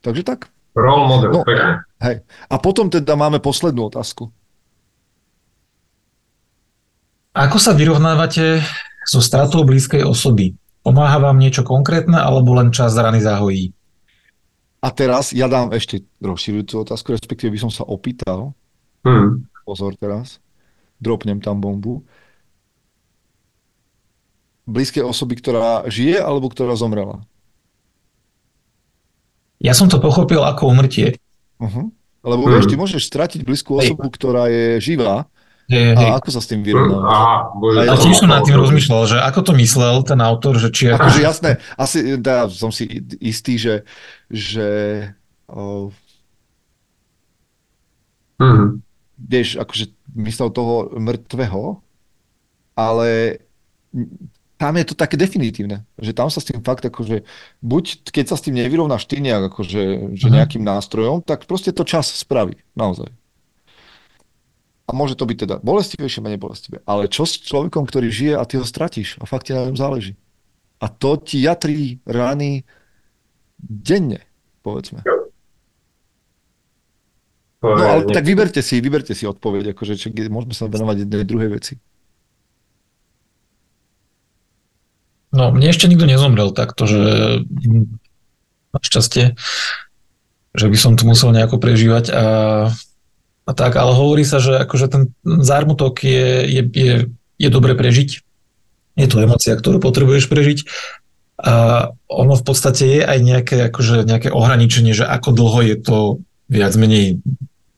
Takže 0.05 0.23
tak. 0.23 0.60
Role 0.71 1.05
model, 1.07 1.31
no, 1.35 1.43
pekne. 1.43 1.83
Hej. 1.99 2.23
A 2.47 2.55
potom 2.57 2.87
teda 2.87 3.13
máme 3.19 3.43
poslednú 3.43 3.91
otázku. 3.91 4.31
Ako 7.31 7.57
sa 7.59 7.71
vyrovnávate 7.71 8.59
so 9.07 9.23
stratou 9.23 9.63
blízkej 9.63 10.03
osoby. 10.03 10.55
Pomáha 10.83 11.21
vám 11.21 11.39
niečo 11.39 11.63
konkrétne 11.63 12.19
alebo 12.19 12.55
len 12.57 12.73
čas 12.75 12.95
rany 12.97 13.23
zahojí? 13.23 13.71
A 14.81 14.89
teraz 14.89 15.29
ja 15.29 15.45
dám 15.45 15.69
ešte 15.71 16.01
rozširujúcu 16.19 16.89
otázku, 16.89 17.13
respektíve 17.13 17.53
by 17.53 17.59
som 17.61 17.71
sa 17.71 17.85
opýtal. 17.85 18.57
Hmm. 19.05 19.45
Pozor 19.61 19.93
teraz. 19.93 20.41
Dropnem 20.97 21.37
tam 21.37 21.61
bombu. 21.61 22.01
Blízkej 24.65 25.05
osoby, 25.05 25.37
ktorá 25.37 25.85
žije 25.85 26.17
alebo 26.17 26.49
ktorá 26.49 26.73
zomrela? 26.73 27.21
Ja 29.61 29.77
som 29.77 29.87
to 29.87 30.01
pochopil 30.01 30.41
ako 30.41 30.73
umrtie. 30.73 31.21
Uh-huh. 31.61 31.93
Lebo 32.25 32.43
hmm. 32.45 32.51
vieš, 32.57 32.65
ty 32.69 32.75
môžeš 32.77 33.05
stratiť 33.05 33.41
blízku 33.45 33.77
osobu, 33.77 34.09
ktorá 34.09 34.49
je 34.49 34.81
živá, 34.81 35.29
Hej, 35.71 35.95
hej. 35.95 36.09
A 36.11 36.19
ako 36.19 36.29
sa 36.35 36.43
s 36.43 36.51
tým 36.51 36.67
vyrovnávaš? 36.67 37.07
Aha, 37.07 37.35
bože, 37.55 37.87
a 37.87 37.95
tiež 37.95 38.15
som 38.19 38.27
nad 38.27 38.43
tým 38.43 38.59
rozmýšľal, 38.59 39.01
že 39.07 39.17
ako 39.23 39.39
to 39.39 39.51
myslel 39.55 40.03
ten 40.03 40.19
autor, 40.19 40.59
že 40.59 40.67
či... 40.67 40.91
Akože 40.91 41.23
jasné, 41.23 41.63
asi 41.79 42.19
teda 42.19 42.51
som 42.51 42.75
si 42.75 43.07
istý, 43.23 43.55
že, 43.55 43.87
že 44.27 44.67
oh, 45.47 45.87
mm-hmm. 48.35 48.83
vieš, 49.15 49.55
akože 49.63 49.95
myslel 50.19 50.51
toho 50.51 50.91
mŕtvého, 50.91 51.79
ale 52.75 53.39
tam 54.61 54.77
je 54.77 54.85
to 54.85 54.93
také 54.93 55.17
definitívne, 55.17 55.89
že 55.97 56.13
tam 56.13 56.29
sa 56.29 56.37
s 56.37 56.45
tým 56.45 56.61
fakt 56.61 56.85
akože, 56.85 57.25
buď 57.65 58.13
keď 58.13 58.25
sa 58.29 58.37
s 58.37 58.45
tým 58.45 58.61
nevyrovnáš 58.61 59.09
ty 59.09 59.17
nejak 59.17 59.49
akože, 59.49 60.13
že 60.13 60.27
mhm. 60.29 60.33
nejakým 60.37 60.61
nástrojom, 60.61 61.25
tak 61.25 61.49
proste 61.49 61.73
to 61.73 61.81
čas 61.81 62.13
spraví, 62.13 62.61
naozaj. 62.77 63.09
A 64.85 64.93
môže 64.93 65.17
to 65.17 65.25
byť 65.25 65.37
teda 65.49 65.55
bolestivejšie, 65.65 66.21
menej 66.21 66.37
bolestivé. 66.37 66.83
Ale 66.85 67.09
čo 67.09 67.25
s 67.25 67.41
človekom, 67.41 67.87
ktorý 67.87 68.11
žije 68.11 68.33
a 68.37 68.43
ty 68.45 68.59
ho 68.59 68.65
stratíš 68.67 69.17
a 69.17 69.25
fakt 69.25 69.49
ti 69.49 69.55
na 69.55 69.65
ňom 69.65 69.79
záleží. 69.79 70.19
A 70.83 70.91
to 70.91 71.15
ti 71.15 71.41
jatrí 71.41 72.03
rány 72.03 72.67
denne, 73.57 74.27
povedzme. 74.61 75.01
No 77.61 77.85
ale 77.87 78.09
tak 78.09 78.25
vyberte 78.25 78.59
si, 78.59 78.81
vyberte 78.83 79.15
si 79.15 79.23
odpoveď, 79.23 79.71
akože 79.71 79.93
či, 79.95 80.11
môžeme 80.27 80.51
sa 80.51 80.67
venovať 80.67 81.07
jednej 81.07 81.23
druhej 81.23 81.49
veci. 81.55 81.73
No, 85.31 85.47
mne 85.55 85.71
ešte 85.71 85.87
nikto 85.87 86.03
nezomrel 86.03 86.51
takto, 86.51 86.83
že 86.83 87.01
našťastie, 88.75 89.39
že 90.51 90.65
by 90.67 90.77
som 90.77 90.99
to 90.99 91.07
musel 91.07 91.31
nejako 91.31 91.55
prežívať 91.55 92.11
a, 92.11 92.25
a 93.47 93.51
tak, 93.55 93.79
ale 93.79 93.95
hovorí 93.95 94.27
sa, 94.27 94.43
že 94.43 94.59
akože 94.59 94.87
ten 94.91 95.03
zármutok 95.23 96.03
je, 96.03 96.47
je, 96.47 96.61
je, 96.67 96.95
je 97.39 97.49
dobre 97.51 97.75
prežiť. 97.79 98.09
Je 98.99 99.07
to 99.07 99.23
emocia, 99.23 99.55
ktorú 99.55 99.79
potrebuješ 99.79 100.27
prežiť. 100.27 100.67
A 101.41 101.87
ono 102.11 102.35
v 102.35 102.43
podstate 102.43 102.83
je 102.83 103.01
aj 103.01 103.19
nejaké, 103.23 103.57
akože 103.71 104.03
nejaké 104.03 104.29
ohraničenie, 104.29 104.91
že 104.91 105.07
ako 105.07 105.31
dlho 105.31 105.59
je 105.63 105.75
to 105.79 105.97
viac 106.51 106.75
menej 106.75 107.23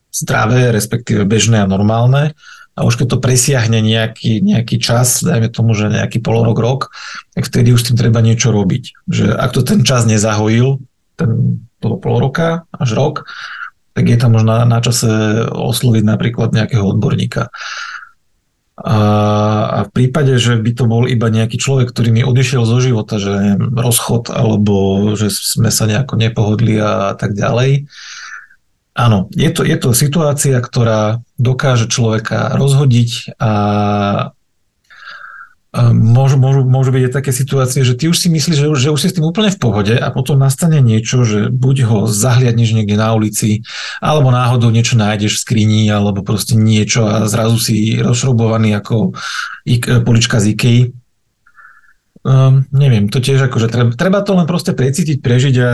zdravé, 0.10 0.74
respektíve 0.74 1.24
bežné 1.24 1.62
a 1.62 1.70
normálne 1.70 2.34
a 2.74 2.80
už 2.90 2.98
keď 2.98 3.08
to 3.14 3.18
presiahne 3.22 3.80
nejaký, 3.86 4.42
nejaký 4.42 4.82
čas, 4.82 5.22
dajme 5.22 5.54
tomu, 5.54 5.78
že 5.78 5.94
nejaký 5.94 6.18
polorok, 6.26 6.58
rok, 6.58 6.82
tak 7.38 7.46
vtedy 7.46 7.70
už 7.70 7.86
s 7.86 7.88
tým 7.94 7.98
treba 8.02 8.18
niečo 8.26 8.50
robiť. 8.50 9.06
Že 9.06 9.26
ak 9.38 9.52
to 9.54 9.62
ten 9.62 9.86
čas 9.86 10.10
nezahojil, 10.10 10.82
ten, 11.14 11.62
toho 11.78 12.02
pol 12.02 12.18
roka 12.18 12.66
až 12.74 12.90
rok, 12.98 13.16
tak 13.94 14.10
je 14.10 14.18
tam 14.18 14.34
možno 14.34 14.66
na 14.66 14.80
čase 14.82 15.06
osloviť 15.54 16.02
napríklad 16.02 16.50
nejakého 16.50 16.82
odborníka. 16.82 17.54
A, 18.74 18.98
a 19.70 19.80
v 19.86 19.90
prípade, 19.94 20.34
že 20.42 20.58
by 20.58 20.72
to 20.74 20.90
bol 20.90 21.06
iba 21.06 21.30
nejaký 21.30 21.62
človek, 21.62 21.94
ktorý 21.94 22.10
mi 22.10 22.26
odišiel 22.26 22.66
zo 22.66 22.82
života, 22.82 23.22
že 23.22 23.54
rozchod 23.70 24.34
alebo 24.34 25.14
že 25.14 25.30
sme 25.30 25.70
sa 25.70 25.86
nejako 25.86 26.18
nepohodli 26.18 26.82
a 26.82 27.14
tak 27.14 27.38
ďalej, 27.38 27.86
Áno, 28.94 29.26
je 29.34 29.50
to, 29.50 29.66
je 29.66 29.78
to 29.82 29.90
situácia, 29.98 30.54
ktorá 30.62 31.26
dokáže 31.42 31.90
človeka 31.90 32.54
rozhodiť 32.54 33.42
a 33.42 33.52
môžu, 35.74 36.38
môžu, 36.38 36.62
môžu 36.62 36.94
byť 36.94 37.04
aj 37.10 37.14
také 37.18 37.32
situácie, 37.34 37.82
že 37.82 37.98
ty 37.98 38.06
už 38.06 38.14
si 38.22 38.30
myslíš, 38.30 38.58
že, 38.62 38.68
že 38.78 38.94
už 38.94 39.02
si 39.02 39.10
s 39.10 39.18
tým 39.18 39.26
úplne 39.26 39.50
v 39.50 39.58
pohode 39.58 39.98
a 39.98 40.08
potom 40.14 40.38
nastane 40.38 40.78
niečo, 40.78 41.26
že 41.26 41.50
buď 41.50 41.90
ho 41.90 42.00
zahliadneš 42.06 42.78
niekde 42.78 42.94
na 42.94 43.10
ulici, 43.18 43.66
alebo 43.98 44.30
náhodou 44.30 44.70
niečo 44.70 44.94
nájdeš 44.94 45.42
v 45.42 45.42
skrini, 45.42 45.90
alebo 45.90 46.22
proste 46.22 46.54
niečo 46.54 47.10
a 47.10 47.26
zrazu 47.26 47.58
si 47.58 47.98
rozšrobovaný 47.98 48.78
ako 48.78 49.18
polička 50.06 50.38
z 50.38 50.46
Ikei 50.54 50.80
Um, 52.24 52.64
neviem, 52.72 53.12
to 53.12 53.20
tiež 53.20 53.52
akože 53.52 53.68
treba, 53.68 53.92
treba 54.00 54.24
to 54.24 54.32
len 54.32 54.48
proste 54.48 54.72
precítiť, 54.72 55.20
prežiť 55.20 55.56
a 55.60 55.72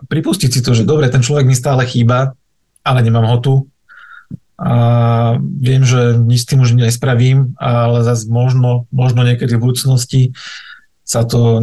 pripustiť 0.00 0.48
si 0.48 0.60
to, 0.64 0.72
že 0.72 0.88
dobre, 0.88 1.12
ten 1.12 1.20
človek 1.20 1.44
mi 1.44 1.52
stále 1.52 1.84
chýba, 1.84 2.32
ale 2.80 3.04
nemám 3.04 3.28
ho 3.28 3.36
tu. 3.36 3.54
A 4.56 4.74
viem, 5.38 5.84
že 5.84 6.16
nič 6.16 6.42
s 6.42 6.48
tým 6.48 6.64
už 6.64 6.72
nespravím, 6.72 7.52
ale 7.60 8.00
zase 8.00 8.32
možno, 8.32 8.88
možno 8.88 9.28
niekedy 9.28 9.60
v 9.60 9.64
budúcnosti 9.68 10.22
sa 11.04 11.28
to 11.28 11.60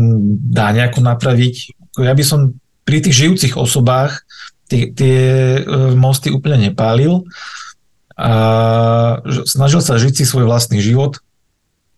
dá 0.54 0.70
nejako 0.70 1.02
napraviť. 1.02 1.74
Ja 1.98 2.14
by 2.14 2.24
som 2.24 2.62
pri 2.86 3.02
tých 3.02 3.26
žijúcich 3.26 3.58
osobách 3.58 4.22
tie, 4.70 4.94
tie 4.94 5.20
e, 5.60 5.62
mosty 5.98 6.30
úplne 6.30 6.70
nepálil 6.70 7.26
a 8.16 8.32
snažil 9.50 9.82
sa 9.82 9.98
žiť 9.98 10.22
si 10.22 10.24
svoj 10.24 10.46
vlastný 10.46 10.78
život, 10.80 11.25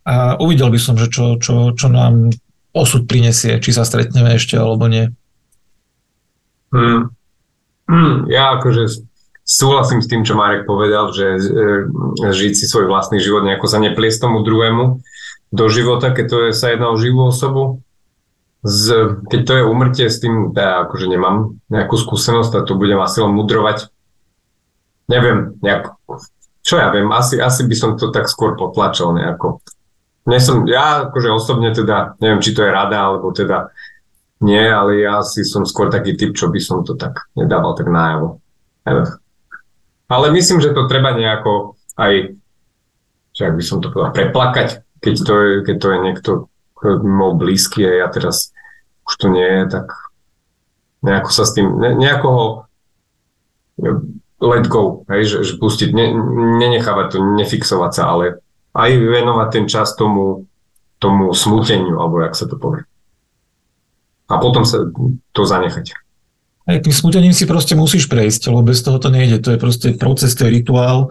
a 0.07 0.39
uvidel 0.39 0.71
by 0.71 0.79
som, 0.79 0.95
že 0.95 1.11
čo, 1.11 1.35
čo, 1.35 1.75
čo 1.75 1.91
nám 1.91 2.31
osud 2.71 3.03
prinesie, 3.11 3.59
či 3.59 3.75
sa 3.75 3.83
stretneme 3.83 4.39
ešte 4.39 4.55
alebo 4.55 4.87
nie. 4.87 5.11
Hmm. 6.71 7.11
Hmm, 7.87 8.27
ja 8.31 8.55
akože 8.55 9.03
súhlasím 9.47 10.03
s 10.03 10.11
tým, 10.11 10.23
čo 10.27 10.35
Marek 10.35 10.67
povedal, 10.67 11.11
že 11.15 11.39
e, 11.39 11.41
žiť 12.19 12.53
si 12.55 12.65
svoj 12.67 12.91
vlastný 12.91 13.19
život, 13.19 13.47
nejako 13.47 13.67
sa 13.67 13.79
nepliesť 13.79 14.27
tomu 14.27 14.43
druhému 14.43 14.99
do 15.55 15.65
života, 15.71 16.11
keď 16.11 16.25
to 16.27 16.37
je, 16.47 16.49
sa 16.51 16.75
jedná 16.75 16.91
o 16.91 16.99
živú 16.99 17.27
osobu. 17.27 17.79
Z, 18.67 19.15
keď 19.31 19.41
to 19.47 19.53
je 19.55 19.63
umrtie, 19.63 20.07
s 20.11 20.19
tým 20.19 20.51
ja 20.51 20.83
akože 20.83 21.07
nemám 21.07 21.55
nejakú 21.71 21.95
skúsenosť 21.95 22.51
a 22.59 22.65
to 22.67 22.75
budem 22.75 22.99
asi 22.99 23.23
len 23.23 23.31
mudrovať. 23.31 23.87
Neviem, 25.07 25.55
nejak, 25.63 25.95
čo 26.67 26.75
ja 26.75 26.91
viem, 26.91 27.07
asi, 27.15 27.39
asi 27.39 27.63
by 27.63 27.75
som 27.79 27.95
to 27.95 28.11
tak 28.11 28.27
skôr 28.27 28.59
potlačil 28.59 29.15
nejako. 29.15 29.63
Nie 30.27 30.43
som, 30.43 30.67
ja 30.67 31.07
akože 31.07 31.31
osobne 31.31 31.71
teda, 31.71 32.19
neviem, 32.19 32.43
či 32.43 32.51
to 32.51 32.67
je 32.67 32.71
rada, 32.75 32.99
alebo 32.99 33.31
teda 33.31 33.71
nie, 34.43 34.59
ale 34.59 35.01
ja 35.01 35.23
si 35.23 35.41
som 35.47 35.63
skôr 35.63 35.87
taký 35.89 36.13
typ, 36.19 36.35
čo 36.35 36.51
by 36.51 36.59
som 36.59 36.83
to 36.83 36.93
tak 36.99 37.31
nedával 37.33 37.73
tak 37.73 37.87
nájavo. 37.87 38.43
Ale 40.11 40.25
myslím, 40.35 40.59
že 40.59 40.75
to 40.75 40.85
treba 40.91 41.15
nejako 41.15 41.79
aj, 41.95 42.37
že 43.33 43.41
ak 43.47 43.55
by 43.55 43.63
som 43.63 43.79
to 43.79 43.89
povedal, 43.89 44.13
preplakať, 44.13 44.83
keď 45.01 45.15
to 45.23 45.33
je, 45.39 45.51
keď 45.65 45.75
to 45.79 45.87
je 45.89 45.97
niekto 46.03 46.31
môj 46.85 47.33
blízky 47.39 47.87
a 47.87 48.05
ja 48.05 48.07
teraz 48.11 48.53
už 49.07 49.13
to 49.17 49.27
nie 49.31 49.47
je, 49.47 49.63
tak 49.79 49.87
nejako 51.01 51.31
sa 51.33 51.43
s 51.47 51.55
tým, 51.55 51.67
ne, 51.79 51.95
nejako 51.95 52.27
ho 52.29 52.45
let 54.37 54.65
go, 54.69 55.07
hej, 55.09 55.25
že, 55.25 55.37
že 55.43 55.53
pustiť, 55.57 55.89
ne, 55.97 56.13
nenechávať 56.61 57.15
to, 57.15 57.17
nefixovať 57.41 57.91
sa, 57.95 58.03
ale 58.13 58.45
aj 58.77 58.91
venovať 58.93 59.47
ten 59.49 59.65
čas 59.65 59.97
tomu, 59.97 60.45
tomu 61.01 61.33
smuteniu, 61.33 61.97
alebo 61.97 62.21
jak 62.21 62.37
sa 62.37 62.45
to 62.45 62.61
povie. 62.61 62.85
A 64.29 64.37
potom 64.37 64.61
sa 64.67 64.85
to 65.33 65.41
zanechať. 65.41 65.97
Aj 66.67 66.77
tým 66.83 66.91
smutením 66.93 67.31
si 67.31 67.47
proste 67.47 67.73
musíš 67.79 68.11
prejsť, 68.11 68.51
lebo 68.51 68.69
bez 68.69 68.83
toho 68.83 68.99
to 68.99 69.07
nejde. 69.07 69.39
To 69.47 69.55
je 69.55 69.59
proste 69.59 69.87
proces, 69.95 70.35
to 70.35 70.45
je 70.45 70.61
rituál, 70.61 71.07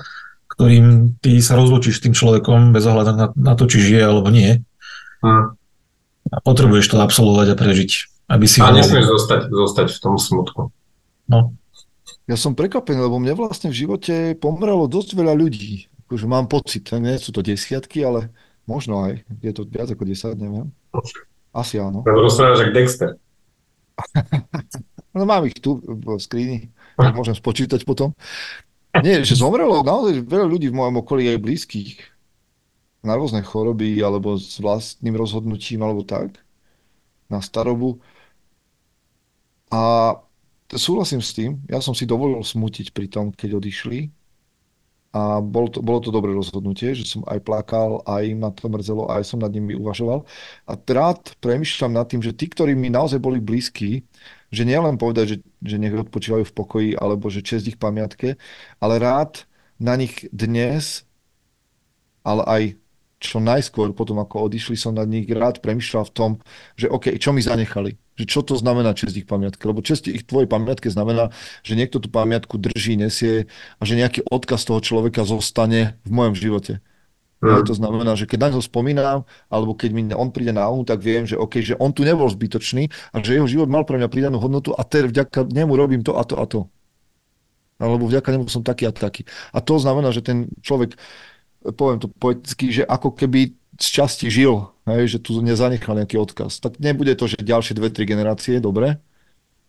ktorým 0.52 1.16
ty 1.18 1.40
sa 1.40 1.56
rozlučíš 1.56 1.98
s 1.98 2.04
tým 2.04 2.14
človekom 2.14 2.76
bez 2.76 2.84
ohľadu 2.84 3.12
na, 3.16 3.26
na 3.32 3.52
to, 3.56 3.64
či 3.64 3.80
žije 3.80 4.04
alebo 4.04 4.28
nie. 4.28 4.60
Hmm. 5.24 5.56
A 6.28 6.36
potrebuješ 6.44 6.92
to 6.92 7.00
absolvovať 7.00 7.56
a 7.56 7.56
prežiť. 7.56 7.90
Aby 8.28 8.44
si 8.44 8.60
a 8.60 8.68
nesmieš 8.68 9.08
zostať, 9.08 9.48
zostať 9.48 9.86
v 9.96 9.98
tom 10.02 10.14
smutku. 10.20 10.60
No. 11.30 11.56
Ja 12.26 12.36
som 12.36 12.58
prekvapený, 12.58 13.06
lebo 13.06 13.16
mne 13.16 13.38
vlastne 13.38 13.72
v 13.72 13.78
živote 13.86 14.36
pomrelo 14.36 14.90
dosť 14.90 15.14
veľa 15.14 15.34
ľudí 15.38 15.88
akože 16.06 16.26
mám 16.30 16.46
pocit, 16.46 16.86
nie 16.96 17.18
sú 17.18 17.34
to 17.34 17.42
desiatky, 17.42 18.06
ale 18.06 18.30
možno 18.64 19.02
aj, 19.02 19.26
je 19.42 19.52
to 19.52 19.66
viac 19.66 19.90
ako 19.90 20.06
10, 20.06 20.38
neviem. 20.38 20.70
Asi 21.50 21.82
áno. 21.82 22.06
Rozprávaš 22.06 22.66
ako 22.66 22.72
Dexter. 22.72 23.10
no 25.16 25.24
mám 25.26 25.42
ich 25.48 25.58
tu 25.58 25.82
v 25.82 26.20
skrini, 26.22 26.70
tak 26.94 27.16
môžem 27.16 27.34
spočítať 27.34 27.82
potom. 27.82 28.14
Nie, 29.02 29.20
že 29.24 29.36
zomrelo 29.36 29.84
naozaj 29.84 30.24
veľa 30.24 30.46
ľudí 30.48 30.72
v 30.72 30.78
mojom 30.78 31.04
okolí 31.04 31.28
aj 31.28 31.42
blízkych 31.42 32.00
na 33.04 33.12
rôzne 33.14 33.44
choroby 33.44 34.00
alebo 34.00 34.40
s 34.40 34.56
vlastným 34.56 35.16
rozhodnutím 35.16 35.84
alebo 35.84 36.00
tak 36.06 36.40
na 37.28 37.44
starobu. 37.44 38.00
A 39.68 40.14
súhlasím 40.72 41.20
s 41.20 41.34
tým, 41.36 41.60
ja 41.68 41.82
som 41.82 41.92
si 41.92 42.08
dovolil 42.08 42.40
smutiť 42.40 42.94
pri 42.96 43.06
tom, 43.10 43.34
keď 43.34 43.60
odišli, 43.60 44.10
a 45.16 45.40
bolo 45.40 45.72
to, 45.72 45.80
bolo 45.80 46.04
to 46.04 46.12
dobré 46.12 46.36
rozhodnutie, 46.36 46.92
že 46.92 47.08
som 47.08 47.24
aj 47.24 47.40
plakal, 47.40 48.04
aj 48.04 48.36
ma 48.36 48.52
to 48.52 48.68
mrzelo, 48.68 49.08
aj 49.08 49.24
som 49.24 49.40
nad 49.40 49.48
nimi 49.48 49.72
uvažoval. 49.72 50.28
A 50.68 50.76
rád 50.76 51.32
premyšľam 51.40 51.96
nad 51.96 52.04
tým, 52.04 52.20
že 52.20 52.36
tí, 52.36 52.52
ktorí 52.52 52.76
mi 52.76 52.92
naozaj 52.92 53.16
boli 53.16 53.40
blízki, 53.40 54.04
že 54.52 54.68
nielen 54.68 55.00
povedať, 55.00 55.24
že, 55.24 55.36
že 55.64 55.76
nech 55.80 55.96
odpočívajú 55.96 56.44
v 56.44 56.56
pokoji, 56.56 56.90
alebo 57.00 57.32
že 57.32 57.40
čest 57.40 57.64
ich 57.64 57.80
pamiatke, 57.80 58.36
ale 58.76 58.94
rád 59.00 59.48
na 59.80 59.96
nich 59.96 60.28
dnes, 60.36 61.08
ale 62.20 62.42
aj 62.44 62.62
čo 63.16 63.40
najskôr 63.40 63.96
potom, 63.96 64.20
ako 64.20 64.52
odišli, 64.52 64.76
som 64.76 64.92
nad 64.92 65.08
nich 65.08 65.24
rád 65.32 65.64
premyšľal 65.64 66.12
v 66.12 66.14
tom, 66.14 66.30
že 66.76 66.92
OK, 66.92 67.16
čo 67.16 67.32
mi 67.32 67.40
zanechali 67.40 67.96
že 68.16 68.24
čo 68.24 68.40
to 68.40 68.56
znamená 68.56 68.96
čest 68.96 69.14
ich 69.14 69.28
pamiatke. 69.28 69.62
Lebo 69.68 69.84
čest 69.84 70.08
ich 70.08 70.24
tvojej 70.24 70.48
pamiatke 70.48 70.88
znamená, 70.88 71.30
že 71.60 71.76
niekto 71.76 72.00
tú 72.00 72.08
pamiatku 72.08 72.56
drží, 72.56 72.96
nesie 72.96 73.46
a 73.76 73.82
že 73.84 74.00
nejaký 74.00 74.24
odkaz 74.24 74.64
toho 74.64 74.80
človeka 74.80 75.28
zostane 75.28 76.00
v 76.08 76.10
mojom 76.10 76.34
živote. 76.34 76.80
Mm. 77.36 77.68
to 77.68 77.76
znamená, 77.76 78.16
že 78.16 78.24
keď 78.24 78.48
na 78.48 78.48
ňo 78.56 78.64
spomínam, 78.64 79.18
alebo 79.52 79.76
keď 79.76 79.90
mi 79.92 80.08
on 80.16 80.32
príde 80.32 80.56
na 80.56 80.72
um, 80.72 80.80
tak 80.88 81.04
viem, 81.04 81.28
že, 81.28 81.36
okay, 81.36 81.60
že 81.60 81.76
on 81.76 81.92
tu 81.92 82.00
nebol 82.00 82.24
zbytočný 82.32 82.88
a 83.12 83.20
že 83.20 83.36
jeho 83.36 83.44
život 83.44 83.68
mal 83.68 83.84
pre 83.84 84.00
mňa 84.00 84.08
pridanú 84.08 84.40
hodnotu 84.40 84.72
a 84.72 84.80
teraz 84.88 85.12
vďaka 85.12 85.44
nemu 85.44 85.72
robím 85.76 86.00
to 86.00 86.16
a 86.16 86.24
to 86.24 86.34
a 86.40 86.44
to. 86.48 86.60
Alebo 87.76 88.08
vďaka 88.08 88.32
nemu 88.32 88.48
som 88.48 88.64
taký 88.64 88.88
a 88.88 88.92
taký. 88.92 89.28
A 89.52 89.60
to 89.60 89.76
znamená, 89.76 90.16
že 90.16 90.24
ten 90.24 90.48
človek, 90.64 90.96
poviem 91.76 92.00
to 92.00 92.08
poeticky, 92.08 92.72
že 92.72 92.88
ako 92.88 93.12
keby 93.12 93.52
z 93.76 93.88
časti 93.88 94.26
žil, 94.32 94.72
hej, 94.88 95.16
že 95.16 95.18
tu 95.20 95.38
nezanechal 95.40 95.96
nejaký 95.96 96.16
odkaz. 96.16 96.60
Tak 96.60 96.80
nebude 96.80 97.12
to, 97.14 97.28
že 97.28 97.40
ďalšie 97.40 97.76
dve, 97.76 97.92
tri 97.92 98.08
generácie, 98.08 98.60
dobre, 98.60 98.98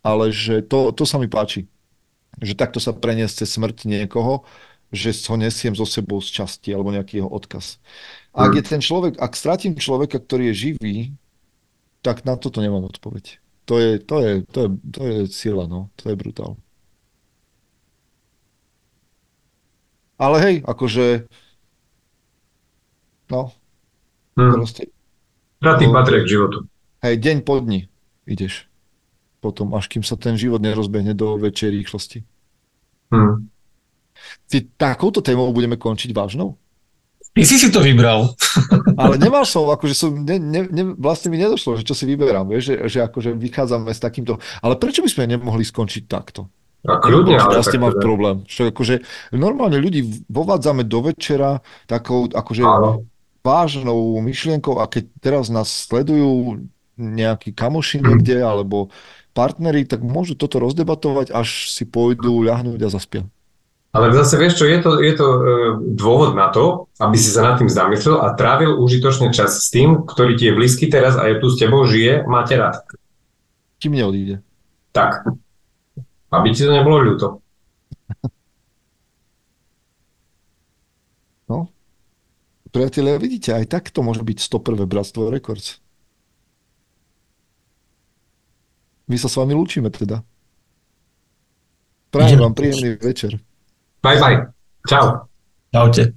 ale 0.02 0.32
že 0.32 0.64
to, 0.64 0.96
to 0.96 1.04
sa 1.04 1.20
mi 1.20 1.28
páči. 1.28 1.68
Že 2.40 2.54
takto 2.56 2.80
sa 2.80 2.94
preniesť 2.94 3.44
cez 3.44 3.58
smrť 3.58 3.90
niekoho, 3.90 4.48
že 4.94 5.12
ho 5.28 5.36
nesiem 5.36 5.76
so 5.76 5.84
sebou 5.84 6.24
z 6.24 6.32
časti 6.32 6.72
alebo 6.72 6.96
nejaký 6.96 7.20
jeho 7.20 7.28
odkaz. 7.28 7.82
Ak 8.32 8.54
je 8.56 8.64
ten 8.64 8.80
človek, 8.80 9.20
ak 9.20 9.34
stratím 9.36 9.76
človeka, 9.76 10.22
ktorý 10.22 10.54
je 10.54 10.56
živý, 10.56 10.98
tak 12.06 12.24
na 12.24 12.38
toto 12.40 12.62
nemám 12.62 12.86
odpoveď. 12.88 13.42
To 13.68 13.76
je, 13.82 14.00
to 14.00 14.16
je, 14.24 14.32
to 14.48 14.60
je, 14.64 14.70
to 14.96 15.02
je 15.04 15.18
sila, 15.28 15.68
no. 15.68 15.92
To 16.00 16.08
je 16.08 16.16
brutál. 16.16 16.56
Ale 20.16 20.38
hej, 20.40 20.56
akože, 20.64 21.28
no, 23.30 23.52
Hmm. 24.38 24.54
proste, 24.54 24.86
Straty 25.58 25.84
No, 25.84 25.92
patria 25.92 26.22
k 26.22 26.30
životu. 26.30 26.58
hej, 27.02 27.16
deň 27.18 27.38
po 27.42 27.58
dni 27.58 27.90
ideš. 28.24 28.70
Potom, 29.38 29.74
až 29.74 29.88
kým 29.88 30.02
sa 30.02 30.14
ten 30.14 30.34
život 30.34 30.62
nerozbehne 30.62 31.14
do 31.14 31.34
väčšej 31.36 31.70
rýchlosti. 31.72 32.20
Hmm. 33.10 33.50
Ty 34.46 34.66
takouto 34.78 35.22
témou 35.22 35.50
budeme 35.50 35.74
končiť 35.74 36.10
vážnou? 36.12 36.58
Ty 37.34 37.46
si 37.46 37.58
si 37.58 37.70
to 37.70 37.80
vybral. 37.80 38.34
Ale 39.02 39.18
nemal 39.18 39.46
som, 39.46 39.70
akože 39.70 39.94
som, 39.94 40.10
ne, 40.16 40.38
ne, 40.38 40.66
ne, 40.66 40.84
vlastne 40.94 41.30
mi 41.30 41.38
nedošlo, 41.38 41.78
že 41.78 41.86
čo 41.86 41.94
si 41.94 42.06
vyberám, 42.06 42.50
vieš, 42.50 42.64
že, 42.66 42.76
že 42.90 43.00
akože 43.04 43.34
vychádzame 43.34 43.90
s 43.90 44.02
takýmto, 44.02 44.38
ale 44.58 44.74
prečo 44.74 45.02
by 45.02 45.10
sme 45.10 45.30
nemohli 45.30 45.62
skončiť 45.62 46.04
takto? 46.06 46.50
A 46.82 46.98
kľudne, 46.98 47.38
ale 47.38 47.58
Vlastne 47.58 47.78
mám 47.78 47.94
teda- 47.94 48.02
problém. 48.02 48.36
Čo, 48.46 48.70
akože, 48.70 49.06
normálne 49.34 49.78
ľudí 49.78 50.02
vovádzame 50.26 50.82
do 50.82 51.02
večera 51.04 51.62
takou 51.86 52.26
akože 52.26 52.64
Áno. 52.64 53.06
Vážnou 53.48 54.20
myšlienkou 54.20 54.76
a 54.84 54.92
keď 54.92 55.08
teraz 55.24 55.48
nás 55.48 55.72
sledujú 55.88 56.60
nejakí 57.00 57.56
kamoši 57.56 58.04
Mhm. 58.04 58.06
niekde 58.12 58.38
alebo 58.44 58.92
partneri, 59.32 59.86
tak 59.88 60.02
môžu 60.04 60.34
toto 60.36 60.58
rozdebatovať, 60.60 61.32
až 61.32 61.70
si 61.72 61.86
pôjdu 61.86 62.44
ľahnúť 62.44 62.82
a 62.84 62.90
zaspia. 62.90 63.24
Ale 63.96 64.12
zase 64.14 64.36
vieš 64.38 64.62
čo, 64.62 64.66
je 64.68 64.78
to, 64.84 64.92
je 65.00 65.14
to 65.16 65.26
e, 65.26 65.40
dôvod 65.96 66.36
na 66.36 66.52
to, 66.54 66.86
aby 67.00 67.18
si 67.18 67.30
sa 67.32 67.42
nad 67.42 67.56
tým 67.58 67.70
zamyslel 67.72 68.20
a 68.20 68.36
trávil 68.36 68.78
užitočne 68.78 69.32
čas 69.32 69.58
s 69.64 69.72
tým, 69.74 70.04
ktorý 70.06 70.36
ti 70.38 70.52
je 70.52 70.58
blízky 70.58 70.86
teraz 70.92 71.16
a 71.18 71.26
je 71.30 71.40
tu 71.40 71.48
s 71.50 71.58
tebou, 71.58 71.82
žije, 71.88 72.28
máte 72.28 72.58
rád. 72.58 72.84
Kým 73.80 73.94
neodíde. 73.94 74.42
Tak. 74.92 75.26
Aby 76.30 76.52
ti 76.52 76.66
to 76.66 76.74
nebolo 76.74 77.00
ľúto. 77.00 77.28
No. 81.48 81.72
Priatelia, 82.68 83.16
vidíte, 83.16 83.56
aj 83.56 83.66
tak 83.72 83.84
to 83.90 84.04
môže 84.04 84.22
byť 84.22 84.38
101. 84.44 84.88
Bratstvo 84.88 85.32
Records. 85.32 85.80
My 89.08 89.16
sa 89.16 89.32
s 89.32 89.40
vami 89.40 89.56
lúčime 89.56 89.88
teda. 89.88 90.20
Prajem 92.12 92.40
vám 92.44 92.56
príjemný 92.56 93.00
večer. 93.00 93.40
Bye 94.04 94.20
bye. 94.20 94.38
Čau. 94.88 95.28
Čaute. 95.72 96.16